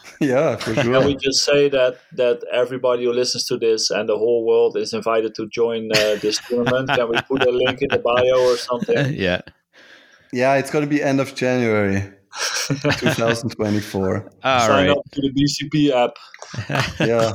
[0.20, 0.84] yeah, for sure.
[0.84, 4.76] Can we just say that that everybody who listens to this and the whole world
[4.76, 6.88] is invited to join uh, this tournament?
[6.88, 9.14] Can we put a link in the bio or something?
[9.22, 9.42] Yeah.
[10.32, 12.10] Yeah, it's going to be end of January.
[12.68, 14.30] 2024.
[14.42, 14.96] All Sign right.
[14.96, 16.16] up to the BCP app.
[16.98, 17.34] yeah.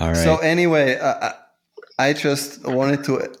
[0.00, 0.16] All right.
[0.16, 1.32] So anyway, uh,
[1.98, 3.32] I just wanted to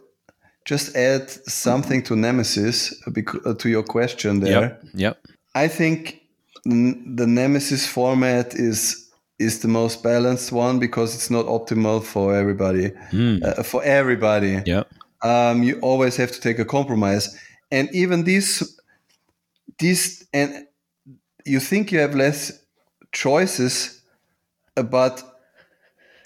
[0.64, 4.60] just add something to Nemesis uh, to your question there.
[4.60, 4.82] Yep.
[4.94, 5.26] yep.
[5.54, 6.19] I think
[6.64, 9.06] the Nemesis format is
[9.38, 12.90] is the most balanced one because it's not optimal for everybody.
[13.10, 13.42] Mm.
[13.42, 14.86] Uh, for everybody, Yep.
[15.22, 17.38] um, you always have to take a compromise,
[17.72, 18.78] and even these,
[19.78, 20.66] these, and
[21.46, 22.52] you think you have less
[23.12, 24.02] choices,
[24.76, 25.24] uh, but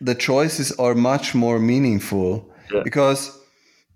[0.01, 2.83] the choices are much more meaningful Yeah.
[2.83, 3.31] because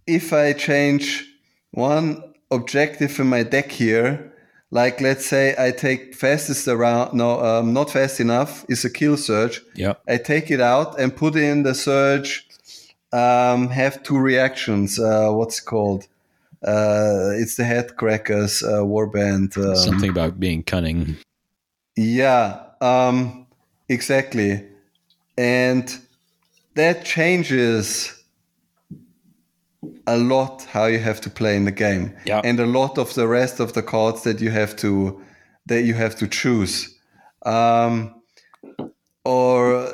[0.06, 1.26] if I change
[1.72, 4.32] one objective in my deck here,
[4.70, 9.16] like let's say I take fastest around, no, um, not fast enough is a kill
[9.16, 9.62] surge.
[9.74, 9.94] Yeah.
[10.06, 12.46] I take it out and put in the surge.
[13.12, 14.98] Um, have two reactions.
[14.98, 16.04] Uh, what's it called?
[16.62, 19.56] Uh, it's the Headkrakka's uh, warband.
[19.56, 21.16] Um, Something about being cunning.
[21.96, 23.46] yeah, um,
[23.88, 24.66] exactly.
[25.38, 25.98] And
[26.74, 28.17] that changes
[30.08, 32.16] a lot how you have to play in the game.
[32.24, 32.40] Yeah.
[32.44, 35.20] And a lot of the rest of the cards that you have to
[35.66, 36.98] that you have to choose.
[37.44, 38.22] Um,
[39.24, 39.88] or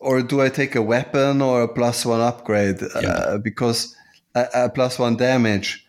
[0.00, 2.82] or do I take a weapon or a plus one upgrade?
[2.94, 3.96] Uh, because
[4.34, 5.86] a, a plus one damage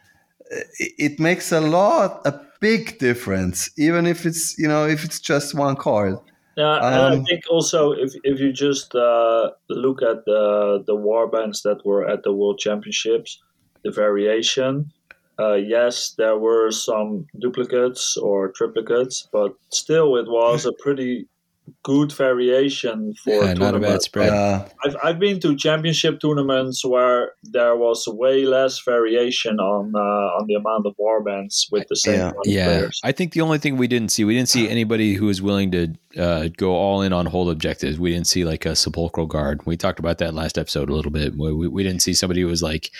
[0.79, 5.19] it, it makes a lot a big difference even if it's you know if it's
[5.19, 6.17] just one card
[6.57, 10.95] Yeah, and I Um, think also if, if you just uh, look at the the
[10.95, 13.41] war bands that were at the World Championships,
[13.83, 14.91] the variation.
[15.39, 21.25] Uh, yes, there were some duplicates or triplicates, but still, it was a pretty
[21.81, 24.29] good variation for Yeah, not a bad spread.
[24.29, 30.37] uh, I've, I've been to championship tournaments where there was way less variation on uh,
[30.37, 32.31] on the amount of war bands with the same Yeah.
[32.45, 33.01] Yeah, players.
[33.03, 35.71] I think the only thing we didn't see, we didn't see anybody who was willing
[35.71, 37.99] to uh, go all in on hold objectives.
[37.99, 39.65] We didn't see like a sepulchral guard.
[39.65, 41.35] We talked about that last episode a little bit.
[41.35, 42.91] We, we, we didn't see somebody who was like,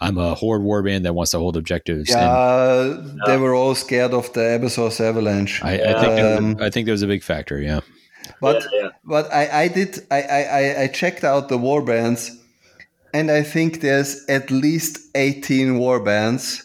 [0.00, 4.12] "I'm a horde warband that wants to hold objectives." And yeah, they were all scared
[4.12, 5.62] of the Abyssos Avalanche.
[5.62, 7.60] I, I think that Um, was, I think that was a big factor.
[7.60, 7.80] Yeah,
[8.40, 8.88] but yeah, yeah.
[9.04, 12.30] but I, I did I, I, I- I checked out the warbands
[13.14, 16.64] and I think there's at least 18 warbands,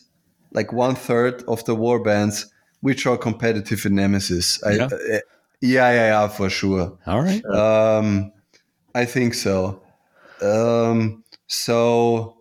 [0.51, 2.45] like one third of the warbands,
[2.81, 4.59] which are competitive in Nemesis.
[4.65, 4.85] Yeah.
[4.91, 5.19] uh,
[5.61, 6.97] yeah, yeah, yeah, for sure.
[7.05, 7.43] all right.
[7.45, 8.31] Um,
[8.93, 9.81] I think so.
[10.41, 12.37] Um, so,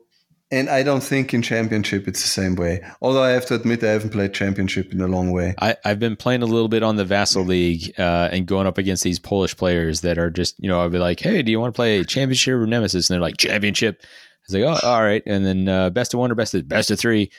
[0.50, 2.82] and I don't think in championship it's the same way.
[3.02, 5.54] Although I have to admit I haven't played championship in a long way.
[5.60, 8.78] I, I've been playing a little bit on the Vassal League uh, and going up
[8.78, 11.60] against these Polish players that are just, you know, I'll be like, hey, do you
[11.60, 13.08] want to play championship or nemesis?
[13.08, 14.00] And they're like, championship.
[14.02, 14.06] I
[14.48, 15.22] was like, oh, all right.
[15.26, 17.30] And then uh, best of one or best of best of three.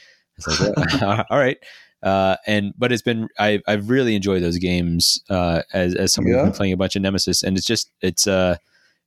[0.48, 1.58] Like, "Oh, all right.
[2.04, 6.34] Uh, and but it's been I I've really enjoyed those games uh, as as someone
[6.34, 6.46] who's Yeah.
[6.46, 8.56] been playing a bunch of nemesis, and it's just it's uh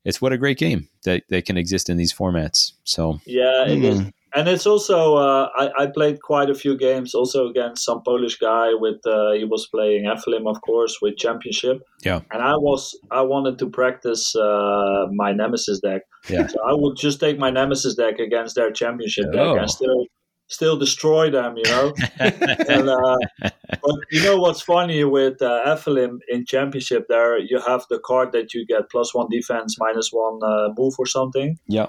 [0.04, 2.72] it's what a great game that that can exist in these formats.
[2.84, 4.00] So Yeah, it is.
[4.00, 4.12] Mm.
[4.36, 8.36] And it's also uh, I, I played quite a few games also against some Polish
[8.36, 11.80] guy with uh, he was playing Ephilim of course with championship.
[12.04, 12.20] Yeah.
[12.32, 16.02] And I was I wanted to practice uh, my Nemesis deck.
[16.28, 16.48] Yeah.
[16.48, 19.56] So I would just take my Nemesis deck against their championship deck Oh.
[19.56, 20.04] and still
[20.48, 21.92] still destroy them, you know.
[22.20, 27.06] and, uh, but you know what's funny with uh, Ephilim in championship?
[27.08, 30.94] There you have the card that you get plus one defense, minus one uh, move
[30.98, 31.58] or something.
[31.66, 31.88] yeah,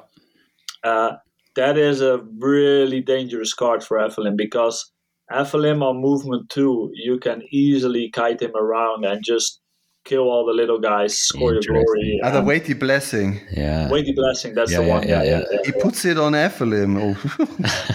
[0.84, 1.14] Uh,
[1.56, 4.92] that is a really dangerous card for Ephilim because
[5.32, 9.62] Ephilim on movement two, you can easily kite him around and just
[10.06, 12.20] kill all the little guys, score your glory.
[12.24, 13.42] Ah, the weighty blessing.
[13.52, 13.90] yeah.
[13.90, 15.08] Weighty blessing, that's Yeah, the yeah, one.
[15.08, 15.42] yeah, yeah.
[15.66, 16.92] He puts it on Ephilim.
[17.04, 17.16] Oh.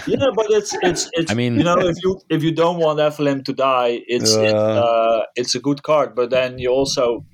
[0.07, 1.31] yeah, but it's it's it's.
[1.31, 4.53] I mean- you know, if you if you don't want Ephilim to die, it's it's,
[4.53, 4.83] Uh.
[4.85, 6.13] uh, it's a good card.
[6.15, 7.25] But then you also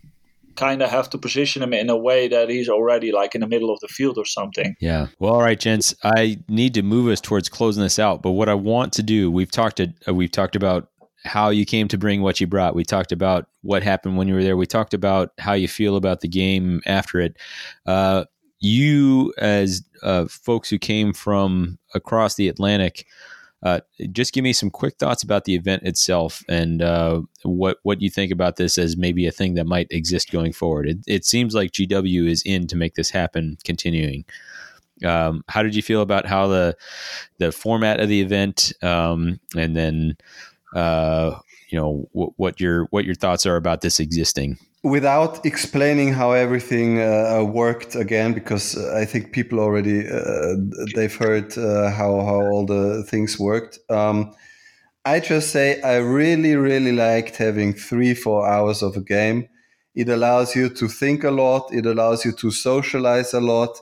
[0.55, 3.47] kind of have to position him in a way that he's already like in the
[3.47, 4.75] middle of the field or something.
[4.81, 5.07] Yeah.
[5.19, 5.93] Well, all right, gents.
[6.03, 8.23] I need to move us towards closing this out.
[8.23, 10.89] But what I want to do, we've talked to, uh, we've talked about
[11.23, 12.75] how you came to bring what you brought.
[12.75, 14.57] We talked about what happened when you were there.
[14.57, 17.37] We talked about how you feel about the game after it.
[17.85, 18.25] Uh,
[18.59, 23.05] you, as uh, folks who came from across the Atlantic,
[23.63, 23.79] uh,
[24.11, 28.09] just give me some quick thoughts about the event itself and uh, what what you
[28.09, 30.87] think about this as maybe a thing that might exist going forward.
[30.87, 34.25] It, it seems like GW is in to make this happen, continuing.
[35.03, 36.77] Um, how did you feel about how the
[37.39, 40.17] the format of the event, um, and then
[40.75, 41.39] uh,
[41.69, 44.57] you know w- what your what your thoughts are about this existing?
[44.83, 50.55] Without explaining how everything uh, worked again, because I think people already uh,
[50.95, 53.79] they've heard uh, how how all the things worked.
[53.89, 54.33] Um,
[55.05, 59.49] I just say I really really liked having three four hours of a game.
[59.95, 61.73] It allows you to think a lot.
[61.73, 63.79] It allows you to socialize a lot.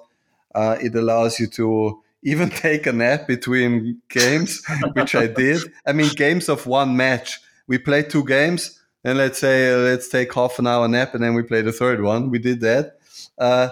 [0.53, 4.61] Uh, it allows you to even take a nap between games,
[4.93, 5.61] which I did.
[5.85, 7.39] I mean, games of one match.
[7.67, 8.81] We played two games.
[9.05, 11.71] and let's say uh, let's take half an hour nap and then we play the
[11.71, 12.31] third one.
[12.31, 12.97] We did that.
[13.37, 13.69] Uh,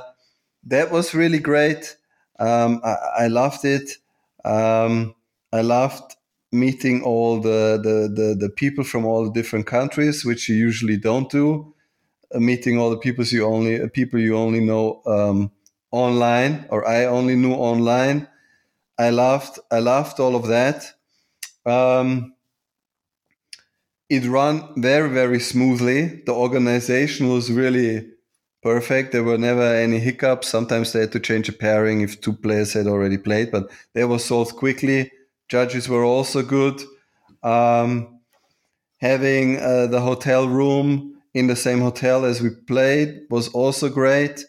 [0.67, 1.97] that was really great.
[2.39, 3.89] Um, I, I, loved it.
[4.45, 5.15] Um,
[5.51, 6.15] I loved
[6.51, 10.97] meeting all the, the, the, the, people from all the different countries, which you usually
[10.97, 11.73] don't do.
[12.33, 15.51] Uh, meeting all the people you only people you only know um,
[15.91, 18.27] online, or I only knew online.
[19.03, 20.79] I loved I loved all of that.
[21.65, 22.35] Um,
[24.09, 26.21] it ran very very smoothly.
[26.25, 28.07] The organization was really
[28.61, 29.11] perfect.
[29.11, 30.47] There were never any hiccups.
[30.47, 34.05] Sometimes they had to change a pairing if two players had already played, but they
[34.05, 35.11] were solved quickly.
[35.49, 36.81] Judges were also good.
[37.43, 38.21] Um,
[39.01, 44.45] having uh, the hotel room in the same hotel as we played was also great.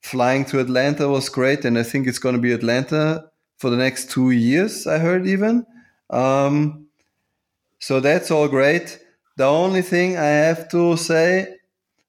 [0.00, 3.28] Flying to Atlanta was great, and I think it's going to be Atlanta
[3.58, 4.86] for the next two years.
[4.86, 5.66] I heard even.
[6.10, 6.86] Um,
[7.78, 8.98] so that's all great.
[9.36, 11.56] The only thing I have to say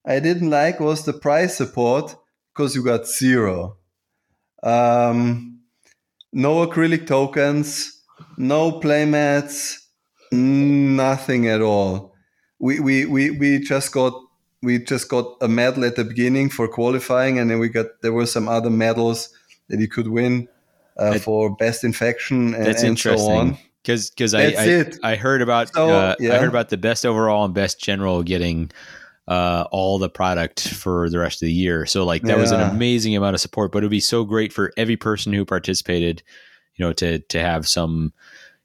[0.05, 2.15] I didn't like was the price support
[2.53, 3.77] because you got zero.
[4.63, 5.59] Um,
[6.33, 8.01] no acrylic tokens,
[8.37, 9.77] no playmats,
[10.31, 12.15] nothing at all.
[12.59, 14.13] We, we, we, we just got
[14.61, 18.11] we just got a medal at the beginning for qualifying, and then we got there
[18.11, 19.29] were some other medals
[19.69, 20.49] that you could win
[20.99, 23.27] uh, for best infection and, that's and interesting.
[23.27, 23.57] so on.
[23.81, 26.35] Because because I, I, I heard about so, uh, yeah.
[26.35, 28.71] I heard about the best overall and best general getting
[29.29, 31.85] uh, all the product for the rest of the year.
[31.85, 32.41] So like that yeah.
[32.41, 35.31] was an amazing amount of support, but it would be so great for every person
[35.31, 36.21] who participated,
[36.75, 38.11] you know, to to have some,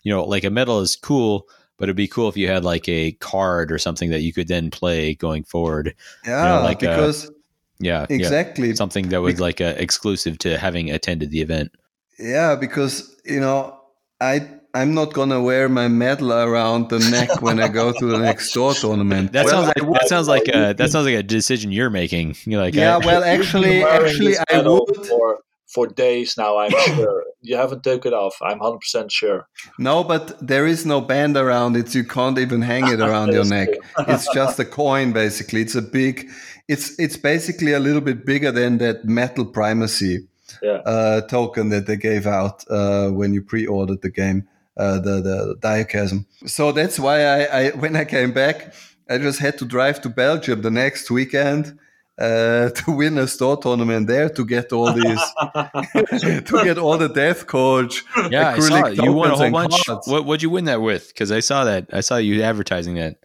[0.02, 1.46] you know, like a medal is cool,
[1.78, 4.48] but it'd be cool if you had like a card or something that you could
[4.48, 5.94] then play going forward.
[6.24, 7.30] Yeah, you know, like because
[7.78, 11.70] yeah, exactly yeah, something that was like a, exclusive to having attended the event.
[12.18, 13.78] Yeah, because you know
[14.20, 18.18] I I'm not gonna wear my medal around the neck when I go to the
[18.18, 19.32] next door tournament.
[19.32, 22.36] That well, sounds like that sounds like a that sounds like a decision you're making.
[22.44, 25.06] You're like, yeah, I, well, actually, actually, I would.
[25.06, 25.38] For,
[25.68, 28.36] for days now, I'm sure you haven't took it off.
[28.42, 29.46] I'm 100 percent sure.
[29.78, 31.94] No, but there is no band around it.
[31.94, 33.68] You can't even hang it around your neck.
[34.08, 35.60] it's just a coin, basically.
[35.60, 36.28] It's a big.
[36.68, 40.26] It's it's basically a little bit bigger than that metal primacy.
[40.62, 40.82] Yeah.
[40.84, 45.56] Uh, token that they gave out uh, when you pre-ordered the game uh, the the
[45.60, 46.26] diachasm.
[46.46, 48.74] So that's why I, I when I came back,
[49.08, 51.78] I just had to drive to Belgium the next weekend
[52.18, 55.20] uh, to win a store tournament there to get all these
[56.44, 58.04] to get all the death coach.
[58.30, 59.02] Yeah, I saw it.
[59.02, 59.84] You won a whole bunch.
[59.86, 60.08] Cards.
[60.08, 61.08] What would you win that with?
[61.08, 61.86] Because I saw that.
[61.92, 63.18] I saw you advertising that.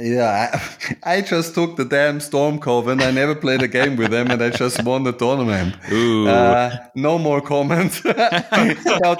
[0.00, 3.00] Yeah, I, I, just took the damn Storm Coven.
[3.00, 5.76] I never played a game with them, and I just won the tournament.
[5.88, 8.18] Uh, no more comments about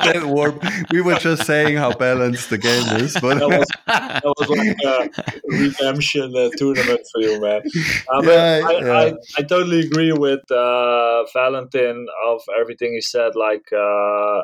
[0.02, 0.64] that warp.
[0.90, 4.76] We were just saying how balanced the game is, but that was, that was like
[4.84, 5.10] a
[5.46, 7.62] redemption uh, tournament for you, man.
[8.12, 8.92] Uh, yeah, I, yeah.
[8.92, 13.36] I, I, totally agree with uh, Valentin of everything he said.
[13.36, 14.42] Like uh,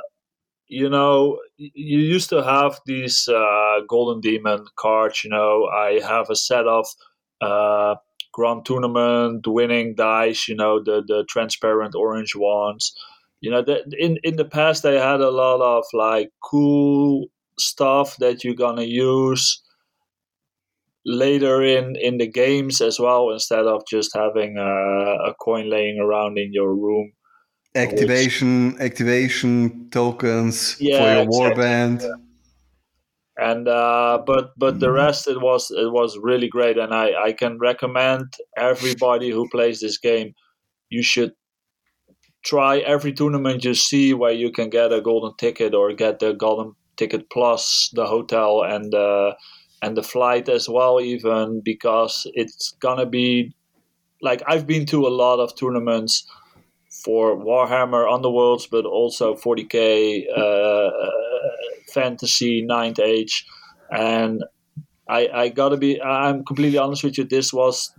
[0.70, 5.24] you know, you used to have these uh, Golden Demon cards.
[5.24, 6.86] You know, I have a set of
[7.40, 7.97] uh,
[8.32, 10.47] Grand Tournament winning dice.
[10.48, 12.94] You know, the the transparent orange ones.
[13.40, 13.64] You know,
[13.98, 17.26] in in the past they had a lot of like cool
[17.59, 19.60] stuff that you're gonna use
[21.05, 25.98] later in in the games as well instead of just having a, a coin laying
[25.98, 27.12] around in your room
[27.74, 32.02] activation activation tokens yeah, for your exactly, warband.
[32.02, 32.14] Yeah.
[33.38, 34.97] And uh, but but the mm-hmm.
[34.97, 39.80] rest it was it was really great, and I I can recommend everybody who plays
[39.80, 40.34] this game,
[40.90, 41.32] you should
[42.44, 46.32] try every tournament you see where you can get a golden ticket or get the
[46.32, 49.32] golden ticket plus the hotel and uh,
[49.82, 53.52] and the flight as well even because it's gonna be
[54.22, 56.26] like I've been to a lot of tournaments
[57.05, 60.90] for Warhammer Underworlds, but also 40k uh,
[61.93, 63.47] fantasy, Ninth Age,
[63.90, 64.44] and
[65.09, 66.01] I, I gotta be.
[66.01, 67.24] I'm completely honest with you.
[67.24, 67.93] This was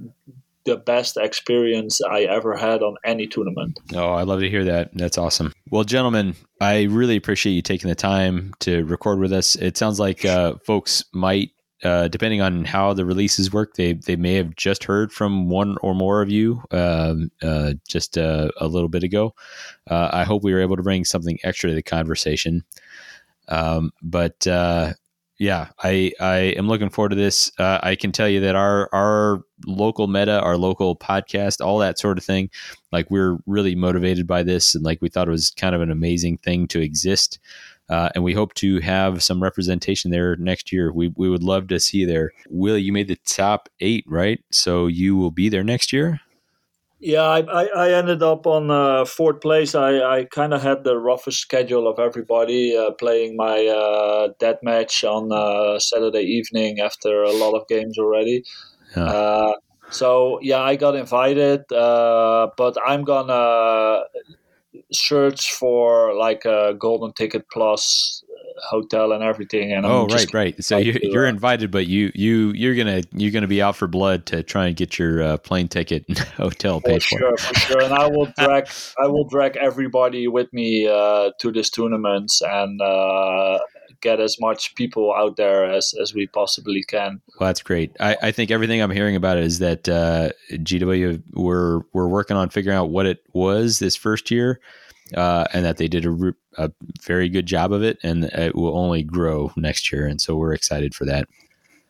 [0.64, 3.80] the best experience I ever had on any tournament.
[3.94, 4.91] Oh, I love to hear that.
[4.94, 5.52] That's awesome.
[5.69, 9.56] Well, gentlemen, I really appreciate you taking the time to record with us.
[9.56, 11.49] It sounds like uh, folks might
[11.84, 15.78] uh, depending on how the releases work, they they may have just heard from one
[15.82, 19.34] or more of you um, uh, just uh, a little bit ago.
[19.90, 22.64] Uh, I hope we were able to bring something extra to the conversation.
[23.48, 24.94] Um, but uh,
[25.41, 27.52] yeah, I I am looking forward to this.
[27.58, 31.98] Uh, I can tell you that our our local meta, our local podcast, all that
[31.98, 32.52] sort of thing,
[32.91, 35.90] like we're really motivated by this, and like we thought it was kind of an
[35.90, 37.40] amazing thing to exist.
[37.91, 40.93] Uh, and we hope to have some representation there next year.
[40.93, 42.31] We, we would love to see you there.
[42.49, 44.39] Will, you made the top eight, right?
[44.49, 46.22] So you will be there next year?
[47.01, 49.76] Yeah, I, I, I ended up on uh, fourth place.
[49.76, 54.59] I, I kind of had the roughest schedule of everybody uh, playing my uh, dead
[54.63, 58.43] match on uh, Saturday evening after a lot of games already.
[58.95, 59.03] Yeah.
[59.03, 59.53] Uh,
[59.89, 64.03] so yeah, I got invited, uh, but I'm gonna
[64.91, 68.23] search for like a golden ticket plus
[68.69, 69.72] hotel and everything.
[69.72, 70.64] And oh, right, right.
[70.64, 74.26] So you, you're invited, but you you you're gonna you're gonna be out for blood
[74.27, 77.03] to try and get your uh, plane ticket and hotel paid.
[77.03, 77.81] Sure, for sure.
[77.81, 78.69] And I will drag
[78.99, 82.81] I will drag everybody with me uh, to this tournament and.
[82.81, 83.60] Uh,
[84.02, 87.22] get as much people out there as, as we possibly can.
[87.40, 87.95] Well, that's great.
[87.99, 92.38] I, I think everything I'm hearing about it is that uh, GW we're we're working
[92.38, 94.60] on figuring out what it was this first year,
[95.15, 96.72] uh, and that they did a, a,
[97.03, 100.06] very good job of it, and it will only grow next year.
[100.06, 101.28] And so we're excited for that.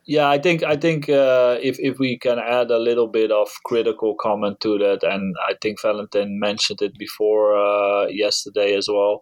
[0.06, 3.48] Yeah, I think I think uh, if if we can add a little bit of
[3.66, 9.22] critical comment to that, and I think Valentin mentioned it before uh, yesterday as well,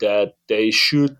[0.00, 1.16] that they should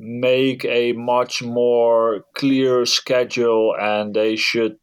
[0.00, 4.76] make a much more clear schedule, and they should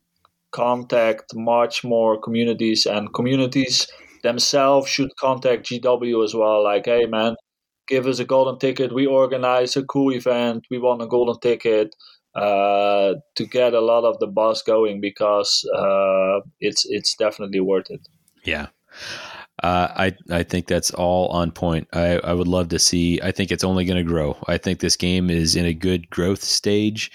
[0.51, 3.87] contact much more communities and communities
[4.23, 6.63] themselves should contact GW as well.
[6.63, 7.35] Like, hey man,
[7.87, 8.93] give us a golden ticket.
[8.93, 10.65] We organize a cool event.
[10.69, 11.95] We want a golden ticket
[12.35, 17.89] uh, to get a lot of the buzz going because uh, it's it's definitely worth
[17.89, 18.01] it.
[18.43, 18.67] Yeah.
[19.63, 21.87] Uh, I I think that's all on point.
[21.93, 23.19] I, I would love to see.
[23.21, 24.37] I think it's only going to grow.
[24.47, 27.11] I think this game is in a good growth stage,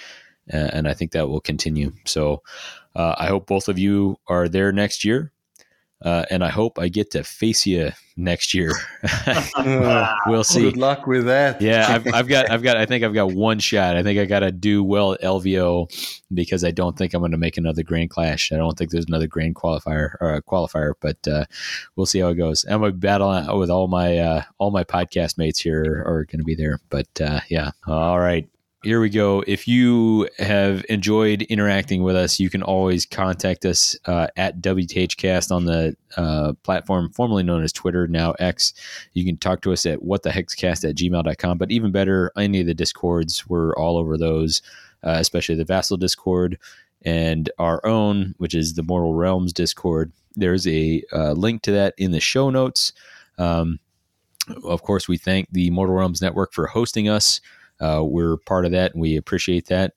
[0.53, 1.93] uh, and I think that will continue.
[2.05, 2.43] So
[2.97, 5.32] uh, I hope both of you are there next year.
[6.03, 8.73] Uh, and I hope I get to face you next year.
[10.27, 10.63] we'll see.
[10.63, 11.61] Good luck with that.
[11.61, 13.97] yeah, I've, I've, got, I've got, I think I've got one shot.
[13.97, 17.33] I think I got to do well at LVO because I don't think I'm going
[17.33, 18.53] to make another Grand Clash.
[18.53, 21.45] I don't think there's another Grand qualifier or qualifier, but uh,
[21.97, 22.65] we'll see how it goes.
[22.65, 26.41] I'm going to battle with all my uh, all my podcast mates here are going
[26.41, 26.81] to be there.
[26.91, 28.49] But uh, yeah, all right
[28.83, 29.45] here we go.
[29.47, 35.53] If you have enjoyed interacting with us, you can always contact us uh, at WTHcast
[35.53, 38.75] on the uh, platform formerly known as Twitter, now X.
[39.13, 41.59] You can talk to us at whatthehexcast at gmail.com.
[41.59, 44.63] But even better, any of the discords, we're all over those,
[45.05, 46.59] uh, especially the Vassal Discord
[47.03, 50.13] and our own, which is the Mortal Realms Discord.
[50.35, 52.93] There's a uh, link to that in the show notes.
[53.39, 53.79] Um,
[54.65, 57.41] of course, we thank the Mortal Realms Network for hosting us.
[57.83, 59.95] Uh, we're part of that and we appreciate that.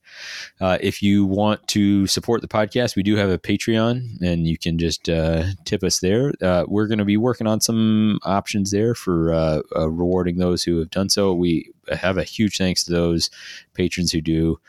[0.59, 4.57] Uh, if you want to support the podcast, we do have a Patreon and you
[4.57, 6.33] can just uh, tip us there.
[6.41, 10.63] Uh, we're going to be working on some options there for uh, uh, rewarding those
[10.63, 11.33] who have done so.
[11.33, 13.29] We have a huge thanks to those
[13.73, 14.59] patrons who do.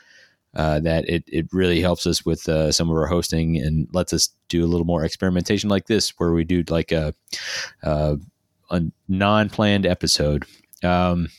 [0.53, 4.63] that it, it really helps us with some of our hosting and lets us do
[4.63, 7.13] a little more experimentation like this, where we do like a,
[7.83, 10.45] a non planned episode.
[10.83, 11.29] Um,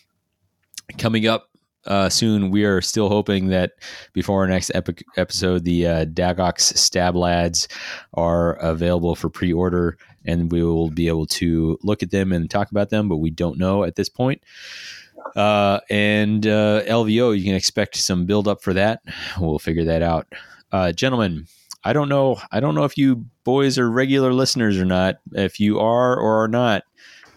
[0.96, 1.47] coming up
[1.88, 2.50] uh, soon.
[2.50, 3.72] We are still hoping that
[4.12, 7.66] before our next epic episode, the uh, Daggok's Stab-ladz
[8.14, 12.50] are available for pre order and we will be able to look at them and
[12.50, 14.42] talk about them, but we don't know at this point.
[15.34, 19.00] Uh, and uh, LVO, you can expect some build up for that.
[19.40, 20.26] We'll figure that out.
[20.70, 21.46] Uh, gentlemen,
[21.84, 22.38] I don't know.
[22.52, 25.16] I don't know if you boys are regular listeners or not.
[25.32, 26.82] If you are or are not,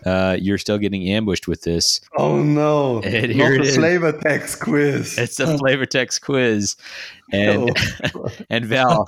[0.05, 2.01] uh, you're still getting ambushed with this.
[2.17, 3.01] Oh no!
[3.01, 5.17] And here Not the flavor text quiz.
[5.17, 6.75] It's a flavor text quiz,
[7.31, 7.71] and
[8.49, 9.05] and Val,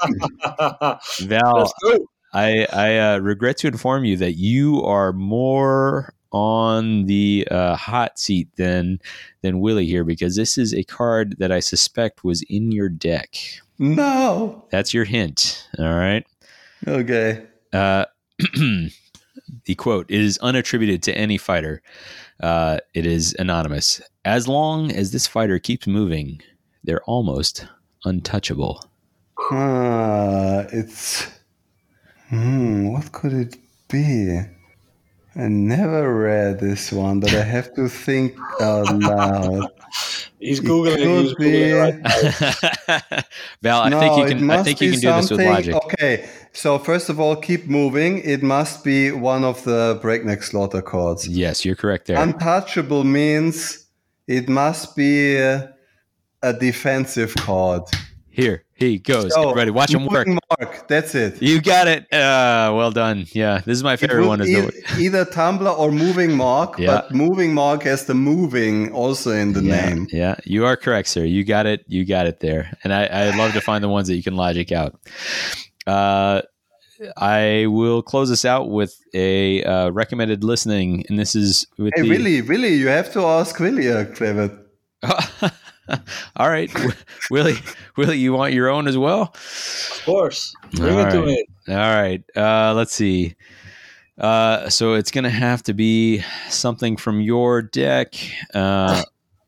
[1.21, 1.73] Val,
[2.33, 8.17] I I uh, regret to inform you that you are more on the uh, hot
[8.17, 8.99] seat than
[9.41, 13.35] than Willy here because this is a card that I suspect was in your deck.
[13.79, 15.67] No, that's your hint.
[15.79, 16.25] All right.
[16.87, 17.45] Okay.
[17.71, 18.05] Uh,
[19.65, 21.81] the quote it is unattributed to any fighter.
[22.39, 24.01] Uh, it is anonymous.
[24.25, 26.41] As long as this fighter keeps moving,
[26.83, 27.67] they're almost
[28.05, 28.83] untouchable.
[29.51, 31.27] Uh, it's.
[32.29, 33.57] Hmm, what could it
[33.89, 34.39] be?
[35.35, 39.69] I never read this one, but I have to think out loud.
[40.43, 41.21] He's googling.
[41.21, 43.25] He's googling right
[43.61, 44.51] Val, I no, think you can.
[44.51, 45.75] I think you can do this with logic.
[45.75, 48.19] Okay, so first of all, keep moving.
[48.19, 51.27] It must be one of the breakneck slaughter cards.
[51.27, 52.17] Yes, you're correct there.
[52.21, 53.85] Untouchable means
[54.27, 55.37] it must be.
[56.43, 57.83] a defensive chord.
[58.29, 59.33] Here he goes.
[59.33, 60.27] So, Everybody, watch him work.
[60.27, 61.41] Mark, that's it.
[61.41, 62.11] You got it.
[62.11, 63.25] Uh, well done.
[63.31, 64.41] Yeah, this is my favorite one.
[64.41, 66.87] Is e- either tumbler or moving mark, yeah.
[66.87, 70.07] but moving mark has the moving also in the yeah, name.
[70.11, 71.23] Yeah, you are correct, sir.
[71.23, 71.85] You got it.
[71.87, 72.75] You got it there.
[72.83, 74.99] And I, I love to find the ones that you can logic out.
[75.85, 76.41] Uh,
[77.17, 82.01] I will close this out with a uh, recommended listening, and this is with hey,
[82.01, 82.41] the- Willy.
[82.41, 84.59] Willy, you have to ask Willy, uh, Clever.
[86.35, 86.71] All right,
[87.29, 87.55] Willy.
[87.97, 89.33] Willy, you want your own as well?
[89.33, 90.53] Of course.
[90.71, 91.13] Bring All it right.
[91.13, 91.45] to me.
[91.69, 92.23] All right.
[92.35, 93.35] Uh, let's see.
[94.17, 98.13] Uh, so it's gonna have to be something from your deck.
[98.53, 99.03] Uh,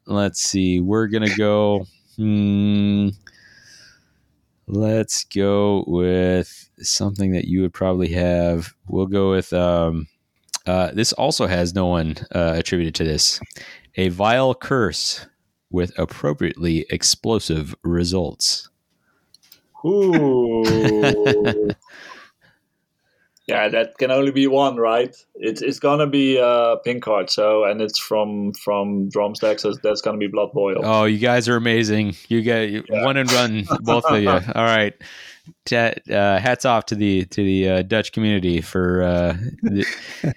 [0.06, 0.80] let's see.
[0.80, 1.86] We're gonna go.
[2.18, 3.10] Hmm,
[4.68, 8.74] let's go with something that you would probably have.
[8.88, 9.54] We'll go with.
[9.54, 10.08] Um,
[10.66, 13.40] uh, this also has no one uh, attributed to this.
[13.98, 15.26] A vile curse
[15.76, 18.70] with appropriately explosive results.
[19.86, 20.64] Ooh.
[23.48, 25.16] yeah, that can only be one, right?
[25.36, 27.30] It's it's gonna be a pink card.
[27.30, 29.62] So, and it's from from drumsticks.
[29.62, 30.82] So that's gonna be blood boil.
[30.84, 32.16] Oh, you guys are amazing!
[32.28, 33.04] You get yeah.
[33.04, 34.30] one and run, both of you.
[34.30, 34.94] All right.
[35.72, 39.86] uh, hats off to the to the uh, Dutch community for uh, the,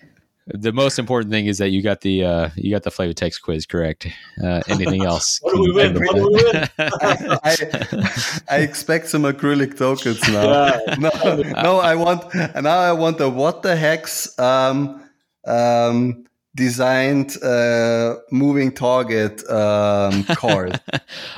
[0.54, 3.42] the most important thing is that you got the uh, you got the flavor text
[3.42, 4.06] quiz correct.
[4.42, 5.38] Uh, anything else?
[5.42, 5.94] what do we win?
[5.94, 6.68] What do we win?
[6.78, 10.44] I, I, expect some acrylic tokens now.
[10.44, 10.94] Yeah.
[10.98, 12.78] No, no, I want now.
[12.78, 15.02] I want the what the hex um,
[15.46, 20.80] um, designed uh, moving target um, card.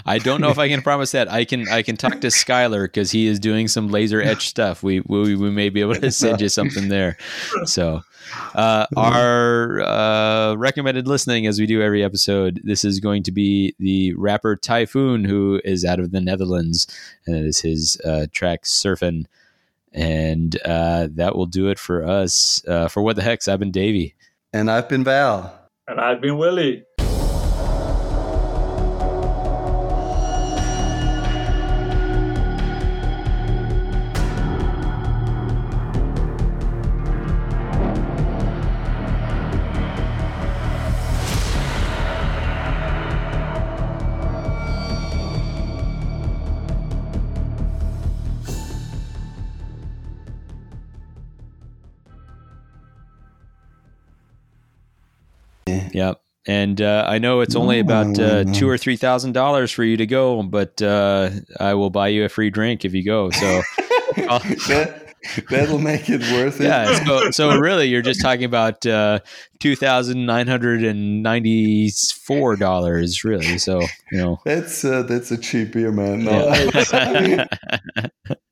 [0.06, 1.30] I don't know if I can promise that.
[1.30, 4.82] I can I can talk to Skylar because he is doing some laser etch stuff.
[4.82, 7.16] We, we we may be able to send you something there.
[7.64, 8.02] So
[8.54, 13.74] uh, our uh, recommended listening, as we do every episode, this is going to be
[13.78, 16.86] the rapper Typhoon, who is out of the Netherlands,
[17.26, 19.26] and it is his uh, track "Surfing."
[19.92, 22.62] And uh, that will do it for us.
[22.66, 24.14] Uh, for what the hex I've been Davey,
[24.52, 26.84] and I've been Val, and I've been Willy.
[56.46, 59.98] And uh, I know it's only about uh, two or three thousand dollars for you
[59.98, 63.30] to go, but uh, I will buy you a free drink if you go.
[63.30, 63.62] So
[64.16, 65.14] that,
[65.50, 66.64] that'll make it worth it.
[66.64, 67.04] Yeah.
[67.04, 69.20] So, so really, you're just talking about uh,
[69.58, 71.90] two thousand nine hundred and ninety
[72.24, 73.58] four dollars, really.
[73.58, 76.24] So you know that's uh, that's a cheap beer, man.
[76.24, 76.48] No.
[76.92, 77.46] Yeah.